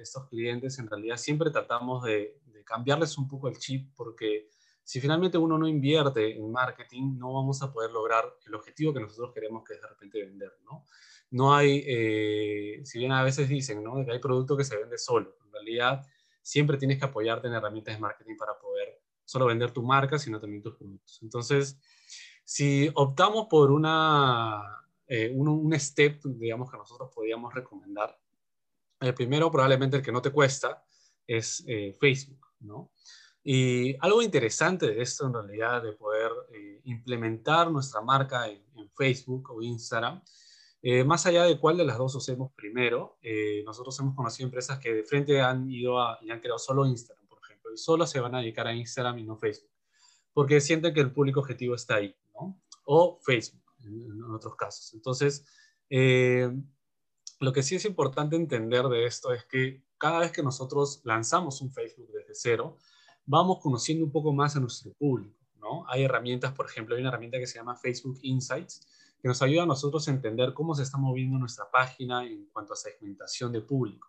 estos 0.01 0.27
clientes, 0.29 0.77
en 0.79 0.87
realidad 0.87 1.17
siempre 1.17 1.49
tratamos 1.49 2.03
de, 2.03 2.39
cambiarles 2.63 3.17
un 3.17 3.27
poco 3.27 3.49
el 3.49 3.57
chip 3.57 3.91
porque 3.95 4.47
si 4.83 5.01
finalmente 5.01 5.37
uno 5.37 5.57
no 5.57 5.67
invierte 5.67 6.37
en 6.37 6.51
marketing, 6.51 7.17
no 7.17 7.33
vamos 7.33 7.61
a 7.61 7.71
poder 7.71 7.91
lograr 7.91 8.25
el 8.45 8.55
objetivo 8.55 8.93
que 8.93 8.99
nosotros 8.99 9.31
queremos, 9.33 9.63
que 9.63 9.73
es 9.73 9.81
de 9.81 9.87
repente 9.87 10.25
vender, 10.25 10.51
¿no? 10.63 10.85
No 11.29 11.53
hay, 11.55 11.83
eh, 11.85 12.81
si 12.83 12.99
bien 12.99 13.11
a 13.11 13.23
veces 13.23 13.47
dicen, 13.47 13.83
¿no? 13.83 14.03
Que 14.05 14.11
hay 14.11 14.19
producto 14.19 14.57
que 14.57 14.63
se 14.63 14.77
vende 14.77 14.97
solo. 14.97 15.35
En 15.45 15.51
realidad, 15.53 16.05
siempre 16.41 16.77
tienes 16.77 16.97
que 16.97 17.05
apoyarte 17.05 17.47
en 17.47 17.53
herramientas 17.53 17.95
de 17.95 18.01
marketing 18.01 18.35
para 18.37 18.57
poder 18.59 19.01
solo 19.23 19.45
vender 19.45 19.71
tu 19.71 19.83
marca, 19.83 20.17
sino 20.19 20.39
también 20.39 20.61
tus 20.61 20.75
productos. 20.75 21.19
Entonces, 21.21 21.79
si 22.43 22.91
optamos 22.95 23.47
por 23.49 23.71
una, 23.71 24.80
eh, 25.13 25.29
un, 25.35 25.77
step, 25.77 26.21
digamos, 26.23 26.71
que 26.71 26.77
nosotros 26.77 27.11
podríamos 27.13 27.53
recomendar, 27.53 28.17
el 29.01 29.13
primero, 29.13 29.51
probablemente 29.51 29.97
el 29.97 30.03
que 30.03 30.11
no 30.11 30.21
te 30.21 30.31
cuesta, 30.31 30.85
es 31.27 31.65
eh, 31.67 31.97
Facebook, 31.99 32.47
¿no? 32.61 32.91
Y 33.43 33.95
algo 33.99 34.21
interesante 34.21 34.87
de 34.87 35.01
esto, 35.01 35.25
en 35.25 35.33
realidad, 35.33 35.83
de 35.83 35.91
poder 35.91 36.31
eh, 36.53 36.79
implementar 36.85 37.69
nuestra 37.69 37.99
marca 38.01 38.47
en, 38.47 38.61
Facebook 38.95 39.49
o 39.51 39.61
Instagram, 39.61 40.21
eh, 40.81 41.03
más 41.03 41.25
allá 41.25 41.43
de 41.43 41.59
cuál 41.59 41.77
de 41.77 41.85
las 41.85 41.97
dos 41.97 42.13
usemos 42.15 42.51
primero, 42.53 43.17
eh, 43.21 43.63
nosotros 43.65 43.97
hemos 43.99 44.15
conocido 44.15 44.47
empresas 44.47 44.79
que 44.79 44.93
de 44.93 45.03
frente 45.03 45.41
han 45.41 45.69
ido 45.71 45.99
a, 45.99 46.19
y 46.21 46.29
han 46.29 46.39
creado 46.39 46.59
solo 46.59 46.85
Instagram, 46.85 47.25
por 47.27 47.39
ejemplo, 47.43 47.73
y 47.73 47.77
solo 47.77 48.05
se 48.05 48.19
van 48.19 48.35
a 48.35 48.39
dedicar 48.39 48.67
a 48.67 48.73
Instagram 48.73 49.19
y 49.19 49.23
no 49.23 49.37
Facebook, 49.37 49.71
porque 50.33 50.61
sienten 50.61 50.93
que 50.93 50.99
el 50.99 51.11
público 51.11 51.39
objetivo 51.39 51.75
está 51.75 51.95
ahí, 51.95 52.15
¿no? 52.33 52.61
O 52.85 53.19
Facebook, 53.23 53.60
en, 53.85 54.23
otros 54.23 54.55
casos. 54.55 54.93
Entonces, 54.93 55.45
lo 57.39 57.53
que 57.53 57.63
sí 57.63 57.75
es 57.75 57.85
importante 57.85 58.35
entender 58.35 58.85
de 58.85 59.05
esto 59.05 59.33
es 59.33 59.45
que 59.45 59.83
cada 59.97 60.19
vez 60.19 60.31
que 60.31 60.43
nosotros 60.43 61.01
lanzamos 61.03 61.61
un 61.61 61.71
Facebook 61.71 62.09
desde 62.11 62.33
cero, 62.33 62.77
vamos 63.25 63.59
conociendo 63.61 64.05
un 64.05 64.11
poco 64.11 64.33
más 64.33 64.55
a 64.55 64.59
nuestro 64.59 64.93
público, 64.93 65.37
¿no? 65.59 65.85
Hay 65.87 66.03
herramientas, 66.03 66.53
por 66.53 66.65
ejemplo, 66.65 66.95
hay 66.95 67.01
una 67.01 67.09
herramienta 67.09 67.37
que 67.37 67.47
se 67.47 67.59
llama 67.59 67.75
Facebook 67.75 68.19
Insights, 68.21 68.87
que 69.21 69.27
nos 69.27 69.41
ayuda 69.41 69.63
a 69.63 69.67
nosotros 69.67 70.07
a 70.07 70.11
entender 70.11 70.53
cómo 70.53 70.73
se 70.73 70.83
está 70.83 70.97
moviendo 70.97 71.37
nuestra 71.37 71.69
página 71.69 72.25
en 72.25 72.47
cuanto 72.51 72.73
a 72.73 72.75
segmentación 72.75 73.51
de 73.51 73.61
público. 73.61 74.07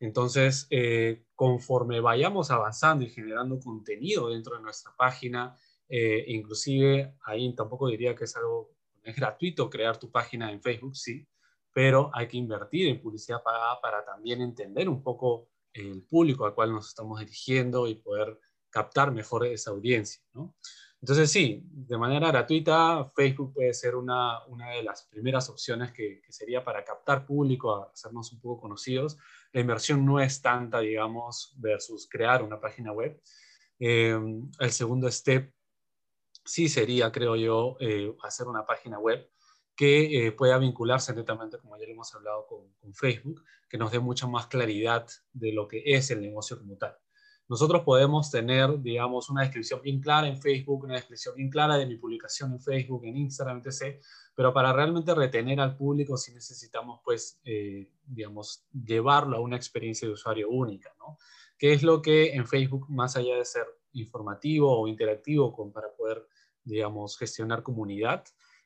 Entonces, 0.00 0.66
eh, 0.70 1.24
conforme 1.34 2.00
vayamos 2.00 2.50
avanzando 2.50 3.04
y 3.04 3.10
generando 3.10 3.58
contenido 3.58 4.28
dentro 4.28 4.56
de 4.56 4.62
nuestra 4.62 4.92
página, 4.96 5.56
eh, 5.88 6.24
inclusive 6.28 7.14
ahí 7.24 7.54
tampoco 7.54 7.88
diría 7.88 8.14
que 8.14 8.24
es 8.24 8.36
algo, 8.36 8.75
es 9.06 9.16
gratuito 9.16 9.70
crear 9.70 9.98
tu 9.98 10.10
página 10.10 10.50
en 10.50 10.60
Facebook, 10.60 10.96
sí, 10.96 11.26
pero 11.72 12.10
hay 12.12 12.26
que 12.26 12.36
invertir 12.36 12.88
en 12.88 13.00
publicidad 13.00 13.42
pagada 13.42 13.80
para 13.80 14.04
también 14.04 14.40
entender 14.40 14.88
un 14.88 15.02
poco 15.02 15.50
el 15.72 16.02
público 16.02 16.44
al 16.44 16.54
cual 16.54 16.72
nos 16.72 16.88
estamos 16.88 17.20
dirigiendo 17.20 17.86
y 17.86 17.94
poder 17.96 18.38
captar 18.70 19.12
mejor 19.12 19.46
esa 19.46 19.70
audiencia. 19.70 20.22
Entonces 21.00 21.30
sí, 21.30 21.62
de 21.70 21.98
manera 21.98 22.28
gratuita, 22.28 23.12
Facebook 23.14 23.54
puede 23.54 23.74
ser 23.74 23.94
una, 23.94 24.44
una 24.46 24.70
de 24.70 24.82
las 24.82 25.04
primeras 25.04 25.48
opciones 25.48 25.92
que, 25.92 26.22
sería 26.30 26.64
para 26.64 26.84
captar 26.84 27.24
público, 27.24 27.90
hacernos 27.92 28.32
un 28.32 28.40
poco 28.40 28.62
conocidos. 28.62 29.16
La 29.52 29.60
inversión 29.60 30.04
no 30.04 30.18
es 30.18 30.42
tanta, 30.42 30.80
digamos, 30.80 31.54
versus 31.58 32.08
crear 32.08 32.42
una 32.42 32.58
página 32.58 32.92
web. 32.92 33.20
Eh, 33.78 34.18
el 34.58 34.72
segundo 34.72 35.10
step 35.10 35.52
sí 36.46 36.68
sería, 36.68 37.12
creo 37.12 37.36
yo, 37.36 37.76
eh, 37.80 38.14
hacer 38.22 38.46
una 38.46 38.64
página 38.64 38.98
web 38.98 39.28
que 39.76 40.26
eh, 40.26 40.32
pueda 40.32 40.56
vincularse 40.58 41.14
netamente, 41.14 41.58
como 41.58 41.76
ya 41.76 41.84
lo 41.84 41.92
hemos 41.92 42.14
hablado 42.14 42.46
con, 42.46 42.66
Facebook, 42.94 43.42
que 43.68 43.76
nos 43.76 43.90
dé 43.90 43.98
mucha 43.98 44.26
más 44.26 44.46
claridad 44.46 45.06
de 45.32 45.52
lo 45.52 45.68
que 45.68 45.82
es 45.84 46.10
el 46.10 46.20
negocio 46.20 46.58
como 46.58 46.76
tal. 46.76 46.96
Nosotros 47.48 47.82
podemos 47.82 48.30
tener, 48.30 48.80
digamos, 48.80 49.28
una 49.28 49.42
descripción 49.42 49.82
bien 49.82 50.00
clara 50.00 50.28
en 50.28 50.40
Facebook, 50.40 50.84
una 50.84 50.94
descripción 50.94 51.34
bien 51.36 51.50
clara 51.50 51.76
de 51.76 51.86
mi 51.86 51.96
publicación 51.96 52.52
en 52.52 52.60
Facebook, 52.60 53.04
en 53.04 53.16
Instagram, 53.16 53.62
etc. 53.64 54.00
Pero 54.34 54.52
para 54.52 54.72
realmente 54.72 55.14
retener 55.14 55.60
al 55.60 55.76
público 55.76 56.16
sí 56.16 56.32
necesitamos, 56.32 57.00
pues, 57.04 57.40
eh, 57.44 57.90
digamos, 58.04 58.66
llevarlo 58.72 59.36
a 59.36 59.40
una 59.40 59.56
experiencia 59.56 60.08
de 60.08 60.14
usuario 60.14 60.48
única, 60.48 60.94
¿no? 60.98 61.18
Que 61.58 61.72
es 61.72 61.82
lo 61.82 62.00
que 62.02 62.34
en 62.34 62.46
Facebook, 62.46 62.86
más 62.88 63.16
allá 63.16 63.36
de 63.36 63.44
ser 63.44 63.66
informativo 63.92 64.78
o 64.78 64.88
interactivo 64.88 65.52
con, 65.52 65.72
para 65.72 65.94
poder, 65.94 66.26
digamos, 66.66 67.16
gestionar 67.16 67.62
comunidad, 67.62 68.24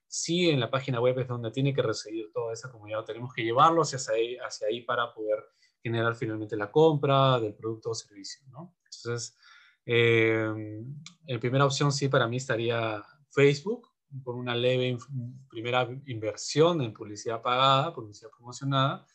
sí 0.08 0.50
en 0.50 0.58
la 0.58 0.70
página 0.70 1.00
web 1.00 1.18
es 1.20 1.28
donde 1.28 1.52
tiene 1.52 1.72
que 1.72 1.82
recibir 1.82 2.32
toda 2.32 2.52
esa 2.52 2.70
comunidad. 2.70 3.04
Tenemos 3.04 3.32
que 3.32 3.44
llevarlo 3.44 3.82
hacia 3.82 3.98
ahí, 4.12 4.36
hacia 4.36 4.66
ahí 4.66 4.82
para 4.82 5.14
poder 5.14 5.38
generar 5.82 6.16
finalmente 6.16 6.56
la 6.56 6.70
compra 6.70 7.38
del 7.38 7.54
producto 7.54 7.90
o 7.90 7.94
servicio. 7.94 8.42
¿no? 8.48 8.74
Entonces, 8.84 9.36
eh, 9.86 10.82
en 11.26 11.40
primera 11.40 11.64
opción 11.64 11.92
sí 11.92 12.08
para 12.08 12.26
mí 12.26 12.38
estaría 12.38 13.02
Facebook, 13.30 13.88
con 14.24 14.36
una 14.36 14.54
leve 14.56 14.98
primera 15.48 15.88
inversión 16.06 16.82
en 16.82 16.92
publicidad 16.92 17.40
pagada, 17.40 17.94
publicidad 17.94 18.30
promocionada, 18.30 19.06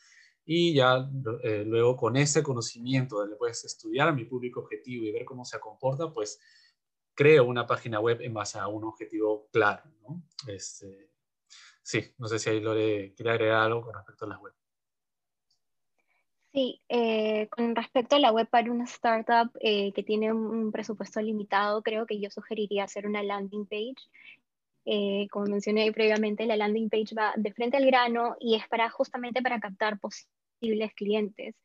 y 0.45 0.73
ya 0.73 1.09
eh, 1.43 1.63
luego 1.65 1.97
con 1.97 2.15
ese 2.15 2.43
conocimiento 2.43 3.25
de 3.25 3.35
puedes 3.35 3.65
estudiar 3.65 4.07
a 4.07 4.13
mi 4.13 4.25
público 4.25 4.61
objetivo 4.61 5.05
y 5.05 5.11
ver 5.11 5.25
cómo 5.25 5.43
se 5.43 5.59
comporta, 5.59 6.13
pues 6.13 6.39
creo 7.15 7.45
una 7.45 7.65
página 7.65 7.99
web 7.99 8.21
en 8.21 8.33
base 8.33 8.59
a 8.59 8.67
un 8.67 8.83
objetivo 8.83 9.47
claro. 9.51 9.83
¿no? 10.01 10.21
Este, 10.47 11.09
sí, 11.81 12.13
no 12.17 12.27
sé 12.27 12.37
si 12.37 12.49
ahí 12.49 12.59
Lore 12.59 13.13
quiere 13.15 13.31
agregar 13.31 13.61
algo 13.61 13.81
con 13.81 13.95
respecto 13.95 14.25
a 14.25 14.29
la 14.29 14.37
web. 14.37 14.53
Sí, 16.55 16.81
eh, 16.87 17.49
con 17.49 17.75
respecto 17.75 18.15
a 18.15 18.19
la 18.19 18.31
web 18.31 18.47
para 18.47 18.71
una 18.71 18.85
startup 18.85 19.51
eh, 19.59 19.91
que 19.91 20.03
tiene 20.03 20.31
un 20.31 20.71
presupuesto 20.71 21.21
limitado, 21.21 21.81
creo 21.81 22.05
que 22.05 22.17
yo 22.19 22.29
sugeriría 22.29 22.85
hacer 22.85 23.07
una 23.07 23.21
landing 23.23 23.65
page. 23.65 24.07
Eh, 24.85 25.27
como 25.31 25.47
mencioné 25.47 25.91
previamente, 25.91 26.45
la 26.45 26.55
landing 26.55 26.89
page 26.89 27.13
va 27.13 27.33
de 27.35 27.51
frente 27.51 27.75
al 27.75 27.85
grano 27.85 28.37
y 28.39 28.55
es 28.55 28.65
para 28.69 28.89
justamente 28.89 29.41
para 29.41 29.59
captar 29.59 29.99
posibles 29.99 30.93
clientes. 30.95 31.55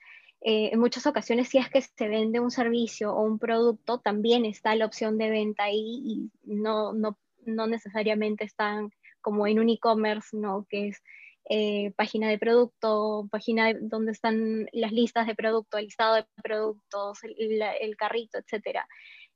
Eh, 0.42 0.70
en 0.72 0.80
muchas 0.80 1.06
ocasiones, 1.06 1.48
si 1.48 1.58
es 1.58 1.68
que 1.68 1.82
se 1.82 2.08
vende 2.08 2.40
un 2.40 2.50
servicio 2.50 3.12
o 3.12 3.22
un 3.22 3.38
producto, 3.38 3.98
también 3.98 4.44
está 4.44 4.74
la 4.74 4.86
opción 4.86 5.18
de 5.18 5.30
venta 5.30 5.64
ahí 5.64 6.00
y 6.04 6.30
no, 6.44 6.92
no, 6.94 7.18
no 7.44 7.66
necesariamente 7.66 8.44
están 8.44 8.90
como 9.20 9.46
en 9.46 9.58
un 9.58 9.68
e-commerce, 9.68 10.34
¿no? 10.34 10.66
que 10.70 10.88
es 10.88 11.02
eh, 11.50 11.92
página 11.94 12.30
de 12.30 12.38
producto, 12.38 13.28
página 13.30 13.74
donde 13.78 14.12
están 14.12 14.66
las 14.72 14.92
listas 14.92 15.26
de 15.26 15.34
producto, 15.34 15.76
el 15.76 15.86
listado 15.86 16.14
de 16.14 16.24
productos, 16.42 17.18
el, 17.22 17.96
carrito, 17.96 18.38
etc. 18.38 18.78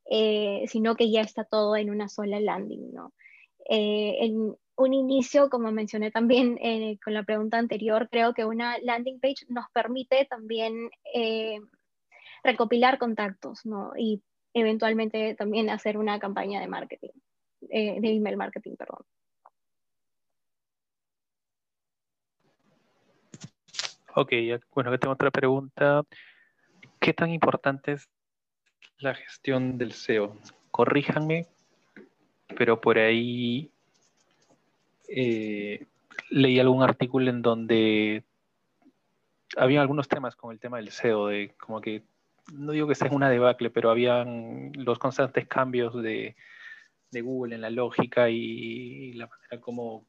Eh, 0.09 0.63
sino 0.67 0.95
que 0.95 1.11
ya 1.11 1.21
está 1.21 1.43
todo 1.43 1.75
en 1.75 1.91
una 1.91 2.09
sola 2.09 2.39
landing. 2.39 2.93
¿no? 2.93 3.13
en, 3.67 4.55
un 4.77 4.93
inicio, 4.93 5.49
como 5.49 5.71
mencioné 5.71 6.11
también 6.11 6.57
eh, 6.61 6.97
con 7.03 7.13
la 7.13 7.23
pregunta 7.23 7.57
anterior, 7.57 8.09
creo 8.09 8.33
que 8.33 8.45
una 8.45 8.77
landing 8.79 9.19
page 9.19 9.45
nos 9.47 9.65
permite 9.71 10.25
también 10.25 10.89
eh, 11.13 11.59
recopilar 12.43 12.97
contactos 12.97 13.65
¿no? 13.65 13.93
y 13.97 14.21
eventualmente 14.53 15.35
también 15.35 15.69
hacer 15.69 15.97
una 15.97 16.19
campaña 16.19 16.59
de 16.59 16.67
marketing, 16.67 17.11
eh, 17.69 17.99
de 17.99 18.09
email 18.09 18.37
marketing, 18.37 18.75
perdón. 18.75 19.05
Ok, 24.17 24.31
bueno, 24.73 24.91
aquí 24.91 24.99
tengo 24.99 25.13
otra 25.13 25.29
pregunta. 25.29 26.03
¿Qué 26.99 27.13
tan 27.13 27.31
importante 27.31 27.93
es 27.93 28.07
la 28.99 29.13
gestión 29.13 29.77
del 29.77 29.91
SEO? 29.91 30.37
Corríjanme, 30.71 31.47
pero 32.57 32.79
por 32.79 32.97
ahí 32.97 33.74
eh, 35.09 35.85
leí 36.29 36.59
algún 36.59 36.83
artículo 36.83 37.29
en 37.29 37.41
donde 37.41 38.23
había 39.57 39.81
algunos 39.81 40.07
temas 40.07 40.35
con 40.35 40.51
el 40.51 40.59
tema 40.59 40.77
del 40.77 40.91
SEO, 40.91 41.27
de 41.27 41.53
como 41.59 41.81
que, 41.81 42.03
no 42.53 42.71
digo 42.71 42.87
que 42.87 42.95
sea 42.95 43.09
una 43.11 43.29
debacle, 43.29 43.69
pero 43.69 43.89
habían 43.89 44.71
los 44.73 44.99
constantes 44.99 45.47
cambios 45.47 46.01
de, 46.01 46.35
Google 47.11 47.55
en 47.55 47.61
la 47.61 47.69
lógica 47.69 48.29
y 48.29 49.13
la 49.13 49.27
manera 49.27 49.61
como, 49.61 50.05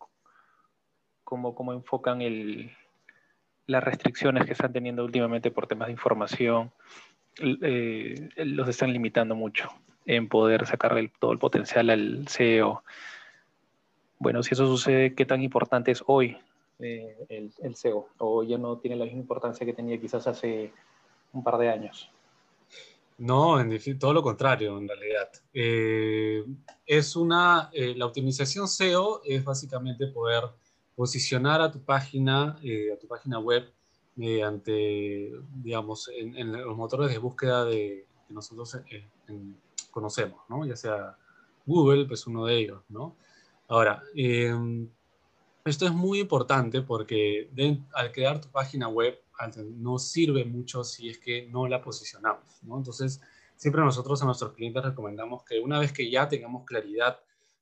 como, 1.22 1.72
enfocan 1.72 2.20
el, 2.20 2.72
las 3.66 3.82
restricciones 3.84 4.44
que 4.44 4.52
están 4.52 4.72
teniendo 4.72 5.04
últimamente 5.04 5.50
por 5.50 5.66
temas 5.66 5.86
de 5.86 5.92
información, 5.92 6.72
eh, 7.40 8.28
los 8.36 8.68
están 8.68 8.92
limitando 8.92 9.34
mucho 9.34 9.68
en 10.06 10.28
poder 10.28 10.66
sacarle 10.66 11.12
todo 11.18 11.32
el 11.32 11.38
potencial 11.38 11.90
al 11.90 12.28
SEO. 12.28 12.84
Bueno, 14.18 14.42
si 14.42 14.54
eso 14.54 14.66
sucede, 14.66 15.14
¿qué 15.14 15.26
tan 15.26 15.42
importante 15.42 15.90
es 15.90 16.02
hoy 16.06 16.38
eh, 16.78 17.16
el, 17.28 17.74
SEO? 17.74 18.08
¿O 18.18 18.42
ya 18.42 18.56
no 18.56 18.78
tiene 18.78 18.96
la 18.96 19.04
misma 19.04 19.20
importancia 19.20 19.66
que 19.66 19.74
tenía 19.74 20.00
quizás 20.00 20.26
hace 20.26 20.72
un 21.32 21.44
par 21.44 21.58
de 21.58 21.68
años? 21.68 22.10
No, 23.18 23.60
en 23.60 23.98
todo 23.98 24.12
lo 24.12 24.22
contrario, 24.22 24.78
en 24.78 24.88
realidad. 24.88 25.28
Eh, 25.52 26.44
es 26.86 27.16
una, 27.16 27.70
eh, 27.72 27.94
la 27.96 28.06
optimización 28.06 28.68
SEO 28.68 29.22
es 29.24 29.44
básicamente 29.44 30.06
poder 30.08 30.44
posicionar 30.94 31.60
a 31.60 31.70
tu 31.70 31.80
página, 31.82 32.56
a 32.58 32.98
tu 32.98 33.06
página 33.06 33.38
web 33.38 33.70
mediante, 34.14 35.30
digamos, 35.62 36.10
en, 36.14 36.52
los 36.52 36.76
motores 36.76 37.10
de 37.10 37.18
búsqueda 37.18 37.66
de, 37.66 38.06
que 38.26 38.34
nosotros 38.34 38.78
conocemos, 39.90 40.40
¿no? 40.48 40.64
Ya 40.64 40.74
sea 40.74 41.16
Google, 41.66 42.06
pues 42.06 42.26
uno 42.26 42.46
de 42.46 42.58
ellos, 42.58 42.82
¿no? 42.88 43.14
Ahora, 43.68 44.02
em, 44.14 44.88
Esto 45.64 45.86
es 45.86 45.92
muy 45.92 46.20
importante 46.20 46.82
porque 46.82 47.50
al 47.92 48.12
crear 48.12 48.40
tu 48.40 48.48
página 48.50 48.88
web 48.88 49.18
no 49.76 49.98
sirve 49.98 50.44
mucho 50.44 50.84
si 50.84 51.08
es 51.10 51.18
que 51.18 51.48
no 51.48 51.66
la 51.68 51.82
posicionamos, 51.82 52.62
¿no? 52.62 52.78
Entonces, 52.78 53.20
siempre 53.56 53.82
nosotros 53.82 54.22
a 54.22 54.26
nuestros 54.26 54.52
clientes 54.52 54.84
recomendamos 54.84 55.44
que 55.44 55.58
una 55.60 55.80
vez 55.80 55.92
que 55.92 56.10
ya 56.10 56.28
tengamos 56.28 56.64
claridad 56.64 57.20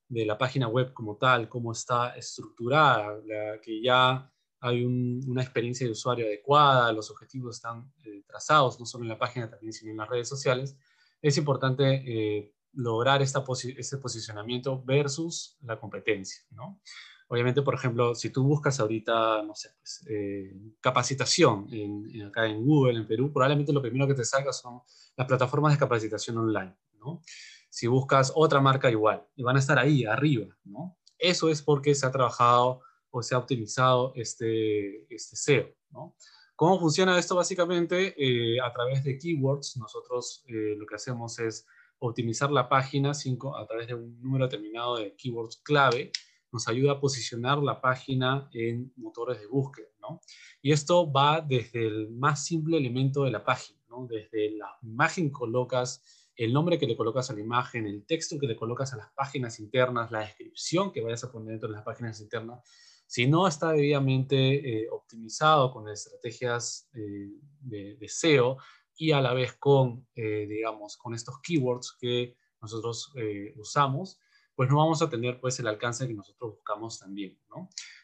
de 0.09 0.27
la 0.27 0.37
página 0.39 0.69
web 0.69 0.93
como 0.93 1.17
tal, 1.17 1.49
cómo 1.49 1.73
está 1.73 2.15
estructurada, 2.17 3.21
que 3.63 3.83
ya 3.83 4.31
hay 4.61 4.85
una 4.85 5.43
experiencia 5.43 5.87
de 5.87 5.93
usuario 5.93 6.27
adecuada, 6.27 6.93
los 6.93 7.11
objetivos 7.11 7.57
están 7.57 7.93
eh, 8.05 8.23
trazados, 8.27 8.79
no 8.81 8.87
solo 8.87 9.05
en 9.05 9.11
la 9.11 9.19
página, 9.19 9.51
también 9.51 9.73
sino 9.73 9.91
en 9.91 9.99
las 9.99 10.09
redes 10.09 10.29
sociales, 10.29 10.77
es 11.23 11.37
importante 11.39 12.03
eh, 12.07 12.54
lograr 12.75 13.23
esta 13.23 13.45
ese 13.77 13.99
posicionamiento 13.99 14.83
versus 14.85 15.57
la 15.63 15.79
competencia, 15.79 16.43
¿no? 16.51 16.81
Obviamente, 17.29 17.63
por 17.63 17.75
ejemplo, 17.75 18.15
si 18.15 18.31
tú 18.31 18.45
buscas 18.45 18.79
ahorita, 18.81 19.43
no 19.43 19.55
sé, 19.55 19.71
pues, 19.79 20.05
eh, 20.09 20.55
capacitación 20.81 21.67
en, 21.73 22.23
acá 22.23 22.47
en 22.47 22.65
Google, 22.65 22.99
en 22.99 23.07
Perú, 23.07 23.33
probablemente 23.33 23.73
lo 23.73 23.81
primero 23.81 24.07
que 24.07 24.15
te 24.15 24.25
salga 24.25 24.53
son 24.53 24.83
las 25.17 25.27
plataformas 25.27 25.73
de 25.73 25.79
capacitación 25.79 26.37
online, 26.39 26.77
¿no? 26.99 27.23
Si 27.71 27.87
buscas 27.87 28.31
otra 28.35 28.61
marca 28.61 28.91
igual, 28.91 29.27
y 29.35 29.43
van 29.43 29.57
a 29.57 29.59
estar 29.59 29.79
ahí, 29.79 30.05
arriba, 30.05 30.47
¿no? 30.65 30.99
Eso 31.19 31.49
es 31.49 31.63
porque 31.63 31.95
se 31.95 32.07
ha 32.07 32.13
trabajado 32.13 32.83
o 33.11 33.23
se 33.23 33.35
ha 33.35 33.39
optimizado 33.39 34.13
este, 34.17 35.13
este 35.13 35.37
SEO, 35.37 35.75
¿no? 35.91 36.15
¿Cómo 36.57 36.79
funciona 36.79 37.19
esto? 37.19 37.35
Básicamente, 37.35 38.15
eh, 38.17 38.61
a 38.61 38.73
través 38.73 39.03
de 39.03 39.19
keywords, 39.19 39.77
nosotros 39.77 40.45
eh, 40.47 40.77
lo 40.77 40.87
que 40.87 40.95
hacemos 40.95 41.39
es 41.41 41.67
optimizar 41.99 42.51
la 42.51 42.69
página 42.69 43.13
a 43.13 43.67
través 43.67 43.87
de 43.87 43.95
un 43.95 44.21
número 44.21 44.47
determinado 44.47 44.97
de 44.97 45.15
keywords 45.17 45.59
clave, 45.59 46.13
nos 46.53 46.69
ayuda 46.69 46.93
a 46.93 47.01
posicionar 47.01 47.59
la 47.59 47.81
página 47.81 48.49
en 48.53 48.93
motores 48.97 49.41
de 49.41 49.47
búsqueda, 49.47 49.89
¿no? 50.01 50.21
Y 50.63 50.73
esto 50.73 51.11
va 51.11 51.41
desde 51.41 51.87
el 51.87 52.11
más 52.11 52.45
simple 52.45 52.77
elemento 52.77 53.25
de 53.25 53.33
la 53.33 53.45
página, 53.45 53.81
¿no? 53.89 54.07
Desde 54.07 54.57
la 54.57 54.69
imagen 54.83 55.31
colocas, 55.31 56.03
el 56.37 56.53
nombre 56.53 56.79
que 56.79 56.87
le 56.87 56.97
colocas 56.97 57.31
a 57.31 57.35
la 57.35 57.41
imagen, 57.41 57.87
el 57.87 58.07
texto 58.07 58.39
que 58.39 58.47
le 58.47 58.57
colocas 58.57 58.93
a 58.93 58.97
las 58.97 59.11
páginas 59.13 59.59
internas, 59.59 60.13
la 60.13 60.21
descripción 60.21 60.93
que 60.93 61.03
vayas 61.03 61.25
a 61.25 61.33
poner 61.33 61.51
dentro 61.51 61.69
de 61.69 61.75
las 61.75 61.85
páginas 61.85 62.21
internas, 62.21 62.61
si 63.07 63.27
no 63.27 63.47
está 63.47 63.73
debidamente 63.73 64.83
eh, 64.85 64.89
optimizado 64.91 65.73
con 65.73 65.89
estrategias 65.89 66.89
eh, 66.95 67.31
de, 67.61 68.09
SEO 68.09 68.59
y 68.97 69.13
a 69.13 69.21
la 69.21 69.33
vez 69.35 69.55
con, 69.55 70.07
eh, 70.15 70.47
digamos, 70.49 70.97
con 70.97 71.15
estos 71.15 71.41
keywords 71.41 71.97
que 72.01 72.37
nosotros 72.61 73.13
usamos, 73.57 74.19
pues 74.55 74.71
no 74.71 74.79
vamos 74.79 75.03
a 75.03 75.11
tener 75.11 75.39
pues 75.39 75.59
el 75.61 75.67
alcance 75.67 76.09
que 76.09 76.15
nosotros 76.15 76.55
buscamos 76.55 76.99
también. 76.99 77.39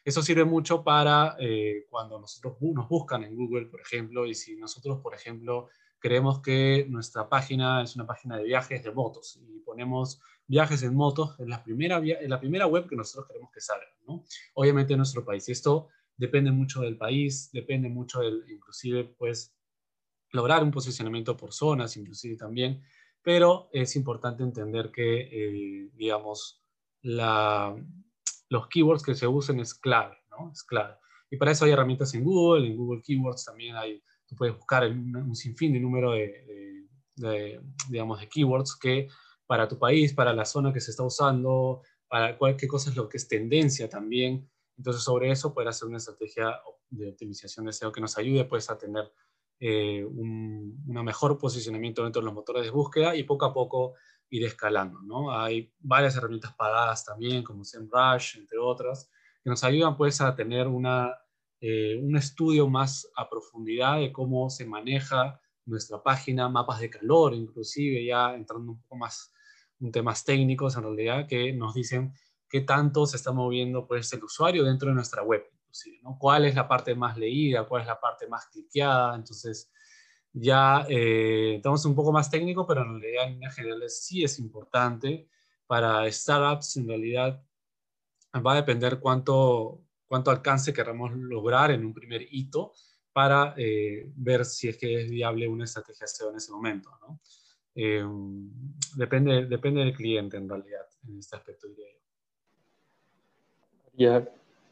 Eso 0.05 0.21
sirve 0.21 0.45
mucho 0.45 0.85
para 0.85 1.35
cuando 1.89 2.21
nosotros 2.21 2.57
nos 2.61 2.87
buscan 2.87 3.25
en 3.25 3.35
Google, 3.37 3.67
por 3.67 3.81
ejemplo, 3.81 4.27
y 4.27 4.35
si 4.35 4.57
nosotros, 4.57 5.01
por 5.01 5.15
ejemplo, 5.15 5.69
creemos 6.01 6.41
que 6.41 6.87
nuestra 6.89 7.29
página 7.29 7.83
es 7.83 7.95
una 7.95 8.07
página 8.07 8.37
de 8.37 8.45
viajes 8.45 8.83
de 8.83 8.91
motos 8.91 9.39
y 9.41 9.61
ponemos 9.61 10.21
viajes 10.47 10.83
en 10.83 10.95
motos 10.95 11.39
en 11.39 11.49
la 11.49 11.63
primera, 11.63 11.99
web 12.67 12.89
que 12.89 12.97
nosotros 12.97 13.29
queremos 13.29 13.51
que 13.53 13.61
salga. 13.61 13.87
Obviamente 14.55 14.95
en 14.95 14.99
nuestro 14.99 15.25
país. 15.25 15.49
Esto 15.49 15.89
depende 16.17 16.51
mucho 16.51 16.81
del 16.81 16.97
país, 16.97 17.51
depende 17.53 17.89
mucho 17.89 18.21
del, 18.21 18.45
inclusive, 18.51 19.05
pues, 19.17 19.55
lograr 20.33 20.63
un 20.63 20.71
posicionamiento 20.71 21.37
por 21.37 21.53
zonas, 21.53 21.97
inclusive 21.97 22.37
también, 22.37 22.83
pero 23.23 23.69
es 23.73 23.97
importante 23.97 24.43
entender 24.43 24.91
que, 24.91 25.21
eh, 25.21 25.91
digamos, 25.95 26.63
la, 27.03 27.75
los 28.49 28.69
keywords 28.69 29.03
que 29.03 29.15
se 29.15 29.27
usen 29.27 29.61
es 29.61 29.75
clave, 29.75 30.17
¿no? 30.31 30.51
Es 30.53 30.63
clave. 30.63 30.97
Y 31.31 31.37
para 31.37 31.53
eso 31.53 31.65
hay 31.65 31.73
herramientas 31.73 32.15
en 32.15 32.25
Google, 32.25 32.67
en 32.67 32.77
Google 32.77 33.03
Keywords 33.03 33.45
también 33.45 33.77
hay 33.77 34.03
tú 34.31 34.37
puedes 34.37 34.57
buscar 34.57 34.89
un, 34.89 35.35
sinfín 35.35 35.73
de 35.73 35.81
número 35.81 36.13
de, 36.13 37.61
digamos, 37.89 38.21
de 38.21 38.29
keywords 38.29 38.77
que 38.77 39.09
para 39.45 39.67
tu 39.67 39.77
país, 39.77 40.15
para 40.15 40.33
la 40.33 40.45
zona 40.45 40.73
que 40.73 40.81
se 40.81 40.93
está 40.93 41.03
usando, 41.03 41.83
para 42.07 42.37
qué 42.57 42.69
cosa 42.69 42.91
es 42.91 42.97
lo 42.97 43.09
que 43.09 43.17
es 43.17 43.27
tendencia 43.27 43.89
también. 43.89 44.49
Entonces, 44.79 45.03
sobre 45.03 45.33
eso 45.33 45.53
poder 45.53 45.69
hacer 45.69 45.89
una 45.89 45.99
estrategia 45.99 46.61
de 46.89 47.09
optimización 47.11 47.67
de 47.67 47.73
SEO 47.73 47.91
que 47.91 48.01
nos 48.01 48.17
ayude 48.17 48.45
pues, 48.45 48.71
a 48.71 48.79
tener 48.79 49.13
eh, 49.61 50.05
un 50.05 50.83
mejor 50.87 51.39
posicionamiento 51.39 52.03
dentro 52.03 52.21
de 52.21 52.27
los 52.27 52.35
motores 52.35 52.65
de 52.65 52.71
búsqueda 52.71 53.15
y 53.15 53.25
poco 53.25 53.45
a 53.45 53.53
poco 53.53 53.95
ir 54.31 54.45
escalando. 54.45 55.01
¿no? 55.03 55.33
Hay 55.33 55.73
varias 55.79 56.17
herramientas 56.17 56.55
pagadas 56.55 57.05
también, 57.05 57.45
como 57.45 57.65
SEMrush, 57.65 58.39
entre 58.39 58.59
otras, 58.59 59.11
que 59.43 59.51
nos 59.51 59.63
ayudan 59.63 59.97
pues, 59.97 60.21
a 60.21 60.35
tener 60.35 60.67
una 60.67 61.15
eh, 61.63 62.01
un 62.03 62.17
estudio 62.17 62.71
más 62.71 63.07
a 63.17 63.29
profundidad 63.29 63.99
de 63.99 64.13
cómo 64.13 64.49
se 64.49 64.65
maneja 64.65 65.39
nuestra 65.67 66.03
página, 66.03 66.49
mapas 66.49 66.81
de 66.81 66.89
calor, 66.89 67.35
inclusive 67.35 68.03
ya 68.03 68.35
entrando 68.35 68.73
un 68.73 68.81
poco 68.81 68.97
más 68.97 69.31
en 69.79 69.93
temas 69.93 70.25
técnicos 70.25 70.77
en 70.77 70.85
realidad, 70.85 71.27
que 71.29 71.53
nos 71.53 71.75
dicen 71.75 72.15
qué 72.49 72.63
tanto 72.63 73.05
se 73.05 73.19
está 73.19 73.33
moviendo 73.33 73.87
pues, 73.87 74.11
el 74.15 74.25
usuario 74.25 74.65
dentro 74.65 74.89
de 74.89 74.95
nuestra 74.95 75.23
web, 75.23 75.45
inclusive, 75.71 76.01
¿no? 76.03 76.17
¿Cuál 76.19 76.47
es 76.47 76.55
la 76.55 76.67
parte 76.67 76.95
más 76.95 77.17
leída? 77.17 77.65
¿Cuál 77.65 77.83
es 77.83 77.89
la 77.89 78.01
parte 78.01 78.27
más 78.27 78.47
cliqueada? 78.47 79.15
Entonces, 79.15 79.71
ya 80.33 80.87
eh, 80.89 81.57
estamos 81.57 81.85
un 81.85 81.95
poco 81.95 82.13
más 82.13 82.31
técnico, 82.31 82.67
pero 82.67 82.83
en 82.83 83.01
realidad 83.01 83.27
en 83.27 83.33
líneas 83.35 83.55
generales 83.55 84.05
sí 84.05 84.25
es 84.25 84.39
importante. 84.39 85.29
Para 85.67 86.11
startups, 86.11 86.77
en 86.77 86.89
realidad, 86.89 87.43
va 88.35 88.53
a 88.53 88.57
depender 88.57 88.99
cuánto, 88.99 89.85
cuánto 90.07 90.31
alcance 90.31 90.73
queramos 90.73 91.13
lograr 91.13 91.71
en 91.71 91.85
un 91.85 91.95
primer 91.95 92.23
hito 92.31 92.73
para 93.13 93.55
eh, 93.57 94.11
ver 94.17 94.45
si 94.45 94.69
es 94.69 94.77
que 94.77 95.03
es 95.03 95.11
viable 95.11 95.47
una 95.47 95.65
estrategia 95.65 96.07
SEO 96.07 96.31
en 96.31 96.37
ese 96.37 96.51
momento. 96.51 96.91
¿no? 97.01 97.21
Eh, 97.75 98.05
depende, 98.97 99.47
depende 99.47 99.81
del 99.81 99.95
cliente 99.95 100.37
en 100.37 100.49
realidad, 100.49 100.87
en 101.07 101.19
este 101.19 101.37
aspecto 101.37 101.69
diría 101.69 101.87
yo. 101.93 102.01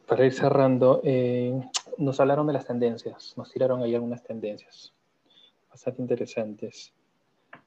Para 0.08 0.24
ir 0.24 0.32
cerrando, 0.32 1.02
eh, 1.04 1.52
nos 1.98 2.18
hablaron 2.18 2.46
de 2.46 2.54
las 2.54 2.66
tendencias, 2.66 3.34
nos 3.36 3.52
tiraron 3.52 3.82
ahí 3.82 3.94
algunas 3.94 4.22
tendencias 4.22 4.92
bastante 5.70 6.00
interesantes. 6.00 6.92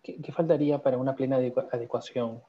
¿Qué, 0.02 0.32
faltaría 0.32 0.80
para 0.80 0.98
una 0.98 1.16
plena 1.16 1.38
adecuación 1.38 2.42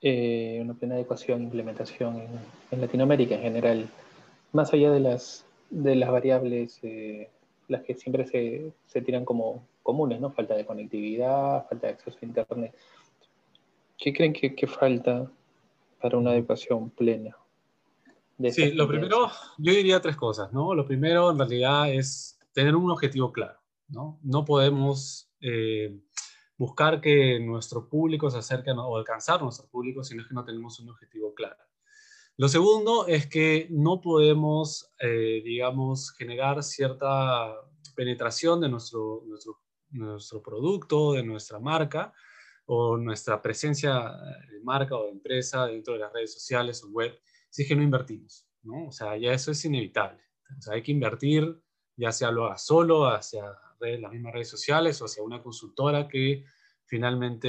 eh, 0.00 0.58
una 0.62 0.72
plena 0.72 0.94
adecuación 0.94 1.42
implementación 1.42 2.26
en, 2.70 2.80
Latinoamérica 2.80 3.34
en 3.34 3.42
general, 3.42 3.88
más 4.52 4.72
allá 4.72 4.90
de 4.90 5.00
las, 5.00 5.44
de 5.68 5.94
las 5.94 6.10
variables, 6.10 6.80
eh, 6.82 7.28
las 7.68 7.82
que 7.82 7.94
siempre 7.94 8.26
se, 8.26 8.72
se, 8.86 9.02
tiran 9.02 9.26
como 9.26 9.62
comunes, 9.82 10.18
¿no? 10.18 10.30
Falta 10.30 10.54
de 10.54 10.64
conectividad, 10.64 11.68
falta 11.68 11.88
de 11.88 11.92
acceso 11.92 12.16
a 12.22 12.24
Internet. 12.24 12.74
¿Qué 13.98 14.14
creen 14.14 14.32
que 14.32 14.66
falta 14.66 15.30
para 16.00 16.16
una 16.16 16.30
adecuación 16.30 16.88
plena? 16.88 17.36
Sí, 18.50 18.72
lo 18.72 18.88
primero, 18.88 19.30
yo 19.58 19.72
diría 19.72 20.00
tres 20.00 20.16
cosas, 20.16 20.52
¿no? 20.52 20.74
Lo 20.74 20.86
primero, 20.86 21.30
en 21.30 21.38
realidad, 21.38 21.92
es 21.92 22.38
tener 22.52 22.74
un 22.76 22.90
objetivo 22.90 23.32
claro, 23.32 23.58
¿no? 23.88 24.18
No 24.22 24.44
podemos... 24.44 25.30
Eh, 25.40 25.98
buscar 26.60 27.00
que 27.00 27.40
nuestro 27.40 27.88
público 27.88 28.28
se 28.28 28.36
acerque 28.36 28.70
o 28.70 28.96
alcanzar 28.98 29.40
nuestro 29.40 29.66
público, 29.70 30.04
sino 30.04 30.28
que 30.28 30.34
no 30.34 30.44
tenemos 30.44 30.78
un 30.78 30.90
objetivo 30.90 31.32
claro. 31.32 31.56
Lo 32.36 32.48
segundo 32.48 33.06
es 33.06 33.26
que 33.26 33.66
no 33.70 34.02
podemos, 34.02 34.92
eh, 35.00 35.40
digamos, 35.42 36.12
generar 36.12 36.62
cierta 36.62 37.50
penetración 37.96 38.60
de 38.60 38.68
nuestro, 38.68 39.22
nuestro, 39.24 39.58
nuestro 39.92 40.42
producto, 40.42 41.14
de 41.14 41.22
nuestra 41.22 41.58
marca 41.58 42.12
o 42.66 42.98
nuestra 42.98 43.40
presencia 43.40 44.12
de 44.50 44.60
marca 44.62 44.96
o 44.96 45.04
de 45.04 45.12
empresa 45.12 45.66
dentro 45.66 45.94
de 45.94 46.00
las 46.00 46.12
redes 46.12 46.34
sociales 46.34 46.84
o 46.84 46.90
web 46.90 47.18
si 47.50 47.62
es 47.62 47.68
que 47.68 47.76
no 47.76 47.82
invertimos, 47.82 48.48
¿no? 48.62 48.86
O 48.86 48.92
sea, 48.92 49.16
ya 49.16 49.32
eso 49.32 49.50
es 49.50 49.64
inevitable. 49.64 50.22
O 50.58 50.62
sea, 50.62 50.74
hay 50.74 50.82
que 50.82 50.92
invertir, 50.92 51.60
ya 51.96 52.12
sea 52.12 52.30
lo 52.30 52.46
haga 52.46 52.58
solo, 52.58 53.06
hacia 53.06 53.44
las 53.80 54.12
mismas 54.12 54.32
redes 54.32 54.48
sociales 54.48 55.00
o 55.00 55.06
hacia 55.06 55.22
una 55.22 55.42
consultora 55.42 56.08
que 56.08 56.44
finalmente 56.84 57.48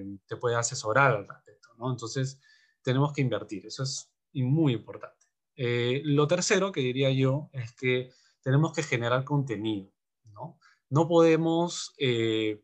eh, 0.00 0.04
te 0.26 0.36
puede 0.36 0.56
asesorar 0.56 1.12
al 1.12 1.28
respecto. 1.28 1.68
¿no? 1.78 1.90
Entonces, 1.90 2.40
tenemos 2.82 3.12
que 3.12 3.22
invertir, 3.22 3.66
eso 3.66 3.82
es 3.82 4.10
muy 4.32 4.74
importante. 4.74 5.26
Eh, 5.56 6.02
lo 6.04 6.26
tercero 6.26 6.72
que 6.72 6.80
diría 6.80 7.10
yo 7.10 7.50
es 7.52 7.72
que 7.74 8.10
tenemos 8.42 8.72
que 8.72 8.82
generar 8.82 9.24
contenido. 9.24 9.90
No, 10.24 10.58
no 10.90 11.06
podemos 11.08 11.94
eh, 11.98 12.62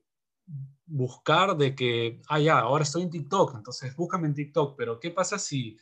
buscar 0.87 1.57
de 1.57 1.75
que, 1.75 2.21
ah, 2.29 2.41
ya, 2.41 2.59
ahora 2.59 2.83
estoy 2.83 3.03
en 3.03 3.11
TikTok, 3.11 3.55
entonces 3.57 3.95
búscame 3.95 4.27
en 4.27 4.35
TikTok, 4.35 4.77
pero 4.77 4.99
¿qué 4.99 5.11
pasa 5.11 5.39
si 5.39 5.79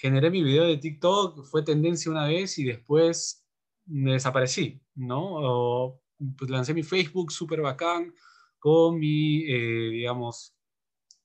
generé 0.00 0.30
mi 0.30 0.42
video 0.42 0.64
de 0.64 0.78
TikTok, 0.78 1.44
fue 1.44 1.62
tendencia 1.62 2.10
una 2.10 2.26
vez 2.26 2.58
y 2.58 2.64
después 2.64 3.44
me 3.84 4.12
desaparecí, 4.12 4.80
¿no? 4.94 5.20
O 5.34 6.00
pues 6.38 6.50
lancé 6.50 6.72
mi 6.72 6.82
Facebook 6.82 7.30
súper 7.30 7.60
bacán 7.60 8.14
con 8.58 8.98
mi, 8.98 9.44
eh, 9.44 9.90
digamos, 9.90 10.56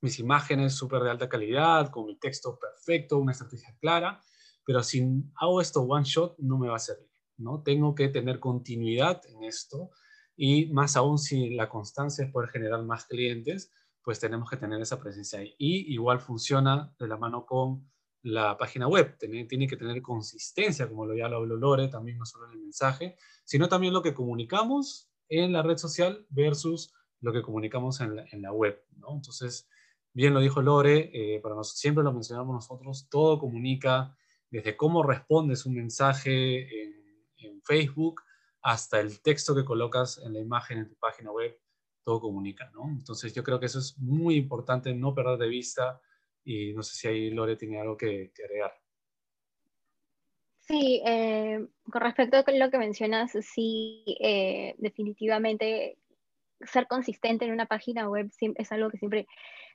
mis 0.01 0.19
imágenes 0.19 0.73
súper 0.73 1.03
de 1.03 1.11
alta 1.11 1.30
calidad, 1.30 1.89
con 1.89 2.05
mi 2.05 2.17
texto 2.17 2.59
perfecto, 2.59 3.17
una 3.17 3.32
estrategia 3.32 3.76
clara, 3.80 4.21
pero 4.65 4.84
si 4.84 5.05
hago 5.36 5.61
esto 5.61 5.82
one 5.82 6.03
shot 6.03 6.38
no 6.39 6.57
me 6.57 6.67
va 6.67 6.76
a 6.76 6.80
servir, 6.80 7.09
¿no? 7.38 7.61
Tengo 7.63 7.95
que 7.95 8.09
tener 8.09 8.39
continuidad 8.39 9.21
en 9.28 9.45
esto 9.45 9.91
y 10.36 10.67
más 10.73 10.97
aún 10.97 11.17
si 11.17 11.55
la 11.55 11.69
constancia 11.69 12.26
es 12.26 12.32
poder 12.32 12.49
generar 12.49 12.84
más 12.84 13.05
clientes, 13.05 13.71
pues 14.03 14.19
tenemos 14.19 14.49
que 14.49 14.57
tener 14.57 14.82
esa 14.82 14.99
presencia 14.99 15.39
ahí. 15.39 15.55
Y 15.57 15.93
igual 15.93 16.19
funciona 16.19 16.93
de 16.99 17.07
la 17.07 17.17
mano 17.17 17.45
con 17.45 17.89
la 18.26 18.57
página 18.57 18.88
web. 18.88 19.17
Tiene, 19.19 19.45
tiene 19.45 19.67
que 19.67 19.78
tener 19.78 20.01
consistencia, 20.01 20.89
como 20.89 21.05
lo 21.05 21.15
ya 21.15 21.30
lo 21.30 21.38
habló 21.38 21.55
Lore, 21.55 21.88
también 21.88 22.17
no 22.17 22.26
solo 22.26 22.47
en 22.47 22.53
el 22.53 22.59
mensaje, 22.59 23.15
sino 23.43 23.69
también 23.69 23.93
lo 23.93 24.01
que 24.01 24.15
comunicamos 24.15 25.11
en 25.30 25.53
la 25.53 25.61
red 25.61 25.78
social 25.78 26.26
versus 26.30 26.91
lo 27.21 27.32
que 27.32 27.43
comunicamos 27.43 28.01
en 28.01 28.15
la, 28.15 28.26
en 28.32 28.41
la 28.41 28.51
web. 28.51 28.84
¿no? 28.97 29.13
Entonces, 29.13 29.69
bien 30.11 30.34
lo 30.34 30.39
dijo 30.39 30.61
Lore, 30.61 31.11
eh, 31.13 31.39
para 31.39 31.53
nosotros, 31.53 31.80
siempre 31.80 32.03
lo 32.03 32.13
mencionamos 32.13 32.53
nosotros, 32.55 33.07
todo 33.09 33.38
comunica 33.38 34.17
desde 34.49 34.76
cómo 34.76 35.03
respondes 35.03 35.65
un 35.67 35.76
mensaje 35.76 36.84
en, 36.84 36.95
en 37.38 37.61
Facebook 37.61 38.21
hasta 38.63 38.99
el 38.99 39.21
texto 39.21 39.53
que 39.53 39.65
colocas 39.65 40.17
en 40.17 40.34
la 40.34 40.39
imagen 40.39 40.80
en 40.80 40.89
tu 40.89 40.95
página 40.95 41.32
web, 41.32 41.55
todo 42.03 42.21
comunica, 42.21 42.71
¿no? 42.73 42.89
Entonces 42.89 43.34
yo 43.34 43.43
creo 43.43 43.59
que 43.59 43.67
eso 43.67 43.78
es 43.78 43.99
muy 43.99 44.36
importante, 44.36 44.95
no 44.95 45.13
perder 45.13 45.38
de 45.38 45.47
vista 45.47 46.01
y 46.46 46.74
no 46.74 46.84
sé 46.84 46.96
si 46.96 47.08
ahí 47.08 47.30
Lore 47.32 47.58
tiene 47.58 47.82
algo 47.82 47.98
que, 47.98 48.32
agregar. 48.43 48.72
Sí, 50.60 51.02
eh, 51.06 51.66
con 51.91 52.02
respecto 52.02 52.38
a 52.38 52.52
lo 52.52 52.72
que 52.72 52.78
mencionas, 52.78 53.34
sí, 53.41 54.04
eh, 54.20 54.76
definitivamente 54.78 55.98
ser 56.62 56.88
consistente 56.88 57.46
en 57.46 57.52
una 57.52 57.66
página 57.66 58.10
web 58.10 58.32
es 58.39 58.72
algo 58.72 58.89
que 58.89 58.98
siempre 58.98 59.28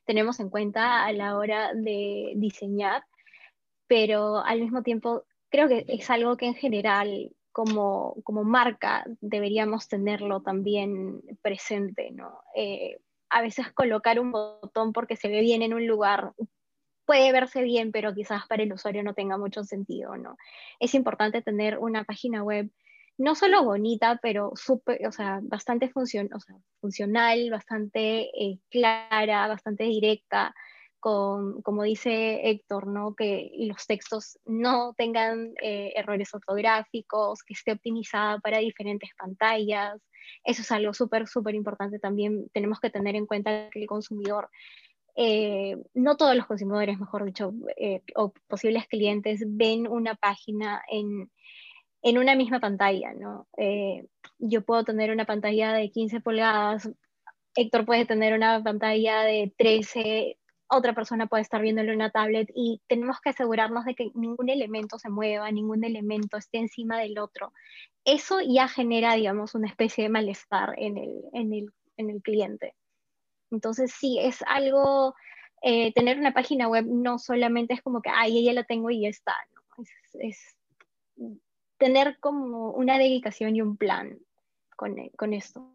tenemos 0.05 0.41
en 0.41 0.49
cuenta 0.49 1.05
a 1.05 1.12
la 1.12 1.37
hora 1.37 1.75
de 1.75 2.33
diseñar, 2.37 3.05
pero 3.87 4.39
al 4.39 4.61
mismo 4.61 4.83
tiempo 4.83 5.25
creo 5.51 5.68
que 5.68 5.85
es 5.89 6.09
algo 6.11 6.37
que 6.37 6.47
en 6.47 6.55
general 6.55 7.31
como, 7.53 8.16
como 8.25 8.45
marca 8.45 9.05
deberíamos 9.21 9.89
tenerlo 9.89 10.41
también 10.41 11.21
presente, 11.43 12.11
¿no? 12.12 12.41
Eh, 12.55 12.99
a 13.29 13.43
veces 13.43 13.73
colocar 13.73 14.18
un 14.18 14.33
botón 14.33 14.93
porque 14.93 15.16
se 15.16 15.29
ve 15.29 15.41
bien 15.41 15.62
en 15.62 15.75
un 15.75 15.87
lugar 15.87 16.33
puede 17.11 17.33
verse 17.33 17.65
bien, 17.65 17.91
pero 17.91 18.15
quizás 18.15 18.47
para 18.47 18.63
el 18.63 18.73
usuario 18.73 19.03
no 19.03 19.15
tenga 19.15 19.37
mucho 19.37 19.65
sentido, 19.65 20.17
¿no? 20.17 20.37
Es 20.79 20.95
importante 20.95 21.43
tener 21.43 21.77
una 21.79 22.05
página 22.05 22.45
web 22.45 22.71
no 23.19 23.35
solo 23.35 23.65
bonita, 23.65 24.21
pero 24.23 24.53
super, 24.55 25.05
o 25.09 25.11
sea, 25.11 25.41
bastante 25.43 25.89
funcional, 25.91 27.51
bastante 27.51 28.31
eh, 28.33 28.61
clara, 28.71 29.49
bastante 29.49 29.83
directa, 29.83 30.55
con, 31.01 31.63
como 31.63 31.83
dice 31.83 32.49
Héctor, 32.49 32.87
¿no? 32.87 33.17
que 33.17 33.51
los 33.59 33.89
textos 33.89 34.39
no 34.45 34.95
tengan 34.97 35.53
eh, 35.61 35.93
errores 35.97 36.33
ortográficos, 36.33 37.43
que 37.43 37.55
esté 37.55 37.73
optimizada 37.73 38.39
para 38.39 38.59
diferentes 38.59 39.11
pantallas. 39.19 40.01
Eso 40.45 40.63
es 40.63 40.71
algo 40.71 40.95
súper, 40.95 41.27
súper 41.27 41.57
importante 41.57 41.99
también. 41.99 42.49
Tenemos 42.53 42.79
que 42.79 42.91
tener 42.91 43.17
en 43.17 43.27
cuenta 43.27 43.69
que 43.71 43.81
el 43.81 43.89
consumidor, 43.89 44.49
eh, 45.17 45.77
no 45.95 46.17
todos 46.17 46.37
los 46.37 46.47
consumidores, 46.47 46.99
mejor 46.99 47.25
dicho, 47.25 47.53
eh, 47.77 48.03
o 48.17 48.33
posibles 48.49 48.87
clientes 48.87 49.43
ven 49.47 49.87
una 49.87 50.15
página 50.15 50.83
en, 50.91 51.31
en 52.03 52.19
una 52.19 52.35
misma 52.35 52.61
pantalla. 52.61 53.13
¿no? 53.15 53.47
yo 54.39 54.63
puedo 54.63 54.85
tener 54.85 55.11
una 55.11 55.27
pantalla 55.27 55.73
de 55.73 55.91
15 55.91 56.21
pulgadas, 56.21 56.91
Héctor 57.55 57.85
puede 57.85 58.07
tener 58.07 58.35
una 58.35 58.63
pantalla 58.63 59.23
de 59.23 59.53
13, 59.57 60.39
otra 60.71 60.95
persona 60.95 61.27
puede 61.27 61.43
estar 61.43 61.61
viéndolo 61.61 61.91
en 61.91 61.97
una 61.97 62.11
tablet 62.11 62.49
y 62.55 62.81
tenemos 62.87 63.21
que 63.21 63.31
asegurarnos 63.31 63.85
de 63.85 63.95
que 63.95 64.11
ningún 64.15 64.49
elemento 64.49 64.99
se 64.99 65.11
mueva, 65.11 65.51
ningún 65.51 65.85
elemento 65.85 66.37
esté 66.37 66.59
encima 66.59 66.99
del 67.01 67.19
otro. 67.19 67.53
Eso 68.05 68.41
ya 68.41 68.69
genera, 68.69 69.15
digamos, 69.15 69.55
una 69.55 69.67
especie 69.67 70.05
de 70.05 70.11
malestar 70.11 70.75
en 70.79 70.97
el, 70.97 71.25
en 71.33 71.53
el, 71.53 71.73
en 71.97 72.11
el 72.11 72.23
cliente. 72.23 72.75
Entonces, 73.51 73.92
sí, 73.92 74.18
es 74.20 74.42
algo, 74.46 75.14
eh, 75.62 75.92
tener 75.92 76.18
una 76.18 76.32
página 76.32 76.68
web 76.68 76.86
no 76.86 77.18
solamente 77.18 77.74
es 77.74 77.82
como 77.82 78.01
que, 78.01 78.11
ay, 78.11 78.44
ya 78.44 78.53
la 78.53 78.64
tengo 78.64 78.90
y 78.90 79.03
ya 79.03 79.09
está, 79.09 79.34
es, 80.14 80.57
tener 81.78 82.18
como 82.20 82.70
una 82.70 82.98
dedicación 82.98 83.57
y 83.57 83.62
un 83.62 83.76
plan 83.76 84.18
con, 84.76 84.96
con 85.16 85.32
esto. 85.32 85.74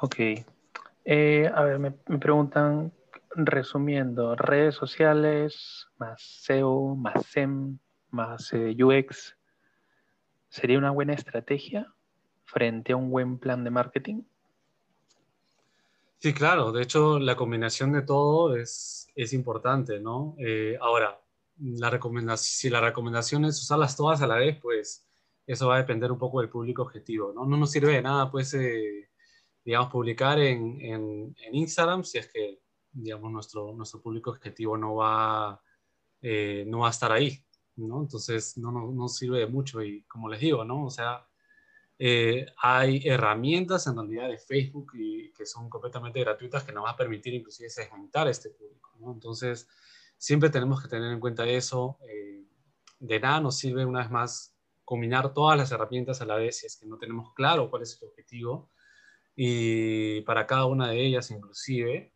Ok, 0.00 0.16
eh, 1.04 1.50
a 1.54 1.62
ver, 1.62 1.78
me, 1.78 1.90
preguntan, 1.90 2.92
resumiendo, 3.34 4.34
redes 4.34 4.74
sociales, 4.74 5.86
más 5.98 6.22
SEO, 6.22 6.96
más 6.96 7.26
SEM, 7.26 7.78
más 8.10 8.52
eh, 8.52 8.74
UX, 8.82 9.36
¿sería 10.48 10.78
una 10.78 10.90
buena 10.90 11.12
estrategia 11.12 11.94
frente 12.50 12.92
a 12.92 12.96
un 12.96 13.10
buen 13.10 13.38
plan 13.38 13.64
de 13.64 13.70
marketing? 13.70 14.22
Sí, 16.18 16.34
claro. 16.34 16.72
De 16.72 16.82
hecho, 16.82 17.18
la 17.18 17.36
combinación 17.36 17.92
de 17.92 18.02
todo 18.02 18.56
es, 18.56 19.08
es 19.14 19.32
importante, 19.32 20.00
¿no? 20.00 20.34
Eh, 20.38 20.76
ahora, 20.80 21.18
la 21.58 22.36
si 22.36 22.70
la 22.70 22.80
recomendación 22.80 23.44
es 23.44 23.60
usarlas 23.60 23.96
todas 23.96 24.20
a 24.20 24.26
la 24.26 24.36
vez, 24.36 24.58
pues 24.60 25.06
eso 25.46 25.68
va 25.68 25.76
a 25.76 25.78
depender 25.78 26.12
un 26.12 26.18
poco 26.18 26.40
del 26.40 26.50
público 26.50 26.82
objetivo, 26.82 27.32
¿no? 27.32 27.46
No 27.46 27.56
nos 27.56 27.70
sirve 27.70 27.94
de 27.94 28.02
nada, 28.02 28.30
pues, 28.30 28.56
digamos, 29.64 29.90
publicar 29.90 30.38
en, 30.38 30.80
en, 30.80 31.34
Instagram 31.52 32.04
si 32.04 32.18
es 32.18 32.30
que, 32.32 32.60
digamos, 32.92 33.32
nuestro, 33.32 33.72
nuestro 33.74 34.02
público 34.02 34.30
objetivo 34.30 34.76
no 34.76 34.96
va, 34.96 35.60
eh, 36.22 36.64
no 36.66 36.80
va 36.80 36.88
a 36.88 36.90
estar 36.90 37.12
ahí, 37.12 37.42
¿no? 37.76 38.02
Entonces, 38.02 38.58
no 38.58 38.70
nos 38.72 38.94
no 38.94 39.08
sirve 39.08 39.40
de 39.40 39.46
mucho 39.46 39.82
y 39.82 40.02
como 40.04 40.28
les 40.28 40.40
digo, 40.40 40.64
¿no? 40.64 40.84
O 40.86 40.90
sea, 40.90 41.26
eh, 42.02 42.46
hay 42.56 43.02
herramientas 43.06 43.86
en 43.86 43.94
realidad 43.94 44.30
de 44.30 44.38
Facebook 44.38 44.92
y, 44.94 45.30
que 45.32 45.44
son 45.44 45.68
completamente 45.68 46.18
gratuitas 46.20 46.64
que 46.64 46.72
nos 46.72 46.84
van 46.84 46.94
a 46.94 46.96
permitir 46.96 47.34
inclusive 47.34 47.68
segmentar 47.68 48.26
a 48.26 48.30
este 48.30 48.48
público, 48.48 48.96
¿no? 48.98 49.12
Entonces, 49.12 49.68
siempre 50.16 50.48
tenemos 50.48 50.82
que 50.82 50.88
tener 50.88 51.12
en 51.12 51.20
cuenta 51.20 51.46
eso. 51.46 51.98
Eh, 52.08 52.42
de 53.00 53.20
nada 53.20 53.42
nos 53.42 53.58
sirve, 53.58 53.84
una 53.84 53.98
vez 54.00 54.10
más, 54.10 54.56
combinar 54.82 55.34
todas 55.34 55.58
las 55.58 55.72
herramientas 55.72 56.22
a 56.22 56.24
la 56.24 56.36
vez 56.36 56.60
si 56.60 56.66
es 56.66 56.78
que 56.78 56.86
no 56.86 56.96
tenemos 56.96 57.34
claro 57.34 57.68
cuál 57.68 57.82
es 57.82 58.00
el 58.00 58.08
objetivo 58.08 58.70
y 59.36 60.22
para 60.22 60.46
cada 60.46 60.64
una 60.64 60.88
de 60.88 61.04
ellas 61.04 61.30
inclusive. 61.30 62.14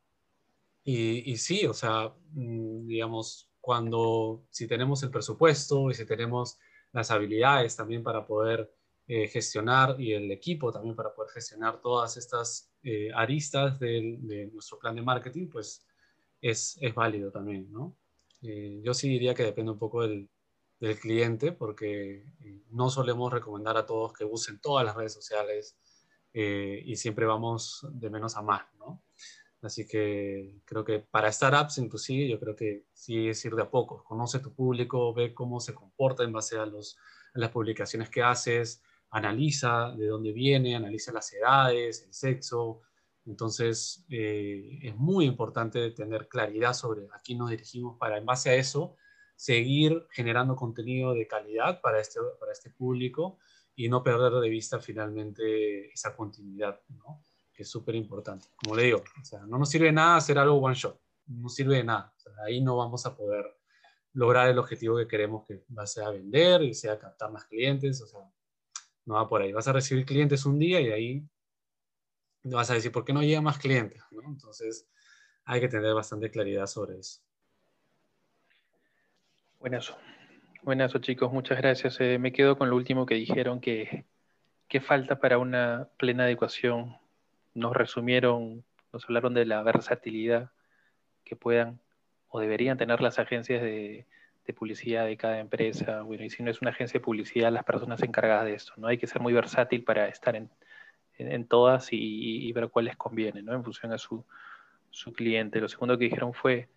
Y, 0.83 1.31
y 1.31 1.37
sí, 1.37 1.67
o 1.67 1.75
sea, 1.75 2.15
mm, 2.33 2.87
digamos, 2.87 3.51
cuando 3.61 4.47
si 4.49 4.67
tenemos 4.67 5.03
el 5.03 5.11
presupuesto 5.11 5.91
y 5.91 5.95
si 5.95 6.07
tenemos 6.07 6.59
las 6.93 7.11
habilidades 7.11 7.77
también 7.77 8.03
para 8.03 8.27
poder 8.27 8.73
eh, 9.07 9.29
gestionar 9.29 10.01
y 10.01 10.13
el 10.13 10.31
equipo 10.31 10.73
también 10.73 10.97
para 10.97 11.15
poder 11.15 11.31
gestionar 11.33 11.81
todas 11.81 12.17
estas 12.17 12.73
eh, 12.83 13.11
aristas 13.15 13.79
de, 13.79 14.17
de, 14.21 14.47
nuestro 14.47 14.79
plan 14.79 14.95
de 14.95 15.03
marketing, 15.03 15.49
pues 15.49 15.87
es, 16.41 16.79
es 16.81 16.95
válido 16.95 17.31
también, 17.31 17.71
¿no? 17.71 17.97
Eh, 18.43 18.81
yo 18.83 18.95
sí 18.95 19.09
diría 19.09 19.35
que 19.35 19.43
depende 19.43 19.73
un 19.73 19.79
poco 19.79 20.03
del, 20.03 20.29
del 20.81 20.99
cliente 20.99 21.53
porque 21.53 22.25
no 22.71 22.91
solemos 22.91 23.33
recomendar 23.33 23.77
a 23.77 23.87
todos 23.87 24.13
que 24.13 24.25
usen 24.25 24.61
todas 24.61 24.85
las 24.85 24.95
redes 24.95 25.15
sociales 25.15 25.77
eh, 26.33 26.83
y 26.85 26.97
siempre 26.97 27.27
vamos 27.27 27.87
de 27.93 28.11
menos 28.11 28.37
a 28.37 28.43
más, 28.43 28.67
¿no? 28.79 29.03
Así 29.63 29.87
que 29.87 30.61
creo 30.65 30.85
que 30.85 30.99
para 30.99 31.33
startups 31.33 31.79
inclusive 31.79 32.29
yo 32.29 32.39
creo 32.39 32.55
que 32.55 32.85
sí 32.93 33.29
es 33.29 33.43
ir 33.45 33.55
de 33.55 33.63
a 33.63 33.71
poco. 33.71 34.05
Conoce 34.05 34.41
tu 34.41 34.53
público, 34.53 35.15
ve 35.15 35.33
cómo 35.33 35.61
se 35.61 35.75
comporta 35.75 36.23
en 36.25 36.33
base 36.33 36.59
a, 36.59 36.67
los, 36.67 36.99
a 37.35 37.39
las 37.39 37.51
publicaciones 37.51 38.11
que 38.11 38.23
haces, 38.23 38.83
analiza 39.15 39.93
de 39.97 40.09
dónde 40.09 40.33
viene, 40.33 40.75
analiza 40.75 41.13
las 41.13 41.33
edades, 41.33 42.03
el 42.03 42.13
sexo. 42.13 42.83
Entonces 43.25 44.05
eh, 44.11 44.81
es 44.83 44.97
muy 44.97 45.25
importante 45.25 45.91
tener 45.93 46.29
claridad 46.29 46.75
sobre 46.75 47.07
a 47.13 47.21
quién 47.23 47.39
nos 47.39 47.51
dirigimos 47.51 47.97
para 47.97 48.19
en 48.19 48.27
base 48.27 48.51
a 48.51 48.55
eso 48.55 48.97
seguir 49.37 50.07
generando 50.11 50.57
contenido 50.57 51.15
de 51.15 51.27
calidad 51.27 51.81
para 51.81 52.01
este, 52.01 52.21
para 52.41 52.53
este 52.53 52.71
público 52.71 53.39
y 53.77 53.89
no 53.89 54.03
perder 54.03 54.33
de 54.33 54.49
vista 54.49 54.81
finalmente 54.81 55.93
esa 55.93 56.15
continuidad, 56.17 56.81
¿no? 56.89 57.23
que 57.53 57.63
es 57.63 57.71
súper 57.71 57.95
importante. 57.95 58.49
Como 58.57 58.75
le 58.75 58.83
digo, 58.85 58.99
o 58.99 59.25
sea, 59.25 59.41
no 59.47 59.59
nos 59.59 59.71
sirve 59.71 59.87
de 59.87 59.93
nada 59.93 60.17
hacer 60.17 60.39
algo 60.39 60.57
one 60.57 60.75
shot, 60.75 61.01
no 61.27 61.49
sirve 61.49 61.77
de 61.77 61.85
nada. 61.85 62.13
O 62.17 62.21
sea, 62.21 62.33
ahí 62.47 62.61
no 62.61 62.77
vamos 62.77 63.07
a 63.07 63.17
poder 63.17 63.45
lograr 64.13 64.49
el 64.49 64.59
objetivo 64.59 64.97
que 64.97 65.07
queremos 65.07 65.45
que 65.47 65.65
va 65.77 65.85
a 65.85 65.87
ser 65.87 66.05
a 66.05 66.11
vender 66.11 66.75
sea 66.75 66.99
captar 66.99 67.31
más 67.31 67.45
clientes, 67.45 68.01
o 68.03 68.07
sea, 68.07 68.29
no 69.07 69.15
va 69.15 69.29
por 69.29 69.43
ahí. 69.43 69.53
Vas 69.53 69.69
a 69.69 69.73
recibir 69.73 70.05
clientes 70.05 70.47
un 70.47 70.59
día 70.59 70.81
y 70.81 70.91
ahí 70.91 71.23
vas 72.45 72.71
a 72.71 72.75
decir, 72.75 72.93
¿por 72.93 73.05
qué 73.05 73.13
no 73.13 73.23
llega 73.23 73.41
más 73.41 73.59
clientes? 73.59 74.03
Entonces, 74.27 74.87
hay 75.45 75.61
que 75.61 75.69
tener 75.69 75.95
bastante 75.95 76.31
claridad 76.31 76.67
sobre 76.67 76.99
eso. 76.99 77.21
Buenazo. 79.59 79.97
Buenas 80.63 80.99
chicos, 81.01 81.33
muchas 81.33 81.59
gracias. 81.59 82.01
Eh, 82.01 82.19
me 82.19 82.33
quedo 82.33 82.57
con 82.57 82.71
lo 82.71 82.77
último 82.77 83.05
que 83.05 83.15
dijeron, 83.15 83.61
que, 83.61 84.07
falta 84.81 85.21
para 85.21 85.39
una 85.39 85.89
plena 85.99 86.25
adecuación. 86.25 86.97
Nos 87.55 87.77
resumieron, 87.77 88.65
nos 88.93 89.05
hablaron 89.05 89.35
de 89.35 89.47
la 89.47 89.63
versatilidad 89.63 90.51
que 91.23 91.37
puedan 91.37 91.81
o 92.29 92.41
deberían 92.41 92.77
tener 92.79 93.01
las 93.01 93.19
agencias 93.19 93.63
de, 93.63 94.07
publicidad 94.53 95.07
de 95.07 95.17
cada 95.17 95.39
empresa. 95.39 96.03
Bueno, 96.03 96.25
y 96.25 96.31
si 96.31 96.43
no 96.43 96.51
es 96.51 96.61
una 96.61 96.71
agencia 96.71 96.99
de 96.99 97.05
publicidad, 97.05 97.53
las 97.53 97.65
personas 97.65 98.03
encargadas 98.03 98.45
de 98.45 98.55
esto, 98.55 98.73
¿no? 98.77 98.89
Hay 98.89 98.99
que 98.99 99.07
ser 99.07 99.23
muy 99.23 99.33
versátil 99.33 99.85
para 99.85 100.09
estar 100.09 100.37
en, 100.37 100.51
todas 101.47 101.89
y, 101.93 102.53
ver 102.53 102.69
cuál 102.69 102.87
les 102.87 102.97
conviene, 102.97 103.43
¿no? 103.43 103.55
En 103.55 103.65
función 103.65 103.93
a 103.93 103.99
su, 103.99 104.25
su 104.91 105.13
cliente. 105.13 105.61
Lo 105.61 105.69
segundo 105.69 105.97
que 105.97 106.05
dijeron 106.05 106.35
fue 106.35 106.69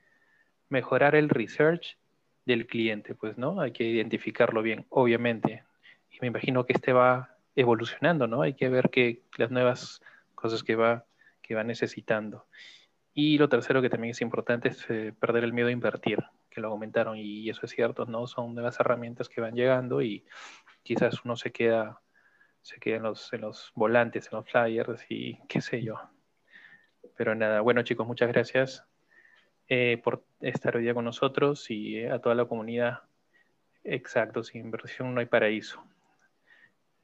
mejorar 0.69 1.15
el 1.15 1.29
research 1.29 1.97
del 2.45 2.67
cliente, 2.67 3.15
pues, 3.15 3.37
¿no? 3.37 3.59
Hay 3.59 3.71
que 3.71 3.83
identificarlo 3.83 4.61
bien, 4.61 4.85
obviamente. 4.89 5.63
Y 6.11 6.17
me 6.21 6.27
imagino 6.27 6.65
que 6.65 6.73
este 6.73 6.93
va 6.93 7.35
evolucionando, 7.55 8.27
¿no? 8.27 8.41
Hay 8.41 8.53
que 8.53 8.69
ver 8.69 8.89
que 8.89 9.23
las 9.37 9.51
nuevas 9.51 10.01
cosas 10.35 10.63
que 10.63 10.75
va, 10.75 11.05
que 11.41 11.55
va 11.55 11.63
necesitando. 11.63 12.45
Y 13.13 13.39
lo 13.39 13.49
tercero 13.49 13.81
que 13.81 13.89
también 13.89 14.11
es 14.11 14.21
importante 14.21 14.69
es 14.69 14.85
eh, 14.89 15.11
perder 15.19 15.43
el 15.43 15.51
miedo 15.51 15.69
a 15.69 15.71
invertir, 15.71 16.23
que 16.57 16.61
lo 16.61 16.69
aumentaron 16.69 17.17
y 17.17 17.47
eso 17.51 17.67
es 17.67 17.71
cierto, 17.71 18.07
¿no? 18.07 18.25
Son 18.25 18.55
nuevas 18.55 18.79
herramientas 18.79 19.29
que 19.29 19.41
van 19.41 19.53
llegando 19.53 20.01
y 20.01 20.25
quizás 20.81 21.23
uno 21.23 21.35
se 21.35 21.51
queda, 21.51 22.01
se 22.63 22.79
queda 22.79 22.95
en, 22.95 23.03
los, 23.03 23.31
en 23.31 23.41
los 23.41 23.71
volantes, 23.75 24.27
en 24.31 24.39
los 24.39 24.49
flyers 24.49 25.05
y 25.07 25.37
qué 25.47 25.61
sé 25.61 25.83
yo. 25.83 25.99
Pero 27.15 27.35
nada, 27.35 27.61
bueno 27.61 27.83
chicos, 27.83 28.07
muchas 28.07 28.29
gracias 28.29 28.83
eh, 29.67 30.01
por 30.03 30.25
estar 30.39 30.75
hoy 30.75 30.81
día 30.81 30.95
con 30.95 31.05
nosotros 31.05 31.69
y 31.69 32.03
a 32.03 32.17
toda 32.17 32.33
la 32.33 32.45
comunidad. 32.45 33.03
Exacto, 33.83 34.43
sin 34.43 34.61
inversión 34.61 35.13
no 35.13 35.19
hay 35.19 35.27
paraíso. 35.27 35.83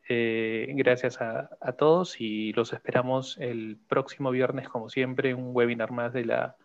Eh, 0.09 0.65
gracias 0.69 1.21
a, 1.21 1.47
todos 1.77 2.19
y 2.19 2.53
los 2.53 2.73
esperamos 2.73 3.37
el 3.37 3.77
próximo 3.87 4.31
viernes, 4.31 4.67
como 4.67 4.89
siempre, 4.89 5.35
un 5.35 5.51
webinar 5.55 5.91
más 5.91 6.11
de 6.11 6.25
la 6.25 6.57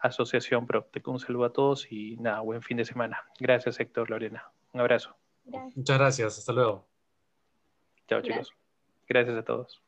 Asociación 0.00 0.66
PropTech. 0.66 1.06
Un 1.08 1.20
saludo 1.20 1.44
a 1.44 1.52
todos 1.52 1.90
y 1.90 2.16
nada, 2.16 2.40
buen 2.40 2.62
fin 2.62 2.76
de 2.76 2.84
semana. 2.84 3.24
Gracias, 3.38 3.78
Héctor, 3.80 4.10
Lorena. 4.10 4.50
Un 4.72 4.80
abrazo. 4.80 5.16
Muchas 5.44 5.98
gracias. 5.98 6.38
Hasta 6.38 6.52
luego. 6.52 6.86
Chao, 8.08 8.22
chicos. 8.22 8.52
Gracias 9.08 9.36
a 9.36 9.44
todos. 9.44 9.82